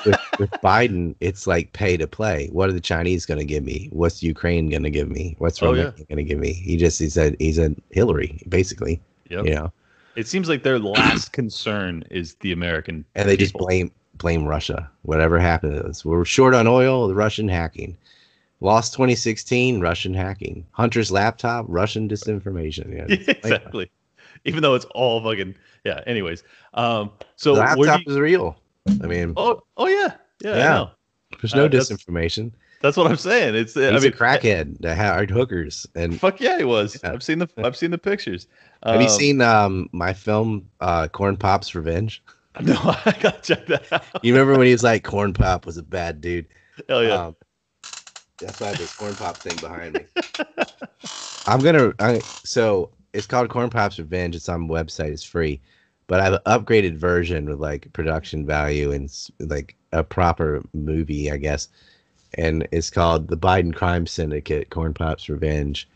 [0.07, 2.49] With, with Biden, it's like pay to play.
[2.53, 3.89] What are the Chinese going to give me?
[3.93, 5.35] What's Ukraine going to give me?
[5.39, 6.53] What's Oh, Romania going to give me?
[6.53, 9.01] He just he said he's a Hillary basically.
[9.31, 9.43] Yeah.
[9.43, 9.73] You know,
[10.17, 13.05] It seems like their last concern is the American.
[13.15, 14.89] and they just blame blame Russia.
[15.03, 17.09] Whatever happens, we're short on oil.
[17.09, 17.97] The Russian hacking,
[18.61, 19.81] lost 2016.
[19.81, 22.93] Russian hacking, Hunter's laptop, Russian disinformation.
[22.95, 23.91] Yeah, Yeah, exactly.
[24.45, 26.01] Even though it's all fucking yeah.
[26.07, 26.45] Anyways,
[26.75, 28.57] um, so the laptop you, is real.
[29.03, 30.87] I mean, oh oh yeah yeah, Yeah.
[31.41, 32.53] there's no uh, disinformation.
[32.83, 33.55] That's what I'm saying.
[33.55, 35.87] It's He's I mean a crackhead that had hookers.
[35.95, 37.01] And Fuck yeah, he was.
[37.03, 37.13] Yeah.
[37.13, 38.47] I've seen the I've seen the pictures.
[38.85, 42.23] have you Um, seen um my film, uh, Corn Pop's Revenge?
[42.61, 44.05] No, I gotta check that out.
[44.23, 46.47] You remember when he was like, Corn Pop was a bad dude.
[46.89, 47.15] Hell yeah.
[47.15, 47.37] Um,
[48.39, 50.05] that's why I have this corn pop thing behind me.
[51.47, 51.93] I'm gonna.
[51.99, 54.37] I, so it's called Corn Pop's Revenge.
[54.37, 55.11] It's on website.
[55.11, 55.61] It's free,
[56.07, 59.11] but I have an upgraded version with like production value and
[59.41, 61.69] like a proper movie, I guess.
[62.37, 65.89] And it's called The Biden Crime Syndicate: Corn Pop's Revenge.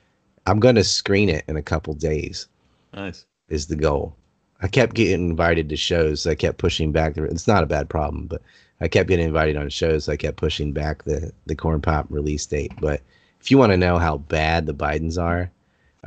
[0.46, 2.46] I'm gonna screen it in a couple days.
[2.94, 3.24] nice.
[3.48, 4.14] Is the goal.
[4.60, 6.22] I kept getting invited to shows.
[6.22, 7.14] So I kept pushing back.
[7.14, 8.42] The, it's not a bad problem, but
[8.80, 10.04] I kept getting invited on shows.
[10.04, 12.72] So I kept pushing back the the corn pop release date.
[12.80, 13.00] But
[13.40, 15.50] if you want to know how bad the Bidens are,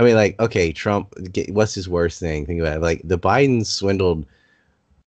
[0.01, 1.13] I mean, like, okay, Trump.
[1.49, 2.47] What's his worst thing?
[2.47, 2.81] Think about it.
[2.81, 4.25] Like the Bidens swindled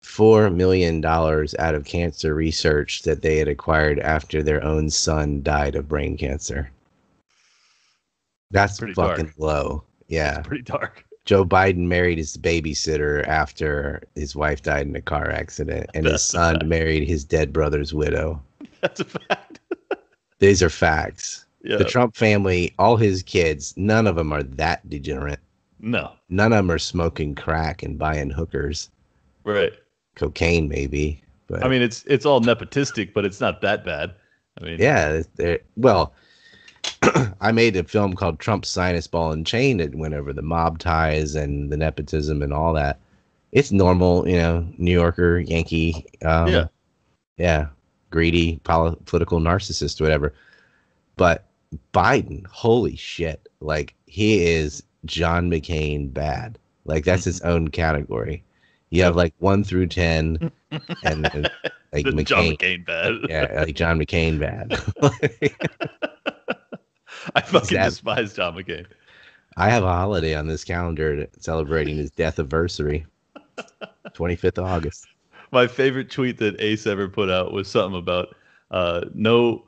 [0.04, 5.42] four million dollars out of cancer research that they had acquired after their own son
[5.42, 6.70] died of brain cancer.
[8.52, 9.38] That's Pretty fucking dark.
[9.38, 9.82] low.
[10.06, 10.42] Yeah.
[10.42, 11.04] Pretty dark.
[11.24, 16.12] Joe Biden married his babysitter after his wife died in a car accident, and his
[16.12, 18.40] That's a son married his dead brother's widow.
[18.80, 19.58] That's a fact.
[20.38, 21.43] These are facts.
[21.64, 21.78] Yeah.
[21.78, 25.40] The Trump family, all his kids, none of them are that degenerate.
[25.80, 26.12] no.
[26.28, 28.90] None of them are smoking crack and buying hookers,
[29.44, 29.72] Right.
[30.14, 31.22] cocaine maybe.
[31.46, 34.14] But I mean, it's it's all nepotistic, but it's not that bad.
[34.60, 35.22] I mean, yeah,
[35.76, 36.12] well,
[37.40, 40.78] I made a film called Trump Sinus Ball and Chain that went over the mob
[40.78, 42.98] ties and the nepotism and all that.
[43.52, 46.66] It's normal, you know, New Yorker, Yankee, um, Yeah.
[47.38, 47.66] yeah,
[48.10, 50.34] greedy, poli- political narcissist, whatever.
[51.16, 51.44] But
[51.92, 56.58] Biden, holy shit, like he is John McCain bad.
[56.84, 58.42] Like that's its own category.
[58.90, 60.52] You have like one through ten,
[61.02, 61.46] and then
[61.92, 63.14] like McCain, John McCain bad.
[63.28, 64.72] yeah, like John McCain bad.
[67.34, 68.86] I fucking that- despise John McCain.
[69.56, 73.06] I have a holiday on this calendar celebrating his death anniversary,
[74.08, 75.06] 25th of August.
[75.52, 78.34] My favorite tweet that Ace ever put out was something about
[78.72, 79.64] uh no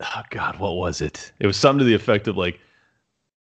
[0.00, 1.32] oh god, what was it?
[1.40, 2.60] It was something to the effect of like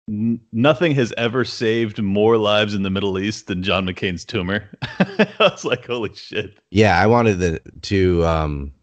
[0.07, 4.63] n- nothing has ever saved more lives in the Middle East than John McCain's tumor.
[4.81, 6.57] I was like, holy shit.
[6.71, 8.73] Yeah, I wanted the, to um,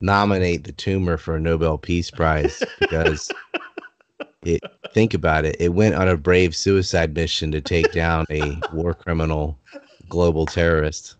[0.00, 3.30] nominate the tumor for a Nobel Peace Prize because
[4.42, 4.62] it.
[4.94, 5.56] Think about it.
[5.60, 9.58] It went on a brave suicide mission to take down a war criminal,
[10.08, 11.16] global terrorist.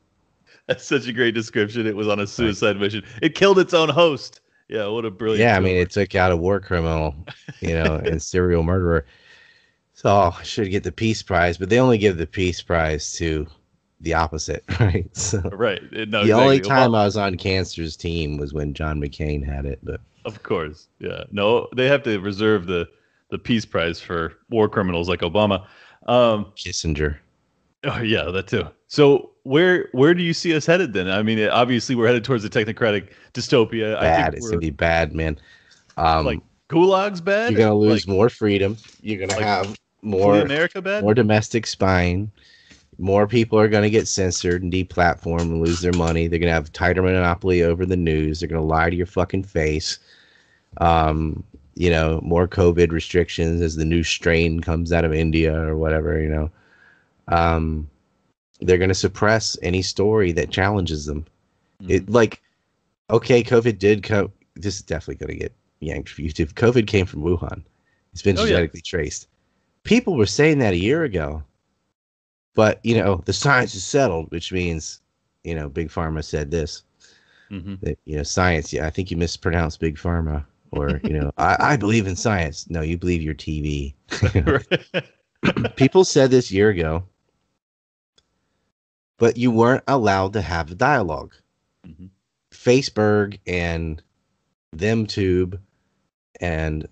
[0.67, 1.87] That's such a great description.
[1.87, 3.05] It was on a suicide mission.
[3.21, 4.41] It killed its own host.
[4.69, 5.41] Yeah, what a brilliant.
[5.41, 7.15] Yeah, I mean, it took out a war criminal,
[7.61, 9.07] you know, and serial murderer.
[9.95, 13.47] So I should get the Peace Prize, but they only give the Peace Prize to
[14.01, 15.09] the opposite, right?
[15.17, 15.83] So right.
[15.93, 19.65] No, the only time Well, I was on cancer's team was when John McCain had
[19.65, 20.89] it, but Of course.
[21.01, 21.25] Yeah.
[21.31, 22.89] No, they have to reserve the
[23.31, 25.67] the peace prize for war criminals like Obama.
[26.07, 27.17] Um Kissinger.
[27.85, 28.67] Oh, yeah, that too.
[28.87, 31.11] So where where do you see us headed then?
[31.11, 33.97] I mean, obviously we're headed towards a technocratic dystopia.
[33.97, 34.25] I Bad.
[34.33, 35.39] think It's gonna be bad, man.
[35.97, 36.41] Um, Like-
[36.71, 37.53] Gulags bad.
[37.53, 38.77] You're gonna lose Like, more freedom.
[39.01, 41.03] You're gonna like have more America bad.
[41.03, 42.31] more domestic spying.
[42.99, 46.27] More people are gonna get censored and deplatformed and lose their money.
[46.27, 48.41] They're gonna have tighter monopoly over the news.
[48.41, 49.99] They're gonna lie to your fucking face.
[50.79, 51.43] Um,
[51.75, 56.21] you know, more COVID restrictions as the new strain comes out of India or whatever.
[56.21, 56.51] You know,
[57.29, 57.89] um,
[58.61, 61.25] they're gonna suppress any story that challenges them.
[61.83, 61.91] Mhm.
[61.91, 62.43] It like,
[63.11, 64.33] okay, COVID did come.
[64.55, 66.53] This is definitely going to get yanked from YouTube.
[66.55, 67.63] COVID came from Wuhan.
[68.13, 68.49] It's been Oh, yeah.
[68.49, 69.29] genetically traced.
[69.85, 71.45] People were saying that a year ago,
[72.55, 75.01] but you know the science is settled, which means
[75.45, 76.83] you know Big Pharma said this.
[77.51, 77.81] Mhm.
[77.83, 78.73] That you know science.
[78.73, 82.69] Yeah, I think you mispronounced Big Pharma, or you know I, I believe in science.
[82.69, 83.95] No, you believe your TV.
[85.77, 87.05] People said this year ago,
[89.19, 91.35] but you weren't allowed to have a dialogue.
[91.87, 92.11] Mhm.
[92.53, 94.03] Facebook and
[94.77, 95.59] ThemTube
[96.41, 96.89] and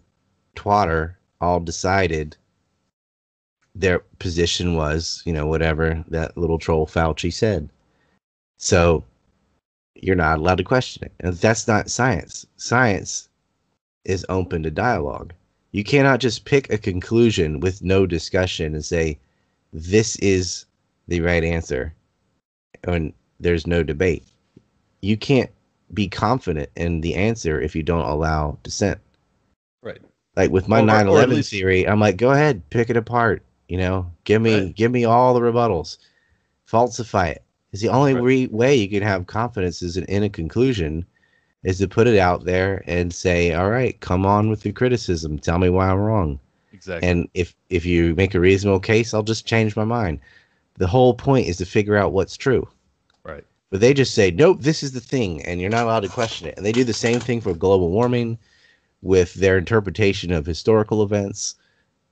[0.55, 2.36] Twitter all decided
[3.74, 7.69] their position was, you know, whatever that little troll Fauci said.
[8.59, 9.05] So
[9.94, 11.12] you're not allowed to question it.
[11.20, 12.47] And that's not science.
[12.57, 13.28] Science
[14.05, 15.32] is open to dialogue.
[15.73, 19.19] You cannot just pick a conclusion with no discussion and say,
[19.73, 20.65] this is
[21.09, 21.93] the right answer.
[22.85, 24.24] And there's no debate.
[25.03, 25.51] You can't
[25.94, 28.98] be confident in the answer if you don't allow dissent.
[29.82, 30.01] right.
[30.36, 33.43] Like with my 9 at 11 least- theory, I'm like, go ahead, pick it apart.
[33.69, 34.74] You know, give me Right.
[34.74, 35.97] give me all the rebuttals,
[36.66, 37.43] falsify it.
[37.73, 38.23] It's the only Right.
[38.23, 41.05] re- way you can have confidence is in, in a conclusion,
[41.65, 45.39] is to put it out there and say, all right, come on with the criticism.
[45.39, 46.39] Tell me why I'm wrong.
[46.73, 47.09] Exactly.
[47.09, 50.20] And if if you make a reasonable case, I'll just change my mind.
[50.78, 52.69] The whole point is to figure out what's true.
[53.24, 53.44] right.
[53.70, 56.47] But they just say, nope, this is the thing, and you're not allowed to question
[56.47, 56.57] it.
[56.57, 58.39] And they do the same thing for global warming
[59.03, 61.57] with their interpretation of historical events,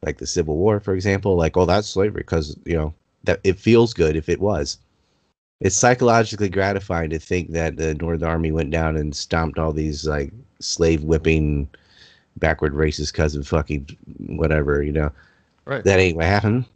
[0.03, 1.37] like the Civil War, for example.
[1.37, 4.79] Like, oh, that's slavery because, you know, that it feels good if it was.
[5.61, 10.07] It's psychologically gratifying to think that the North Army went down and stomped all these,
[10.07, 11.69] like, slave whipping,
[12.37, 13.97] backward racist cousin fucking
[14.27, 15.13] whatever, you know.
[15.65, 15.85] Right.
[15.85, 16.67] That ain't what happened.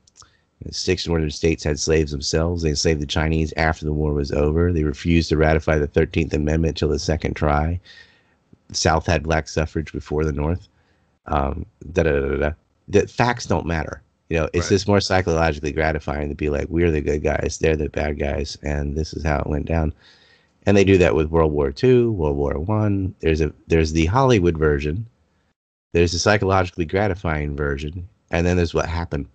[0.70, 2.62] Six northern states had slaves themselves.
[2.62, 4.72] They enslaved the Chinese after the war was over.
[4.72, 7.80] They refused to ratify the 13th Amendment till the second try.
[8.68, 10.68] The South had black suffrage before the North.
[11.26, 12.50] Um, da, da, da, da.
[12.88, 14.02] The facts don't matter.
[14.30, 14.74] You know, it's Right.
[14.74, 18.58] just more psychologically gratifying to be like, we're the good guys, they're the bad guys,
[18.62, 19.92] and this is how it went down.
[20.66, 23.14] And they do that with World War II, World War One.
[23.20, 25.06] There's a there's the Hollywood version.
[25.94, 29.26] There's the psychologically gratifying version, and then there's what happened.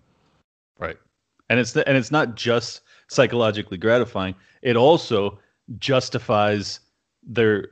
[1.54, 4.34] And it's and it's not just psychologically gratifying.
[4.64, 5.38] It also
[5.78, 6.80] justifies
[7.22, 7.70] their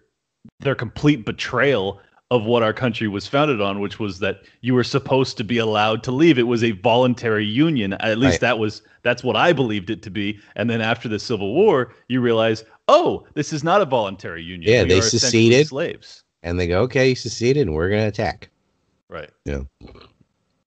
[0.60, 2.00] their complete betrayal
[2.30, 5.58] of what our country was founded on, which was that you were supposed to be
[5.58, 6.38] allowed to leave.
[6.38, 7.94] It was a voluntary union.
[7.94, 8.42] At least Right.
[8.42, 10.40] that was that's what I believed it to be.
[10.56, 14.72] And then after the Civil War, you realize, oh, this is not a voluntary union.
[14.72, 15.68] Yeah, We they seceded.
[15.70, 16.24] slaves.
[16.44, 18.50] And they go, okay, you seceded, and we're going to attack.
[19.10, 19.32] Right.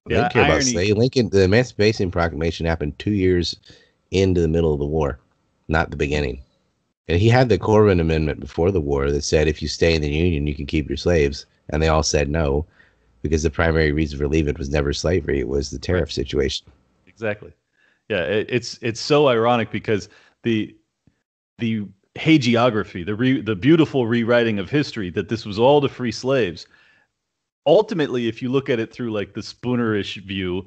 [0.07, 3.57] They Yeah, don't care about irony- Lincoln, the Emancipation Proclamation happened two years
[4.11, 5.19] into the middle of the war,
[5.69, 6.43] not the beginning.
[7.09, 10.03] And he had the Corwin Amendment before the war that said if you stay in
[10.03, 11.47] the Union, you can keep your slaves.
[11.71, 12.67] And they all said no,
[13.23, 16.67] because the primary reason for leaving was never slavery; it was the tariff situation.
[17.07, 17.53] Exactly.
[18.11, 20.11] Yeah, it, it's it's so ironic because
[20.43, 20.77] the
[21.59, 21.87] the
[22.17, 26.67] hagiography, the re, the beautiful rewriting of history that this was all to free slaves.
[27.67, 30.67] Ultimately, if you look at it through like the Spoonerish view,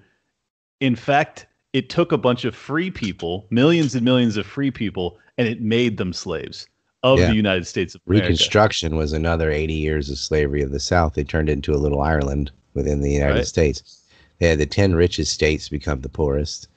[0.80, 5.18] in fact, it took a bunch of free people, millions and millions of free people,
[5.38, 6.68] and it made them slaves
[7.04, 7.28] of Yeah.
[7.28, 8.26] the United States of America.
[8.26, 11.14] Reconstruction was another 80 years of slavery of the South.
[11.14, 13.46] They turned it into a little Ireland within the United Right.
[13.48, 14.02] States.
[14.40, 16.68] They had the 10 richest states become the poorest,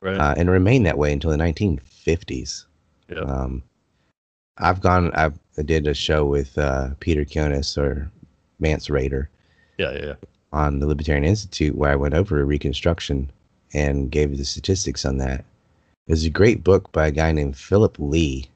[0.00, 0.16] Right.
[0.16, 2.66] uh, and remained that way until the 1950s.
[3.08, 3.18] Yeah.
[3.20, 3.62] Um,
[4.58, 8.10] I've gone, I've, I did a show with uh, Peter Quinones or
[8.58, 9.28] Mance Rayder
[9.78, 10.14] yeah, yeah, yeah.
[10.52, 13.30] on the Libertarian Institute where I went over Reconstruction
[13.72, 15.40] and gave the statistics on that.
[16.06, 18.48] It was a great book by a guy named Philip Leigh.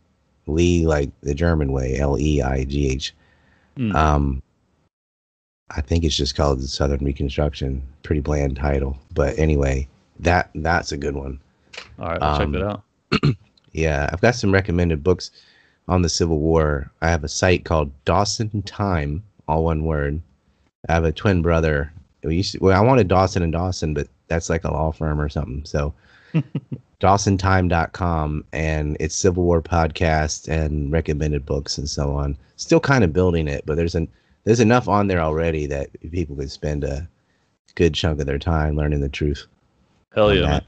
[0.47, 3.15] Lee, like the German way, L E I G H.
[3.77, 3.95] Hmm.
[3.95, 4.43] Um,
[5.71, 7.83] I think it's just called Southern Reconstruction.
[8.03, 9.87] Pretty bland title, but anyway,
[10.19, 11.39] that that's a good one.
[11.99, 12.83] All right, I'll check um, that out.
[13.73, 15.31] Yeah, I've got some recommended books
[15.89, 16.91] on the Civil War.
[17.01, 20.21] I have a site called Dawson Time, all one word.
[20.89, 21.93] I have a twin brother.
[22.25, 25.21] We used to, well, I wanted Dawson and Dawson, but that's like a law firm
[25.21, 25.65] or something.
[25.65, 25.93] So
[27.01, 32.37] DawsonTime.com and it's Civil War podcast and recommended books and so on.
[32.57, 34.09] Still kind of building it, but there's an
[34.45, 37.09] there's enough on there already that people can spend a
[37.75, 39.47] good chunk of their time learning the truth.
[40.15, 40.61] Hell yeah.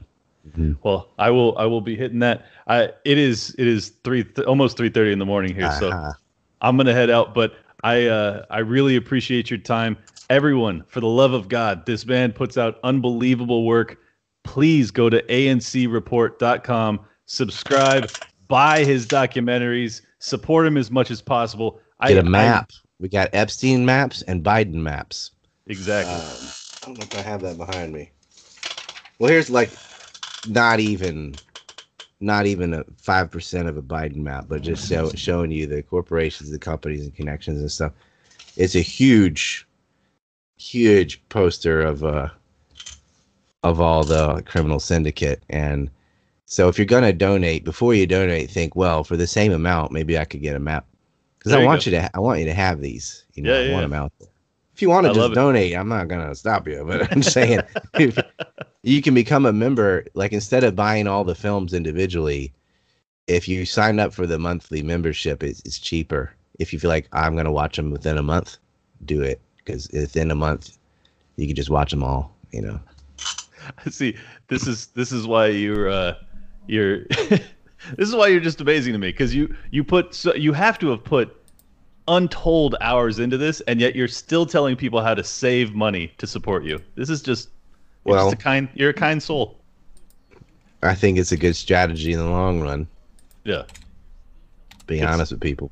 [0.57, 0.77] Mhm.
[0.83, 1.57] Well, I will.
[1.57, 2.45] I will be hitting that.
[2.67, 2.89] I.
[3.03, 3.55] It is.
[3.57, 4.23] It is three.
[4.23, 5.71] Th- almost three thirty in the morning here.
[5.79, 6.13] So Uh-huh.
[6.61, 7.33] I'm gonna head out.
[7.33, 8.05] But I.
[8.07, 9.97] Uh, I really appreciate your time,
[10.29, 10.83] everyone.
[10.87, 13.97] For the love of God, this man puts out unbelievable work.
[14.43, 18.09] Please go to ancreport.com, subscribe,
[18.47, 21.79] buy his documentaries, support him as much as possible.
[22.05, 22.71] Get a a map.
[22.99, 25.31] we got Epstein maps and Biden maps.
[25.67, 26.13] exactly.
[26.13, 28.11] Um, I don't know if I have that behind me.
[29.17, 29.71] Well, here's like
[30.47, 31.35] not even
[32.19, 35.83] not even a five percent of a Biden map, but just show, showing you the
[35.83, 37.93] corporations, the companies, and connections and stuff.
[38.57, 39.67] It's a huge,
[40.57, 42.29] huge poster of uh
[43.63, 45.89] of all the criminal syndicate, and
[46.45, 50.17] so if you're gonna donate, before you donate, think well for the same amount, maybe
[50.17, 50.85] I could get a map
[51.37, 51.85] because I want go.
[51.85, 53.25] you to I want you to have these.
[53.33, 53.87] You know, Yeah, I yeah, want yeah.
[53.87, 54.29] them out there.
[54.75, 55.35] If you want to just it.
[55.35, 57.61] donate, I'm not gonna stop you, but I'm saying
[58.83, 60.05] you can become a member.
[60.15, 62.51] Like instead of buying all the films individually,
[63.25, 66.33] if you sign up for the monthly membership, it's, it's cheaper.
[66.59, 68.57] If you feel like I'm gonna watch them within a month,
[69.05, 70.77] do it because within a month
[71.37, 72.35] you can just watch them all.
[72.51, 72.79] You know.
[73.89, 74.17] See,
[74.49, 76.15] this is this is why you're uh,
[76.67, 77.39] you're this
[77.97, 80.89] is why you're just amazing to me because you you put so you have to
[80.89, 81.44] have put
[82.07, 86.27] untold hours into this, and yet you're still telling people how to save money to
[86.27, 86.79] support you.
[86.95, 87.49] This is just
[88.05, 89.57] you're Well- just a kind you're a kind soul.
[90.83, 92.85] I think it's a good strategy in the long run.
[93.43, 93.63] Yeah,
[94.87, 95.71] Be It's- honest with people.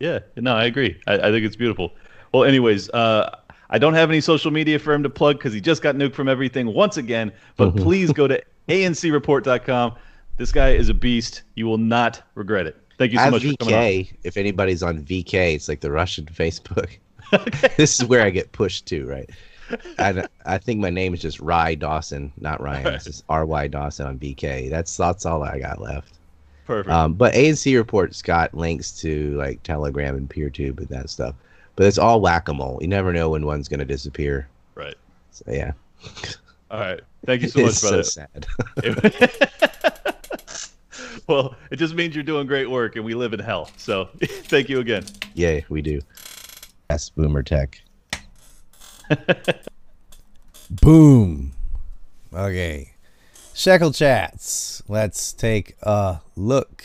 [0.00, 0.20] yeah.
[0.36, 0.96] No, I agree.
[1.06, 1.92] I, I think it's beautiful.
[2.32, 3.36] Well, anyways, uh,
[3.68, 6.14] I don't have any social media for him to plug because he just got nuked
[6.14, 7.32] from everything once again.
[7.56, 7.82] But Mhm.
[7.82, 9.92] please go to ancreport.com.
[10.38, 11.42] This guy is a beast.
[11.54, 12.76] You will not regret it.
[12.98, 13.80] Thank you so much for coming on.
[13.80, 14.12] VK.
[14.24, 16.96] If anybody's on VK, it's like the Russian Facebook.
[17.76, 19.28] this is where I get pushed to, right?
[19.98, 22.86] I, I think my name is just Rye Dawson, not Ryan.
[22.94, 24.70] It's just R Y Dawson on VK.
[24.70, 26.14] That's that's all I got left.
[26.66, 26.92] Perfect.
[26.92, 31.34] Um, but ANC reports got links to like Telegram and PeerTube and that stuff.
[31.74, 32.78] But it's all whack a mole.
[32.80, 34.48] You never know when one's gonna disappear.
[34.74, 34.96] right.
[35.30, 35.72] So yeah,
[36.70, 37.00] All right.
[37.26, 38.46] Thank you so much, it's so sad.
[41.28, 43.70] well, it just means you're doing great work, and we live in hell.
[43.76, 45.04] So, thank you again.
[45.34, 46.00] Yay, we do.
[46.88, 47.80] That's Boomer Tech.
[50.70, 51.52] Boom.
[52.32, 52.92] Okay.
[53.54, 54.82] Shekel chats.
[54.88, 56.84] Let's take a look.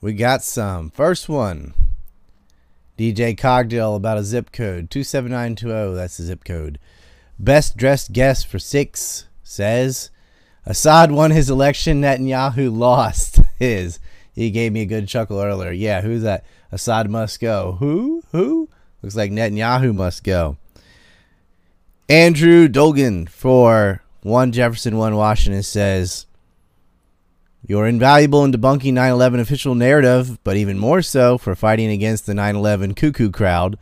[0.00, 0.90] We got some.
[0.90, 1.74] First one.
[2.98, 5.94] DJ Cogdill about a zip code 27920.
[5.94, 6.78] That's the zip code.
[7.38, 10.10] Best dressed guest for six says
[10.66, 12.02] Assad won his election.
[12.02, 13.98] Netanyahu lost his.
[14.34, 15.70] He gave me a good chuckle earlier.
[15.70, 16.44] Yeah, who's that?
[16.72, 17.76] Assad must go.
[17.78, 18.22] Who?
[18.32, 18.68] Who?
[19.02, 20.56] Looks like Netanyahu must go.
[22.08, 26.26] Andrew Dolgan for one Jefferson, one Washington says,
[27.66, 32.26] You're invaluable in debunking 9 11 official narrative, but even more so for fighting against
[32.26, 33.78] the 9 11 cuckoo crowd.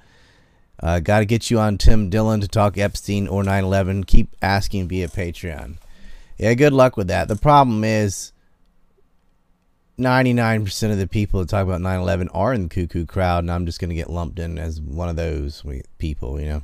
[0.82, 4.04] Uh, Got to get you on Tim Dillon to talk Epstein or 9 11.
[4.04, 5.76] Keep asking via Patreon.
[6.38, 7.28] Yeah, good luck with that.
[7.28, 8.32] The problem is
[9.98, 13.50] 99% of the people that talk about 9 11 are in the cuckoo crowd, and
[13.50, 15.62] I'm just going to get lumped in as one of those
[15.98, 16.62] people, you know.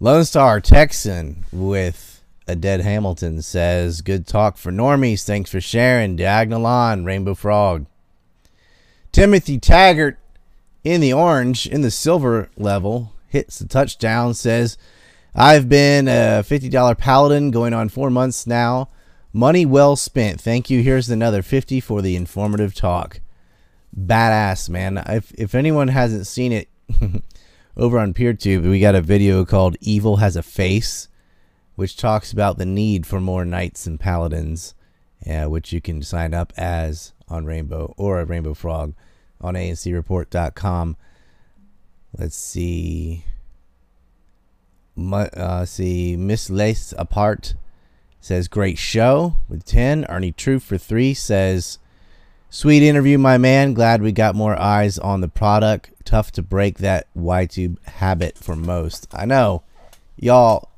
[0.00, 5.24] Lone Star Texan with a dead Hamilton says, Good talk for normies.
[5.24, 6.16] Thanks for sharing.
[6.16, 7.86] Diagonal on, Rainbow Frog.
[9.12, 10.18] Timothy Taggart
[10.82, 14.76] in the orange, in the silver level, hits the touchdown, says,
[15.34, 18.88] I've been a $50 paladin going on four months now.
[19.32, 20.40] Money well spent.
[20.40, 20.82] Thank you.
[20.82, 23.20] Here's another 50 for the informative talk.
[23.98, 25.02] Badass, man.
[25.06, 26.68] If, if anyone hasn't seen it,
[27.76, 31.08] over on PeerTube, we got a video called Evil Has a Face,
[31.74, 34.74] which talks about the need for more knights and paladins,
[35.26, 38.94] uh, which you can sign up as on Rainbow or at Rainbow Frog
[39.40, 40.96] on ancreport.com.
[42.18, 43.24] Let's see.
[44.96, 47.54] Uh, see, Miss Lace Apart
[48.20, 50.06] says, Great show with 10.
[50.08, 51.78] Ernie True for 3 says,
[52.50, 53.72] Sweet interview, my man.
[53.72, 55.90] Glad we got more eyes on the product.
[56.04, 59.08] Tough to break that YTube habit for most.
[59.14, 59.62] I know.
[60.16, 60.68] Y'all,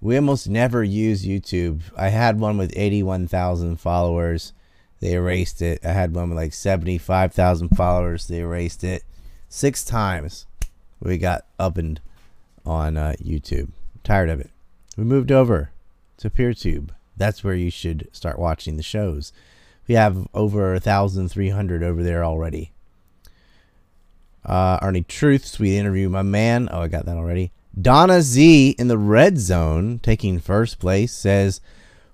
[0.00, 1.80] we almost never use YouTube.
[1.96, 4.52] I had one with 81,000 followers.
[5.00, 5.84] They erased it.
[5.84, 8.28] I had one with like 75,000 followers.
[8.28, 9.02] They erased it.
[9.48, 10.46] Six times
[11.00, 12.00] we got up and
[12.66, 13.70] on uh, YouTube.
[14.04, 14.50] Tired of it.
[14.96, 15.70] We moved over
[16.18, 16.90] to PeerTube.
[17.16, 19.32] That's where you should start watching the shows.
[19.86, 22.72] We have over 1,300 over there already.
[24.44, 26.68] Uh, Arnie Truths, we interview, my man.
[26.70, 27.52] Oh, I got that already.
[27.80, 31.60] Donna Z in the red zone, taking first place, says,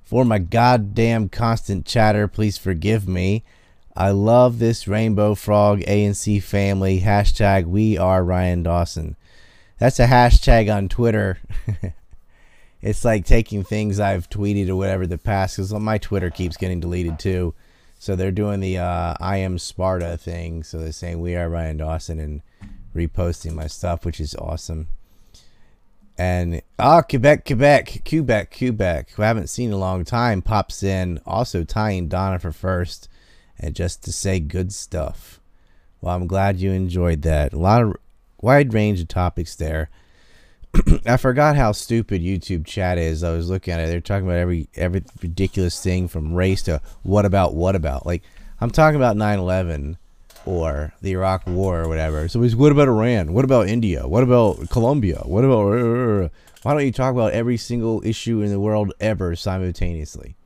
[0.03, 3.45] For my goddamn constant chatter, please forgive me.
[3.95, 7.01] I love this Rainbow Frog ANC family.
[7.01, 9.17] Hashtag we are Ryan Dawson.
[9.83, 11.41] That's a hashtag on Twitter.
[12.83, 16.79] it's like taking things I've tweeted or whatever the past because my Twitter keeps getting
[16.79, 17.53] deleted too.
[17.99, 20.63] So they're doing the uh, I am Sparta thing.
[20.63, 22.43] So they're saying we are Ryan Dawson and
[22.95, 24.87] reposting my stuff, which is awesome.
[26.17, 30.43] And ah, oh, Quebec, Quebec, Quebec, Quebec, who I haven't seen in a long time,
[30.43, 33.09] pops in, also tying Donna for first,
[33.59, 35.41] and just to say good stuff.
[36.01, 37.53] Well, I'm glad you enjoyed that.
[37.53, 37.97] A lot of
[38.43, 39.89] wide range of topics there.
[41.07, 43.25] I forgot how stupid YouTube chat is.
[43.25, 43.89] I was looking at it.
[43.89, 48.05] They're talking about every every ridiculous thing from race to what about what about.
[48.05, 48.23] Like
[48.61, 49.97] I'm talking about 9/11
[50.45, 52.29] or the Iraq War or whatever.
[52.29, 53.33] So it's what about Iran?
[53.33, 54.07] What about India?
[54.07, 55.21] What about Colombia?
[55.25, 56.31] What about
[56.63, 60.37] why don't you talk about every single issue in the world ever simultaneously?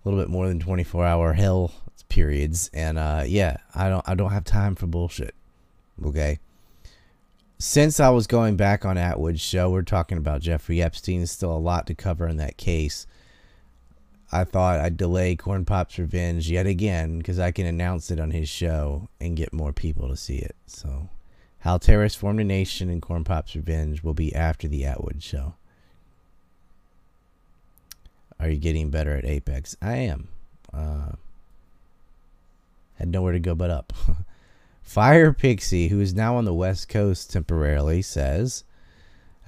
[0.05, 1.71] a little bit more than 24 hour hell
[2.09, 2.69] periods.
[2.73, 5.35] And uh, yeah, I don't, I don't have time for bullshit.
[6.03, 6.39] Okay
[7.59, 11.19] since I was going back on Attwood's show, we're talking about Jeffrey Epstein.
[11.19, 13.05] There's still a lot to cover in that case.
[14.31, 18.31] I thought I'd delay Corn Pop's Revenge yet again because I can announce it on
[18.31, 20.55] his show and get more people to see it.
[20.67, 21.09] So,
[21.59, 25.55] How Terrorists Formed a Nation and Corn Pop's Revenge will be after the Attwood show.
[28.39, 29.75] Are you getting better at Apex?
[29.81, 30.29] I am.
[30.73, 31.13] Uh,
[32.99, 33.93] had nowhere to go but up.
[34.83, 38.63] Fire Pixie, who is now on the West Coast temporarily, says,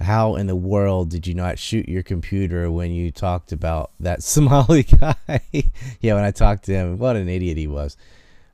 [0.00, 4.22] How in the world did you not shoot your computer when you talked about that
[4.22, 5.16] Somali guy?
[6.00, 7.96] yeah, when I talked to him, what an idiot he was.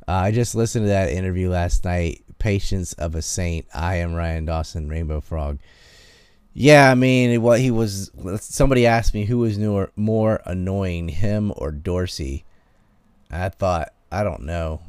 [0.07, 2.25] Uh, I just listened to that interview last night.
[2.39, 3.66] Patience of a Saint.
[3.75, 5.59] I am Ryan Dawson, Rainbow Frog.
[6.55, 8.11] Yeah, I mean, what he was.
[8.41, 12.45] Somebody asked me who was newer, more annoying, him or Dorsey.
[13.31, 14.81] I thought, I don't know.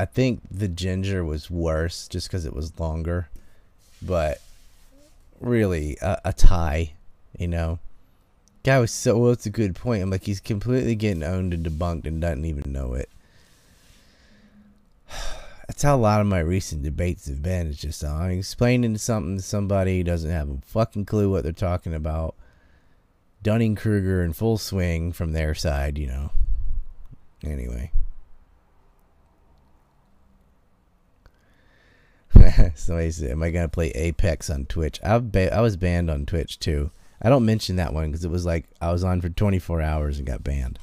[0.00, 3.28] I think the ginger was worse just because it was longer,
[4.00, 4.40] but
[5.40, 6.94] really a, a, tie,
[7.38, 7.80] you know.
[8.64, 9.32] Guy was so well.
[9.32, 10.02] It's a good point.
[10.02, 13.10] I'm like he's completely getting owned and debunked and doesn't even know it.
[15.68, 17.66] That's how a lot of my recent debates have been.
[17.66, 21.42] It's just uh, I'm explaining something to somebody who doesn't have a fucking clue what
[21.42, 22.34] they're talking about.
[23.42, 26.30] Dunning Kruger in full swing from their side, you know.
[27.44, 27.92] Anyway.
[32.74, 36.26] Somebody said, "Am I gonna play Apex on Twitch?" I ba- I was banned on
[36.26, 36.90] Twitch too.
[37.22, 40.18] I don't mention that one because it was like I was on for 24 hours
[40.18, 40.78] and got banned.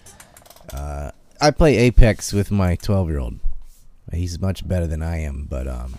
[0.72, 1.12] Uh,
[1.42, 3.40] I play Apex with my 12 year old.
[4.12, 5.96] He's much better than I am, but um,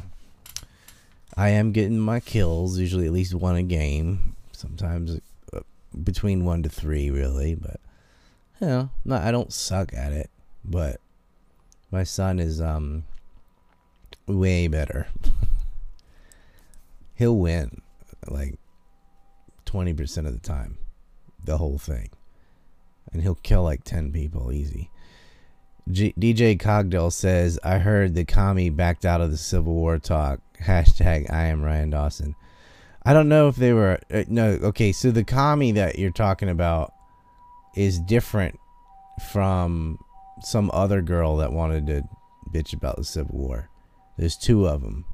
[1.36, 2.78] I am getting my kills.
[2.78, 4.36] Usually at least one a game.
[4.52, 5.20] Sometimes
[5.52, 5.60] uh,
[6.02, 7.54] between one to three, really.
[7.54, 7.80] But
[8.60, 10.30] you know, not I don't suck at it.
[10.64, 11.00] But
[11.90, 13.04] my son is um
[14.26, 15.08] way better.
[17.18, 17.82] He'll win
[18.28, 18.60] like
[19.66, 20.78] 20% of the time,
[21.44, 22.10] the whole thing.
[23.12, 24.92] And he'll kill like 10 people easy.
[25.90, 30.38] G- DJ Cogdill says, I heard the commie backed out of the Civil War talk.
[30.62, 32.36] Hashtag I am Ryan Dawson.
[33.02, 33.98] I don't know if they were.
[34.12, 36.92] Uh, no, okay, so the commie that you're talking about
[37.74, 38.60] is different
[39.32, 39.98] from
[40.40, 42.04] some other girl that wanted to
[42.54, 43.70] bitch about the Civil War.
[44.16, 45.04] There's two of them,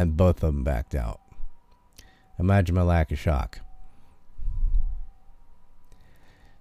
[0.00, 1.20] and both of them backed out.
[2.38, 3.60] Imagine my lack of shock.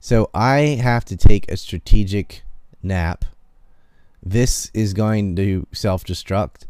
[0.02, 2.44] So I have to take a strategic
[2.84, 3.24] nap.
[4.22, 6.66] This is going to self destruct,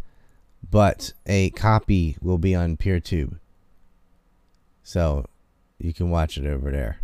[0.69, 3.39] but a copy will be on PeerTube.
[4.83, 5.25] So
[5.79, 6.99] you can watch it over there.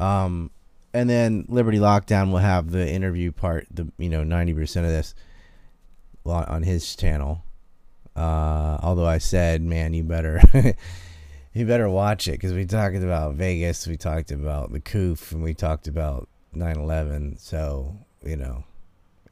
[0.00, 0.50] Um,
[0.92, 4.92] and then Liberty Lockdown will have the interview part, the you know ninety percent of
[4.92, 5.14] this
[6.26, 7.42] on his channel.
[8.14, 10.40] Uh, although I said, man, you better
[11.54, 15.42] you better watch it because we talked about Vegas, we talked about the COOF, and
[15.42, 17.40] we talked about 9/11.
[17.40, 18.64] So you know,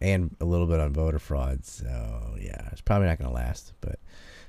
[0.00, 1.64] and a little bit on voter fraud.
[1.64, 3.72] So yeah, it's probably not gonna last.
[3.80, 3.98] But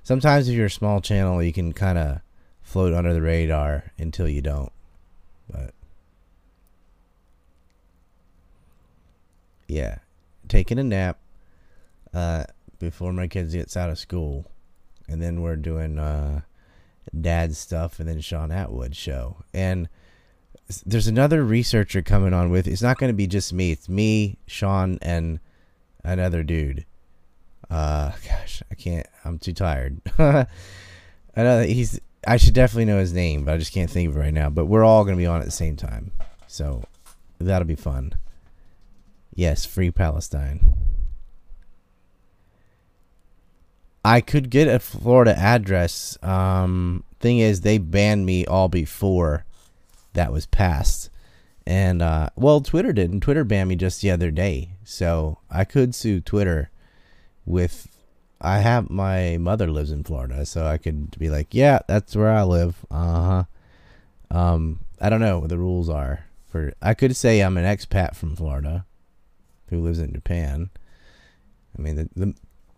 [0.04, 2.22] sometimes if you're a small channel, you can kind of
[2.62, 4.72] float under the radar until you don't.
[5.50, 5.74] But
[9.68, 9.98] yeah,
[10.48, 11.18] taking a nap
[12.14, 12.46] uh,
[12.82, 14.46] before my kids gets out of school,
[15.08, 16.42] and then we're doing uh,
[17.20, 19.38] dad stuff, and then Shaun Attwood show.
[19.54, 19.88] And
[20.86, 22.68] there's another researcher coming on with.
[22.68, 23.72] It's not going to be just me.
[23.72, 25.40] It's me, Shaun, and
[26.04, 26.86] another dude.
[27.70, 29.08] Uh, gosh, I can't.
[29.24, 30.02] I'm too tired.
[30.20, 30.48] I
[31.36, 32.00] know he's.
[32.28, 34.50] I should definitely know his name, but I just can't think of it right now.
[34.50, 36.12] But we're all going to be on at the same time,
[36.48, 36.84] so
[37.40, 38.14] that'll be fun.
[39.34, 40.91] Yes, free Palestine.
[44.04, 46.18] I could get a Florida address.
[46.24, 49.46] Um, thing is, they banned me all before
[50.14, 51.10] that was passed.
[51.66, 53.22] And, uh, well, Twitter didn't.
[53.22, 54.72] Twitter banned me just the other day.
[54.84, 56.72] So I could sue Twitter
[57.46, 57.88] with.
[58.44, 62.32] I have my mother lives in Florida, so I could be like, yeah, that's where
[62.32, 62.84] I live.
[62.90, 63.44] Uh huh.
[64.36, 66.74] Um, I don't know what the rules are for.
[66.82, 68.86] I could say I'm an expat from Florida,
[69.70, 70.72] who lives in Japan.
[71.78, 72.34] I mean, the, the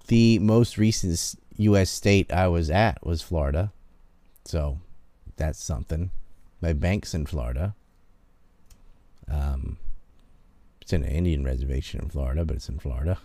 [0.07, 1.89] the most recent U.S.
[1.89, 3.71] state I was at was Florida,
[4.45, 4.79] so
[5.37, 6.11] that's something.
[6.61, 7.75] My bank's in Florida.
[9.29, 9.77] Um,
[10.81, 13.17] it's in an Indian reservation in Florida, but it's in Florida.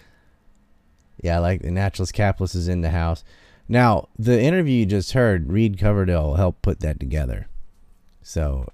[1.22, 3.24] yeah, I like the naturalist capitalist is in the house.
[3.68, 7.48] Now, the interview you just heard, Reed Coverdale helped put that together.
[8.22, 8.68] So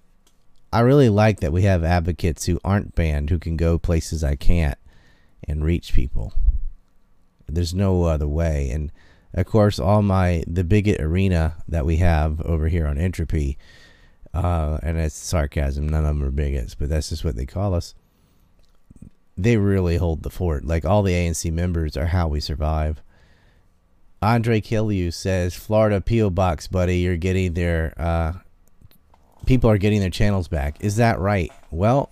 [0.73, 4.37] I really like that we have advocates who aren't banned who can go places I
[4.37, 4.79] can't
[5.45, 6.33] and reach people.
[7.55, 8.71] There's no other way.
[8.71, 8.93] And
[9.35, 13.59] of course, all my the bigot arena that we have over here on Entropy,
[14.35, 15.89] uh, and it's sarcasm.
[15.89, 17.95] None of them are bigots, but that's just what they call us.
[19.37, 20.65] They really hold the fort.
[20.65, 23.03] Like all the ANC members are how we survive.
[24.21, 26.99] Andre Killiu says, "Florida PO box, buddy.
[26.99, 28.33] You're getting their uh,
[29.47, 30.77] people are getting their channels back.
[30.81, 31.51] Is that right?
[31.71, 32.11] Well,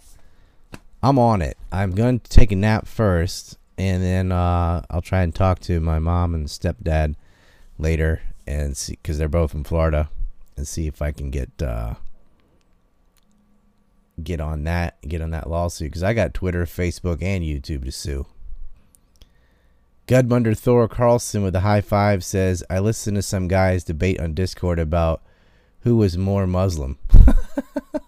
[1.02, 1.56] I'm on it.
[1.70, 5.81] I'm going to take a nap first, and then uh, I'll try and talk to
[5.81, 7.15] my mom and stepdad
[7.79, 10.11] later and see because they're both in Florida
[10.57, 11.95] and see if I can get uh,
[14.23, 17.93] get on that get on that lawsuit because I got Twitter, Facebook, and YouTube to
[17.93, 18.27] sue.
[20.09, 24.33] Gudmunder Thor Carlson with a high five says, I listened to some guys debate on
[24.33, 25.23] Discord about
[25.81, 26.99] who was more Muslim.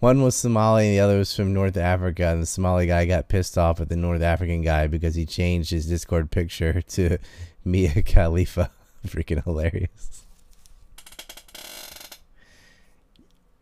[0.00, 2.28] One was Somali and the other was from North Africa.
[2.28, 5.70] And the Somali guy got pissed off at the North African guy because he changed
[5.70, 7.18] his Discord picture to
[7.64, 8.70] Mia Khalifa.
[9.06, 10.24] Freaking hilarious.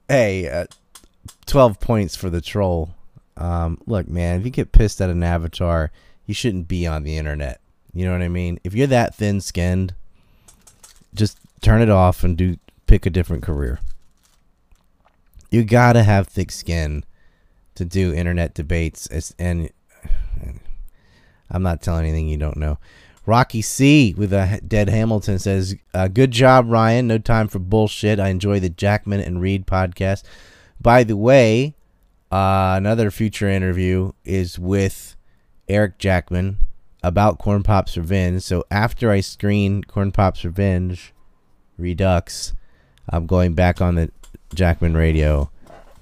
[0.08, 0.66] Hey, uh,
[1.46, 2.94] 12 points for the troll.
[3.36, 5.90] Um, look, man, if you get pissed at an avatar,
[6.26, 7.60] you shouldn't be on the internet.
[7.92, 8.58] You know what I mean?
[8.62, 9.94] If you're that thin skinned,
[11.14, 12.56] just turn it off and do
[12.86, 13.80] pick a different career
[15.50, 17.04] you gotta have thick skin
[17.74, 19.06] to do internet debates.
[19.38, 19.70] and,
[20.38, 20.60] and
[21.50, 22.78] I'm not telling anything you don't know.
[23.26, 27.08] Rocky C with a dead Hamilton says, uh, "Good job, Ryan.
[27.08, 28.20] No time for bullshit.
[28.20, 30.22] I enjoy the Jackman and Reed podcast.
[30.80, 31.74] By the way,
[32.30, 35.16] uh, another future interview is with
[35.68, 36.58] Eric Jackman
[37.02, 38.42] about Corn Pops Revenge.
[38.42, 41.12] So after I screen Corn Pops Revenge
[41.78, 42.52] Redux,
[43.08, 44.10] I'm going back on the
[44.54, 45.50] Jackman Radio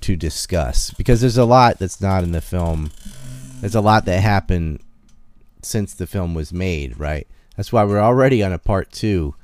[0.01, 2.91] to discuss because there's a lot that's not in the film.
[3.61, 4.81] There's a lot that happened
[5.63, 7.27] since the film was made, right?
[7.57, 9.35] That's why we're already on a part two.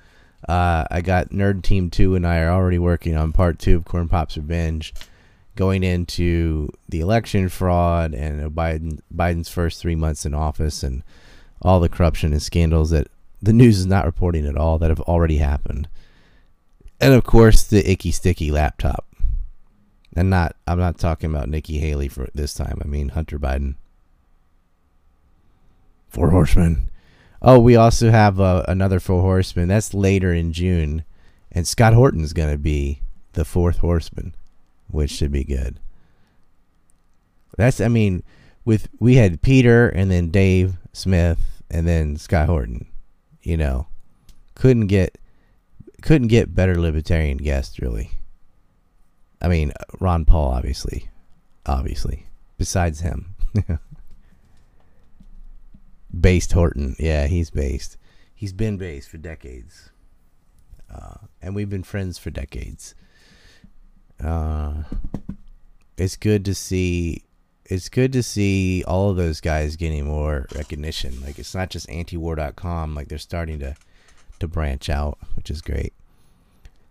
[0.49, 3.85] Uh, I got Nerd Team 2 and I are already working on part two of
[3.85, 4.93] Corn Pop's Revenge.
[5.57, 11.03] going into the election fraud and Biden Biden's first three months in office and
[11.61, 13.09] all the corruption and scandals that
[13.43, 15.89] the news is not reporting at all that have already happened.
[17.01, 19.07] And of course, the icky sticky laptop.
[20.15, 22.81] And not, I'm not talking about Nikki Haley for this time.
[22.85, 23.77] I mean Hunter Biden.
[26.09, 26.91] Four Horsemen.
[27.41, 29.69] Oh, we also have uh, another Four Horsemen.
[29.69, 31.05] That's later in June,
[31.51, 33.01] and Scott Horton's going to be
[33.33, 34.35] the fourth Horseman,
[34.89, 35.81] which should be good.
[37.57, 38.25] That's, I mean,
[38.65, 42.87] with we had Peter and then Dave Smith and then Scott Horton.
[43.43, 43.87] You know,
[44.55, 45.17] couldn't get
[46.01, 48.11] couldn't get better libertarian guests really.
[49.41, 51.09] I mean, Ron Paul obviously,
[51.67, 52.27] obviously.
[52.59, 53.35] Besides him,
[56.21, 57.97] based Horton, yeah, he's based.
[58.35, 59.91] He's been based for decades,
[60.93, 62.95] uh, and we've been friends for decades.
[64.23, 64.83] Uh,
[65.97, 67.25] it's good to see
[67.71, 71.23] it's good to see all of those guys getting more recognition.
[71.23, 73.77] Like it's not just antiwar.com, like they're starting to
[74.41, 75.93] to branch out, which is great.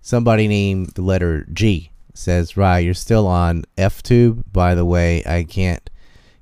[0.01, 4.43] Somebody named the letter G says, "Rye, you're still on FTube.
[4.51, 5.89] By the way, I can't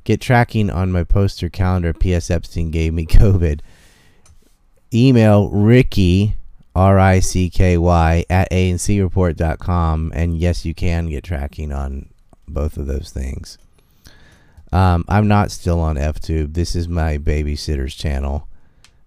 [0.04, 1.94] get tracking on my poster calendar.
[1.94, 2.32] P.S.
[2.32, 3.60] Epstein gave me COVID.
[4.94, 6.36] Email Ricky
[6.76, 12.10] R I C K Y at ancreport.com, and yes, you can get tracking on
[12.48, 13.58] both of those things.
[14.72, 16.54] Um, I'm not still on FTube.
[16.54, 18.48] This is my babysitter's channel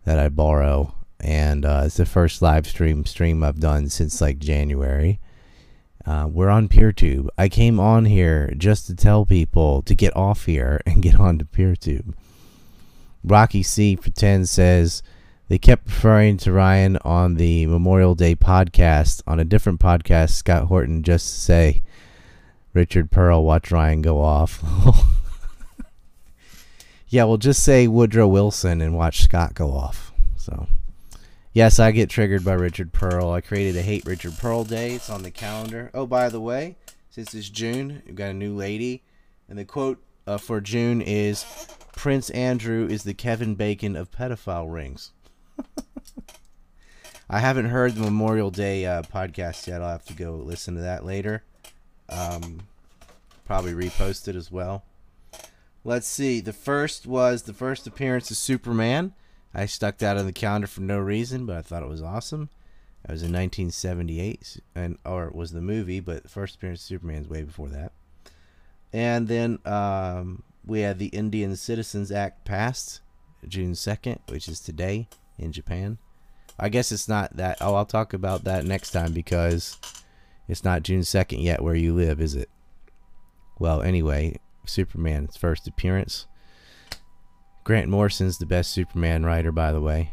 [0.05, 4.39] that I borrow, and uh, it's the first live stream stream I've done since like
[4.39, 5.21] January.
[6.07, 7.29] Uh, we're on PeerTube.
[7.37, 11.39] I came on here just to tell people to get off here and get on
[11.39, 12.15] to PeerTube.
[13.23, 15.03] Rocky C pretend says
[15.49, 19.23] they kept referring to Ryan on the Memorial Day podcast.
[19.27, 21.83] On a different podcast, Scott Horton just say,
[22.73, 24.63] Richard Perle, watch Ryan go off.
[27.11, 30.13] Yeah, we'll just say Woodrow Wilson and watch Scott go off.
[30.37, 30.69] So,
[31.53, 33.33] yes, I get triggered by Richard Perle.
[33.33, 34.95] I created a Hate Richard Perle Day.
[34.95, 35.91] It's on the calendar.
[35.95, 36.77] Oh, by the way,
[37.11, 39.03] since it's June, we've got a new lady.
[39.49, 41.45] And the quote uh, for June is
[41.97, 45.13] Prince Andrew is the Kevin Bacon of pedophile rings.
[47.31, 49.83] I haven't heard the Memorial Day uh, podcast yet.
[49.83, 51.45] I'll have to go listen to that later.
[52.09, 52.63] Um,
[53.45, 54.85] probably repost it as well.
[55.85, 56.41] Let's see.
[56.41, 59.15] The first was the first appearance of Superman.
[59.55, 62.51] I stuck that on the calendar for no reason, but I thought it was awesome.
[63.05, 66.87] It was in 1978, and or it was the movie, but the first appearance of
[66.87, 67.93] Superman is way before that.
[68.93, 73.01] And then um, we had the Indian Citizens Act passed
[73.49, 75.09] June 2nd, which is today
[75.39, 75.99] in Japan.
[76.59, 77.59] I guess it's not that.
[77.61, 79.79] Oh, I'll talk about that next time because
[80.47, 82.51] it's not June 2nd yet where you live, is it?
[83.59, 86.27] Well, anyway, Superman's first appearance.
[87.71, 90.11] Grant Morrison's the best Superman writer, by the way.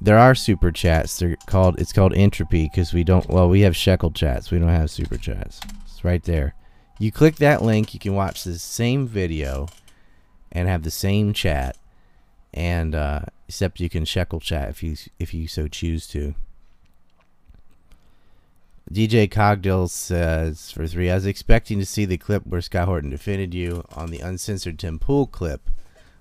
[0.00, 1.18] There are super chats.
[1.18, 1.78] They're called.
[1.78, 3.28] It's called entropy because we don't.
[3.28, 4.50] Well, we have shekel chats.
[4.50, 5.60] We don't have super chats.
[5.84, 6.54] It's right there.
[6.98, 9.68] You click that link, you can watch the same video
[10.50, 11.76] and have the same chat,
[12.54, 16.36] and uh, except you can shekel chat if you if you so choose to.
[18.92, 23.10] DJ Cogdill says for three, I was expecting to see the clip where Scott Horton
[23.10, 25.68] defended you on the uncensored Tim Pool clip,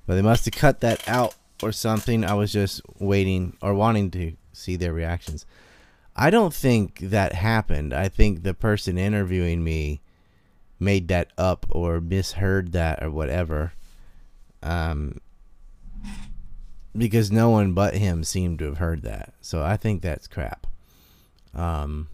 [0.06, 2.26] but they must have cut that out or something.
[2.26, 5.46] I was just waiting or wanting to see their reactions.
[6.16, 7.94] I don't think that happened.
[7.94, 10.02] I think the person interviewing me
[10.80, 13.74] made that up or misheard that or whatever.
[14.62, 15.20] Um,
[16.96, 19.34] because no one but him seemed to have heard that.
[19.42, 20.68] So I think that's crap.
[21.54, 22.08] Um,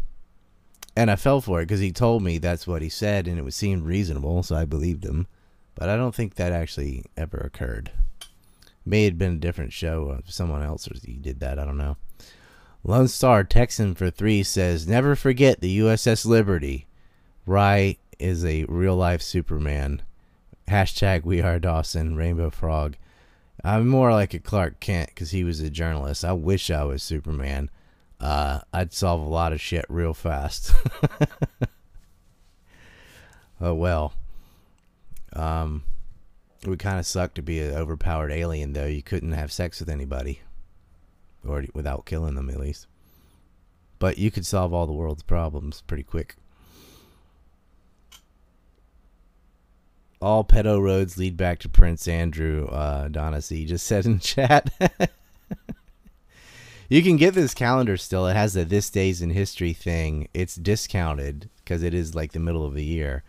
[0.95, 3.53] and I fell for it because he told me that's what he said, and it
[3.53, 5.27] seemed reasonable, so I believed him.
[5.75, 7.91] But I don't think that actually ever occurred.
[8.85, 11.57] May have been a different show, if someone else or he did that.
[11.57, 11.97] I don't know.
[12.83, 16.85] Lone Star Texan for three says, "Never forget the USS Liberty.
[17.45, 20.01] Rye is a real life Superman."
[20.67, 22.15] Hashtag We Are Dawson.
[22.15, 22.97] Rainbow Frog.
[23.63, 26.25] I'm more like a Clark Kent because he was a journalist.
[26.25, 27.69] I wish I was Superman
[28.23, 30.73] uh, I'd solve a lot of shit real fast.
[33.61, 34.13] oh well.
[35.33, 35.83] Um,
[36.61, 38.85] it would kind of suck to be an overpowered alien, though.
[38.85, 40.39] You couldn't have sex with anybody,
[41.45, 42.87] or without killing them, at least.
[43.99, 46.37] But you could solve all the world's problems pretty quick.
[50.21, 52.67] All pedo roads lead back to Prince Andrew.
[52.67, 54.69] Uh, Donna C just said in chat.
[56.89, 58.27] You can get this calendar still.
[58.27, 60.27] It has the this days in history thing.
[60.33, 61.49] It's discounted.
[61.63, 63.23] because it is like the middle of the year,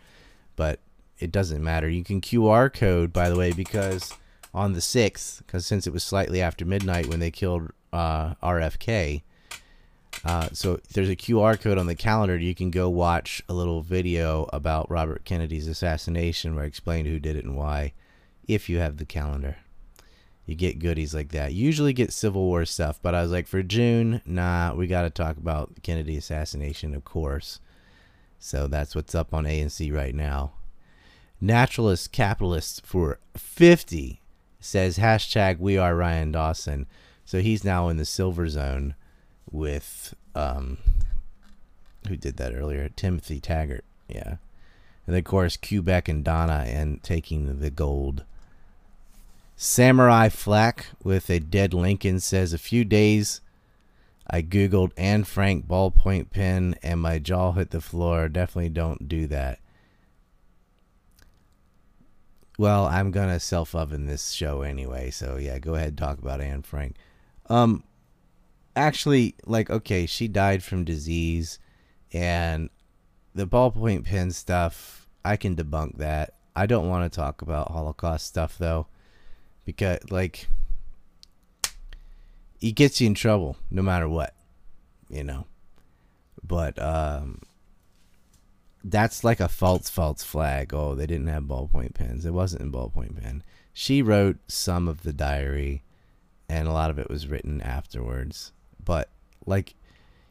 [0.55, 0.79] but
[1.19, 1.89] it doesn't matter.
[1.89, 4.13] You can QR code, by the way, because
[4.53, 9.21] on the 6th, because since it was slightly after midnight when they killed uh, RFK,
[10.23, 12.37] uh, so there's a QR code on the calendar.
[12.37, 17.19] You can go watch a little video about Robert Kennedy's assassination where I explained who
[17.19, 17.93] did it and why,
[18.47, 19.57] if you have the calendar.
[20.45, 21.53] You get goodies like that.
[21.53, 25.01] You usually get Civil War stuff, but I was like, for June, nah, we got
[25.01, 27.59] to talk about Kennedy assassination, of course.
[28.37, 30.53] So that's what's up on ANC right now.
[31.41, 34.21] Naturalist Capitalist for 50
[34.59, 36.87] says hashtag we are Ryan Dawson.
[37.25, 38.95] So he's now in the silver zone
[39.51, 40.77] with um
[42.07, 42.89] who did that earlier?
[42.89, 43.83] Timothy Taggart.
[44.07, 44.37] Yeah.
[45.07, 48.23] And of course Quebec and Donna and taking the gold.
[49.57, 53.41] Samurai Flack with a dead Lincoln says a few days
[54.27, 58.27] I googled Anne Frank ballpoint pen and my jaw hit the floor.
[58.27, 59.59] Definitely don't do that.
[62.57, 66.41] Well, I'm gonna self oven this show anyway, so yeah, go ahead and talk about
[66.41, 66.95] Anne Frank.
[67.47, 67.83] Um
[68.75, 71.59] actually like okay, she died from disease
[72.11, 72.69] and
[73.33, 76.33] the ballpoint pen stuff, I can debunk that.
[76.55, 78.87] I don't want to talk about Holocaust stuff though
[79.65, 80.47] because like
[82.59, 84.33] he gets you in trouble no matter what,
[85.09, 85.45] you know.
[86.43, 87.41] But um
[88.83, 90.73] that's like a false false flag.
[90.73, 92.25] Oh, they didn't have ballpoint pens.
[92.25, 93.43] It wasn't in ballpoint pen.
[93.73, 95.83] She wrote some of the diary
[96.47, 98.51] and a lot of it was written afterwards.
[98.83, 99.09] But
[99.45, 99.73] like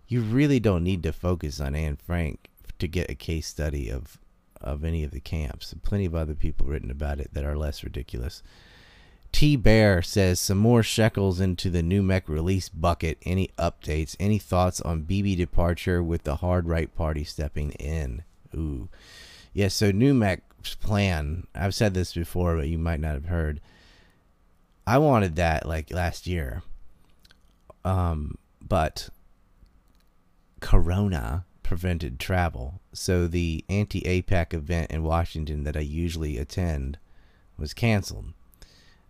[0.07, 2.49] you really don't need to focus on Anne Frank
[2.79, 4.19] to get a case study of
[4.61, 5.75] of any of the camps.
[5.83, 8.43] Plenty of other people written about it that are less ridiculous.
[9.35, 13.19] T Bear says some more shekels into the NUMEC release bucket.
[13.25, 14.15] Any updates?
[14.21, 18.23] Any thoughts on Bibi departure with the hard right party stepping in?
[18.55, 18.89] Ooh,
[19.53, 19.67] yeah.
[19.67, 21.49] So NUMEC's plan.
[21.53, 23.61] I've said this before, but you might not have heard.
[24.87, 26.63] I wanted that like last year.
[27.85, 29.09] Um, but
[30.61, 32.81] Corona prevented travel.
[32.93, 36.99] So the anti AIPAC event in Washington that I usually attend
[37.59, 38.33] was canceled.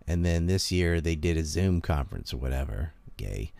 [0.07, 2.91] And then this year they did a Zoom conference or whatever.
[3.17, 3.51] Gay.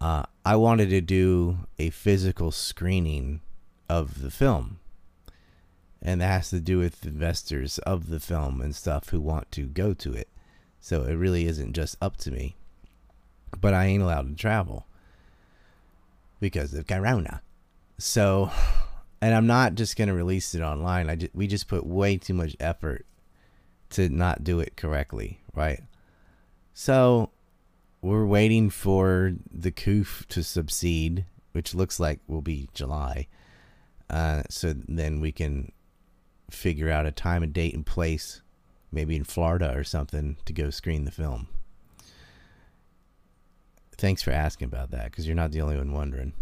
[0.00, 3.40] Uh, I wanted to do a physical screening
[3.88, 4.78] of the film.
[6.02, 9.66] And that has to do with investors of the film and stuff who want to
[9.66, 10.28] go to it.
[10.80, 12.56] So it really isn't just up to me.
[13.60, 14.86] But I ain't allowed to travel
[16.38, 17.42] because of Corona.
[17.98, 18.50] So,
[19.20, 21.08] and I'm not just to release it online.
[21.08, 23.06] I just, we just put way too much effort
[23.90, 25.82] to not do it correctly, right?
[26.74, 27.30] So,
[28.02, 33.26] we're waiting for the COOF to succeed, which looks like will be July.
[34.08, 35.72] Uh, so then we can
[36.50, 38.42] figure out a time and date and place,
[38.92, 41.48] maybe in Florida or something, to go screen the film.
[43.98, 46.34] Thanks for asking about that because you're not the only one wondering.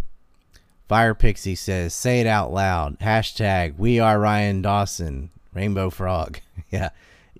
[0.88, 2.98] Fire Pixie says, say it out loud.
[2.98, 5.30] Hashtag we are Ryan Dawson.
[5.54, 6.40] Rainbow Frog.
[6.70, 6.90] yeah.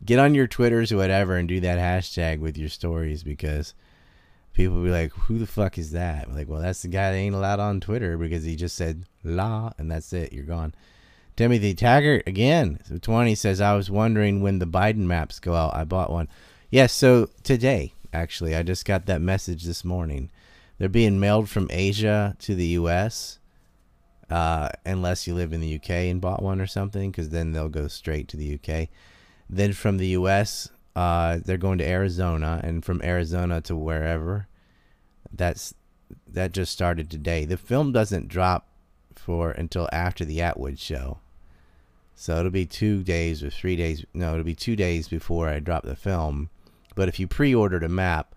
[0.07, 3.75] Get on your Twitters or whatever and do that hashtag with your stories because
[4.53, 6.33] people be like, who the fuck is that?
[6.33, 9.73] Like, well, that's the guy that ain't allowed on Twitter because he just said la
[9.79, 10.33] and that's it.
[10.33, 10.75] You're gone.
[11.37, 12.79] Timothy Taggart again.
[12.85, 15.75] So 20 says, I was wondering when the Biden maps go out.
[15.75, 16.29] I bought one.
[16.71, 20.31] Yes, so today, actually, I just got that message this morning.
[20.79, 23.39] They're being mailed from Asia to the U.S.
[24.31, 27.69] Uh, unless you live in the UK and bought one or something, because then they'll
[27.69, 28.89] go straight to the UK.
[29.49, 34.49] Then from the U.S., uh, they're going to Arizona, and from Arizona to wherever.
[35.33, 35.75] That's
[36.29, 37.45] that just started today.
[37.45, 38.69] The film doesn't drop
[39.15, 41.19] for until after the Attwood show,
[42.15, 44.05] so it'll be two days or three days.
[44.15, 46.51] No, it'll be two days before I drop the film.
[46.95, 48.35] But if you pre-ordered a map,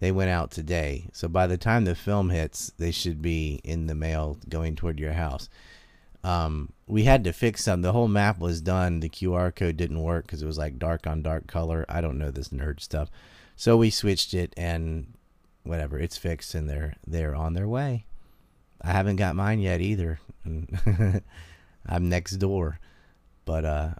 [0.00, 1.08] they went out today.
[1.12, 4.98] So by the time the film hits, they should be in the mail going toward
[4.98, 5.48] your house.
[6.24, 7.82] Um, we had to fix some.
[7.82, 9.00] The whole map was done.
[9.00, 11.84] The QR code didn't work because it was like dark on dark color.
[11.88, 13.10] I don't know this nerd stuff.
[13.56, 15.14] So we switched it and
[15.62, 15.98] whatever.
[15.98, 18.06] It's fixed and they're they're on their way.
[18.82, 20.20] I haven't got mine yet either.
[21.86, 22.78] I'm next door,
[23.44, 23.90] but uh,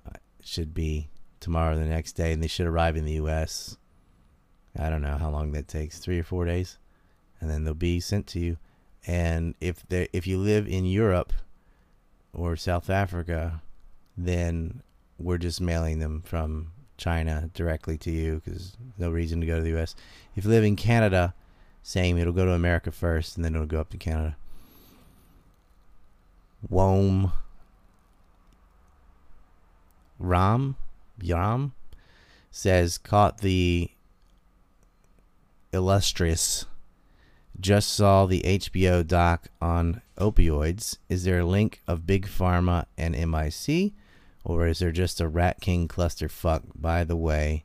[0.43, 1.09] should be
[1.41, 3.77] tomorrow, the next day, and they should arrive in the U.S.
[4.79, 6.79] I don't know how long that takes, three or four days,
[7.41, 8.59] and then they'll be sent to you.
[9.07, 11.33] And if they if you live in Europe
[12.39, 13.63] or South Africa,
[14.17, 14.83] then
[15.19, 19.63] we're just mailing them from China directly to you because no reason to go to
[19.63, 19.95] the U.S.
[20.37, 21.35] If you live in Canada,
[21.83, 22.19] same.
[22.19, 24.37] It'll go to America first, and then it'll go up to Canada.
[26.69, 27.33] Wom
[30.19, 30.77] Ram,
[31.21, 31.73] Yam,
[32.51, 33.91] says caught the
[35.73, 36.67] illustrious.
[37.61, 40.99] Just saw the HBO doc on opioids.
[41.09, 43.95] Is there a link of Big Pharma and MIC,
[44.45, 46.63] or is there just a Rat King clusterfuck?
[46.77, 47.65] By the way,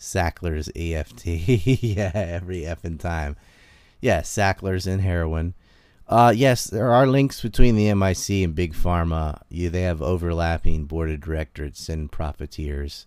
[0.00, 1.26] Sackler's EFT.
[1.82, 3.36] yeah, every effing time.
[4.00, 5.52] Yeah, Sackler's and heroin.
[6.08, 9.42] Uh, yes, there are links between the MIC and Big Pharma.
[9.50, 13.06] You, they have overlapping board of directors and profiteers,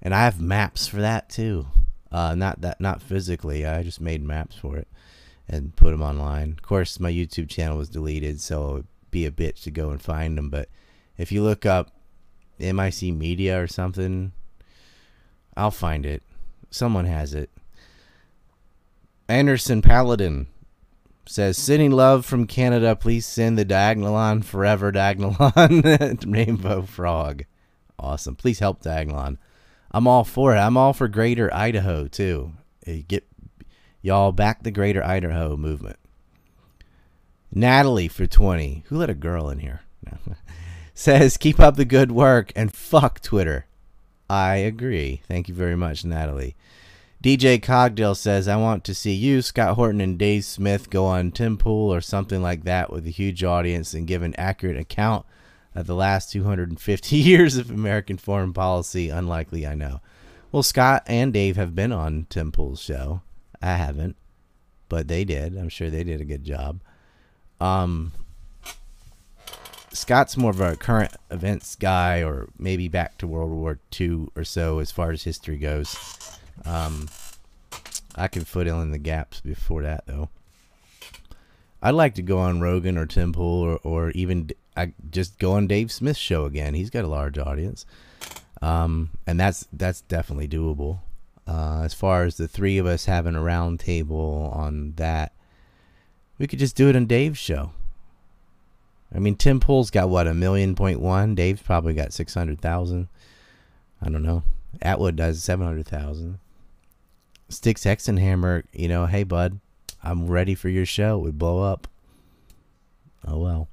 [0.00, 1.66] and I have maps for that too.
[2.10, 3.66] Uh, not that, not physically.
[3.66, 4.88] I just made maps for it
[5.48, 6.52] and put them online.
[6.52, 10.00] Of course, my YouTube channel was deleted, so it'd be a bitch to go and
[10.00, 10.50] find them.
[10.50, 10.68] But
[11.16, 11.90] if you look up
[12.58, 14.32] MIC Media or something,
[15.56, 16.22] I'll find it.
[16.70, 17.50] Someone has it.
[19.28, 20.46] Anderson Paladin
[21.26, 22.96] says, Sending love from Canada.
[22.96, 27.44] Please send the Diagolon Forever Diagolon Rainbow Frog.
[27.98, 28.36] Awesome.
[28.36, 29.38] Please help Diagolon.
[29.90, 30.58] I'm all for it.
[30.58, 32.52] I'm all for Greater Idaho, too.
[33.08, 33.26] Get
[34.00, 35.98] Y'all back the Greater Idaho movement.
[37.52, 38.84] Natalie for 20.
[38.86, 39.80] Who let a girl in here?
[40.94, 43.66] Says, keep up the good work and fuck Twitter.
[44.28, 45.22] I agree.
[45.26, 46.56] Thank you very much, Natalie.
[47.22, 51.32] DJ Cogdill says, I want to see you, Scott Horton, and Dave Smith go on
[51.32, 55.26] Tim Pool or something like that with a huge audience and give an accurate account
[55.74, 59.08] of the last 250 years of American foreign policy.
[59.08, 60.00] Unlikely, I know.
[60.52, 63.22] Well, Scott and Dave have been on Tim Pool's show.
[63.60, 64.16] I haven't,
[64.88, 65.56] but they did.
[65.56, 66.80] I'm sure they did a good job.
[67.60, 68.12] Um,
[69.92, 74.44] Scott's more of a current events guy, or maybe back to World War II or
[74.44, 75.96] so as far as history goes.
[76.64, 77.08] Um,
[78.14, 80.28] I can fill in the gaps before that though.
[81.80, 85.66] I'd like to go on Rogan or Pool or, or even I just go on
[85.66, 86.74] Dave Smith's show again.
[86.74, 87.86] He's got a large audience,
[88.60, 91.00] um, and that's that's definitely doable.
[91.48, 95.32] Uh, as far as the three of us having a round table on that,
[96.38, 97.72] we could just do it on Dave's show.
[99.14, 101.34] I mean, Tim Pool's got what a million point one.
[101.34, 103.08] Dave's probably got six hundred thousand.
[104.02, 104.42] I don't know.
[104.84, 106.38] Attwood does seven hundred thousand.
[107.50, 109.58] Styxhexenhammer, you know, hey bud,
[110.04, 111.16] I'm ready for your show.
[111.16, 111.88] We blow up.
[113.26, 113.68] Oh well.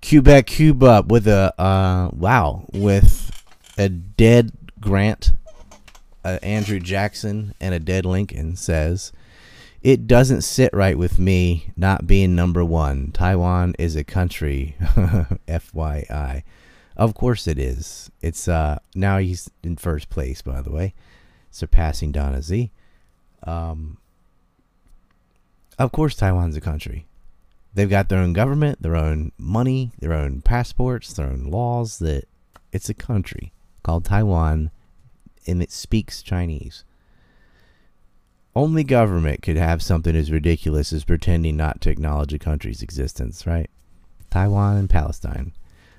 [0.00, 3.30] Quebec Cube up with a uh wow with
[3.76, 5.32] a dead Grant
[6.24, 9.12] uh, Andrew Jackson and a dead Lincoln says,
[9.82, 13.10] "It doesn't sit right with me not being number one.
[13.12, 16.42] Taiwan is a country, FYI.
[16.96, 18.10] Of course it is.
[18.20, 20.94] It's uh now he's in first place, by the way,
[21.50, 22.70] surpassing Donna Z.
[23.44, 23.98] Um,
[25.78, 27.06] of course, Taiwan's a country.
[27.74, 31.98] They've got their own government, their own money, their own passports, their own laws.
[31.98, 32.28] That
[32.70, 34.70] it's a country called Taiwan."
[35.46, 36.84] And it speaks Chinese.
[38.54, 43.46] Only government could have something as ridiculous as pretending not to acknowledge a country's existence,
[43.46, 43.70] right?
[44.30, 45.52] Taiwan and Palestine.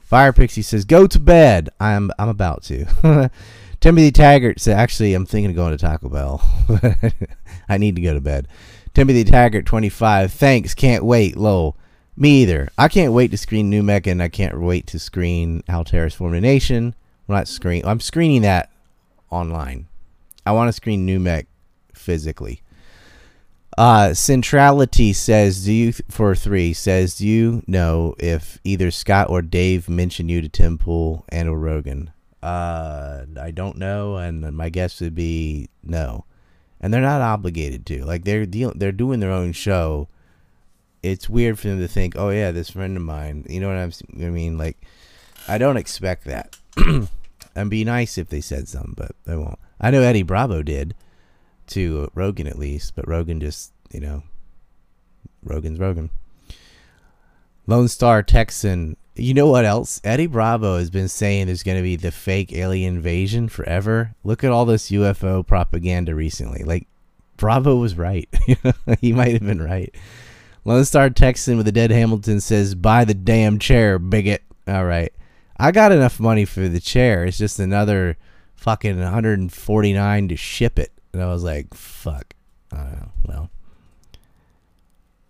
[0.04, 2.86] Fire Pixie says, "Go to bed." I'm I'm about to.
[3.80, 6.42] Timothy Taggart said, "Actually, I'm thinking of going to Taco Bell.
[7.70, 8.48] I need to go to bed."
[8.94, 10.32] Timothy Taggart, 25.
[10.32, 10.76] Thanks.
[10.76, 11.36] Can't wait.
[11.36, 11.76] Low.
[12.16, 12.70] Me either.
[12.78, 16.42] I can't wait to screen New Mecca, and I can't wait to screen Form a
[16.42, 16.94] Nation.
[17.26, 17.84] We're not screen.
[17.86, 18.70] I'm screening that
[19.34, 19.88] online.
[20.46, 21.48] I want to screen NUMEC
[21.94, 22.62] physically.
[23.78, 29.42] Uh, Centrality says, "Do you for three says, do you know if either Scott or
[29.42, 32.12] Dave mentioned you to Tim Pool and or Rogan?
[32.44, 36.26] Uh, I don't know, and my guess would be no.
[36.82, 38.04] And they're not obligated to.
[38.04, 40.10] Like they're dealing, they're doing their own show.
[41.02, 43.46] It's weird for them to think, oh yeah, this friend of mine.
[43.50, 43.92] You know what I'm?
[44.24, 44.78] I mean, like,
[45.48, 46.58] I don't expect that.
[47.56, 49.60] and be nice if they said something, but they won't.
[49.80, 50.96] I know Eddie Bravo did
[51.68, 54.24] to Rogan at least, but Rogan just, you know,
[55.44, 56.10] Rogan's Rogan.
[57.68, 58.98] Lone Star Texan.
[59.16, 60.02] You know what else?
[60.04, 64.16] Eddie Bravo has been saying there's going to be the fake alien invasion forever.
[64.24, 66.64] Look at all this UFO propaganda recently.
[66.64, 66.88] Like,
[67.38, 68.28] Bravo was right.
[69.02, 69.94] he might have been right.
[70.66, 74.44] Lone Star Texan with a dead Hamilton says, Buy the damn chair, bigot.
[74.68, 75.14] All right.
[75.58, 77.26] I got enough money for the chair.
[77.26, 78.18] It's just another
[78.56, 80.92] fucking 149 to ship it.
[81.14, 82.34] And I was like, fuck.
[82.72, 83.12] I don't know.
[83.28, 83.50] Well.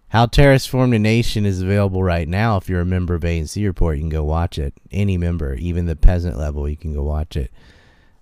[0.09, 2.57] How Terrorists Formed a Nation is available right now.
[2.57, 4.73] If you're a member of ANC Report, you can go watch it.
[4.91, 7.51] Any member, even the peasant level, you can go watch it.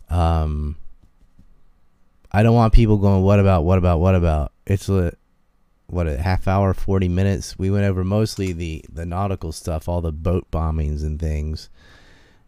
[0.10, 0.78] Um,
[2.32, 4.54] I don't want people going, what about, what about, what about?
[4.66, 5.12] It's a,
[5.88, 7.60] what, a half hour, 40 minutes.
[7.60, 11.70] We went over mostly the, the nautical stuff, all the boat bombings and things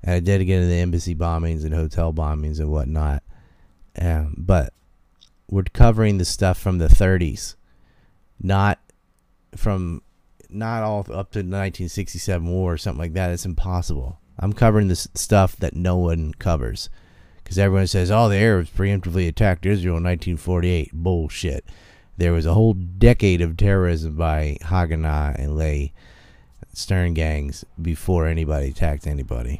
[0.03, 3.23] And I did get into the embassy bombings and hotel bombings and whatnot.
[3.99, 4.73] Um, but
[5.49, 7.55] we're covering the stuff from the 30s,
[8.41, 8.79] not
[9.55, 10.01] from
[10.49, 13.31] not all up to the 1967 war or something like that.
[13.31, 14.19] It's impossible.
[14.39, 16.89] I'm covering this stuff that no one covers
[17.43, 21.65] because everyone says, "Oh, the Arabs preemptively attacked Israel in 1948." Bullshit.
[22.17, 25.93] There was a whole decade of terrorism by Haganah and Lay
[26.73, 29.59] Stern gangs before anybody attacked anybody.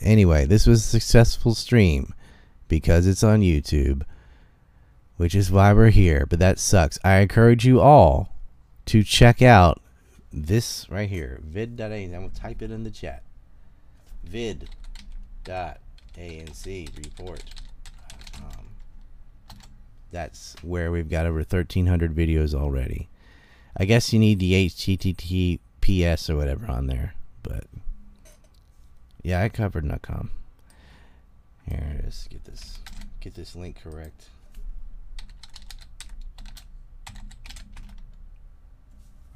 [0.00, 2.12] Anyway, this was a successful stream
[2.68, 4.02] because it's on YouTube,
[5.16, 6.26] which is why we're here.
[6.28, 6.98] But that sucks.
[7.04, 8.34] I encourage you all
[8.86, 9.80] to check out
[10.32, 11.92] this right here vid.anc.
[11.92, 13.22] I'm going to type it in the chat.
[14.24, 14.66] vid.anc
[16.96, 17.44] report.
[18.36, 18.66] Um,
[20.10, 23.08] that's where we've got over 1,300 videos already.
[23.76, 27.64] I guess you need the HTTPS or whatever on there, but
[29.26, 30.28] yeah, I covered Nutcom.
[31.68, 32.28] Here it is.
[32.30, 32.78] Get this,
[33.18, 34.26] get this link correct.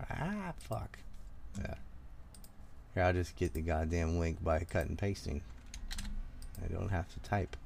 [0.08, 0.96] Ah, fuck.
[1.58, 1.74] Yeah.
[2.94, 5.42] Here, I'll just get the goddamn link by cut and pasting.
[6.64, 7.56] I don't have to type.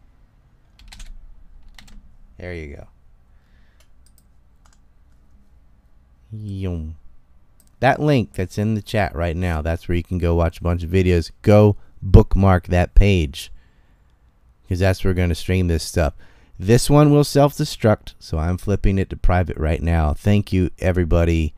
[2.39, 2.87] There you go.
[6.33, 6.97] Yum.
[7.81, 10.63] That link that's in the chat right now, that's where you can go watch a
[10.63, 11.31] bunch of videos.
[11.43, 13.51] Go bookmark that page.
[14.63, 16.15] Because that's where we're going to stream this stuff.
[16.59, 20.15] This one will self destruct, so I'm flipping it to private right now.
[20.15, 21.53] Thank you, everybody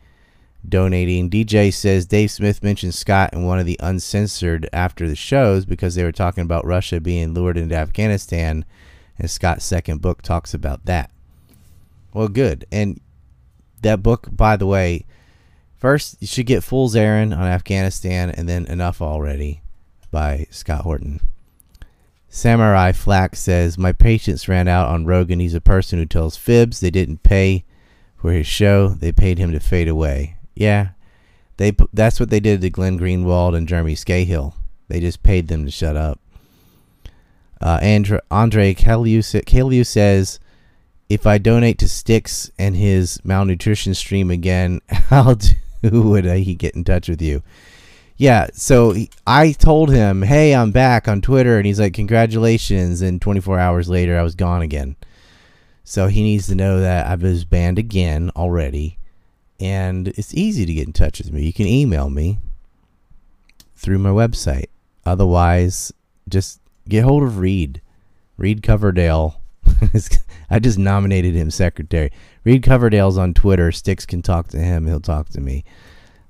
[0.66, 1.28] donating.
[1.28, 5.94] DJ says Dave Smith mentioned Scott in one of the uncensored after the shows because
[5.94, 8.64] they were talking about Russia being lured into Afghanistan,
[9.18, 11.10] and Scott's second book talks about that.
[12.14, 12.64] Well, good.
[12.72, 13.00] And
[13.82, 15.04] that book, by the way,
[15.76, 19.60] first you should get Fool's Errand on Afghanistan, and then Enough Already
[20.16, 21.20] by Scott Horton.
[22.30, 25.40] Samurai Flack says, My patience ran out on Rogan.
[25.40, 26.80] He's a person who tells fibs.
[26.80, 27.66] They didn't pay
[28.16, 30.38] for his show, they paid him to fade away.
[30.54, 30.88] Yeah,
[31.58, 34.54] they that's what they did to Glenn Greenwald and Jeremy Scahill.
[34.88, 36.18] They just paid them to shut up.
[37.60, 38.74] Uh, Andre, Andre
[39.84, 40.40] says,
[41.10, 45.50] if I donate to Styx and his malnutrition stream again, how do
[45.82, 47.42] would he get in touch with you?
[48.16, 53.02] Yeah, so he, I told him, hey, I'm back on Twitter, and he's like, congratulations.
[53.02, 54.96] And 24 hours later, I was gone again.
[55.84, 58.98] So he needs to know that I was banned again already
[59.60, 61.44] and it's easy to get in touch with me.
[61.44, 62.38] You can email me
[63.74, 64.66] through my website.
[65.04, 65.92] Otherwise,
[66.28, 67.80] just get hold of Reed.
[68.36, 69.40] Reed Coverdale.
[70.50, 72.10] I just nominated him secretary.
[72.44, 73.72] Reed Coverdale's on Twitter.
[73.72, 74.86] Styx can talk to him.
[74.86, 75.64] He'll talk to me.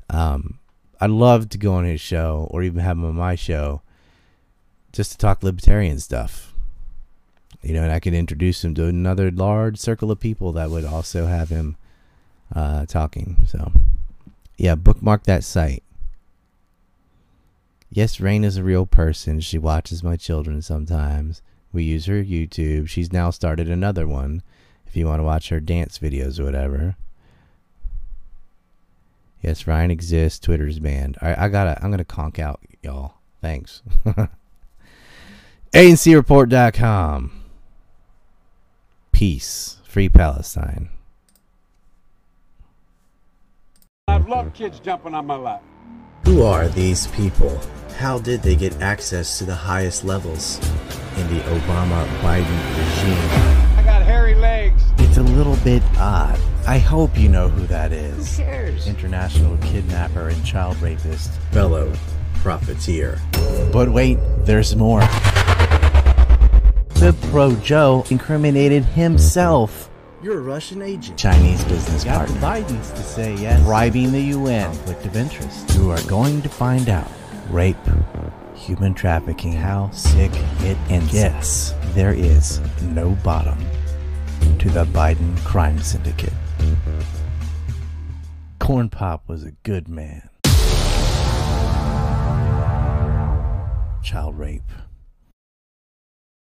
[0.09, 0.59] Um,
[1.01, 3.83] I'd love to go on his show or even have him on my show
[4.93, 6.55] just to talk libertarian stuff.
[7.63, 10.85] You know, and I could introduce him to another large circle of people that would
[10.85, 11.77] also have him
[12.55, 13.37] uh, talking.
[13.47, 13.73] So,
[14.57, 15.83] yeah, bookmark that site.
[17.91, 19.41] Yes, Rain is a real person.
[19.41, 21.43] She watches my children sometimes.
[21.73, 22.89] We use her YouTube.
[22.89, 24.43] She's now started another one
[24.87, 26.97] if you want to watch her dance videos or whatever.
[29.47, 30.41] Yes, Ryan exists.
[30.41, 31.19] Twitter's banned.
[31.23, 31.79] All right, I gotta.
[31.81, 33.15] I'm gonna conk out, y'all.
[33.41, 33.81] Thanks.
[35.73, 37.43] ANCReport.com.
[39.13, 39.77] Peace.
[39.85, 40.89] Free Palestine.
[44.09, 45.63] I've loved kids jumping on my lap.
[46.25, 47.61] Who are these people?
[47.99, 50.59] How did they get access to the highest levels
[51.19, 53.79] in the Obama Biden regime?
[53.79, 54.83] I got hairy legs.
[55.17, 56.39] It's a little bit odd.
[56.67, 58.37] I hope you know who that is.
[58.37, 58.87] Who cares?
[58.87, 61.91] International kidnapper and child rapist, fellow
[62.43, 63.19] profiteer.
[63.73, 65.01] But wait, there's more.
[67.01, 69.89] The Pro Joe incriminated himself
[70.23, 71.19] you're a Russian agent.
[71.19, 72.37] Chinese business Got partner.
[72.39, 73.63] Biden's to say yes.
[73.65, 74.67] Bribing the UN.
[74.67, 75.75] Conflict of interest.
[75.77, 77.11] You are going to find out.
[77.49, 77.77] Rape,
[78.55, 83.57] human trafficking, how sick it and yes, there is no bottom
[84.59, 86.33] to the Biden crime syndicate.
[88.59, 90.29] Corn Pop was a good man.
[94.03, 94.63] Child rape.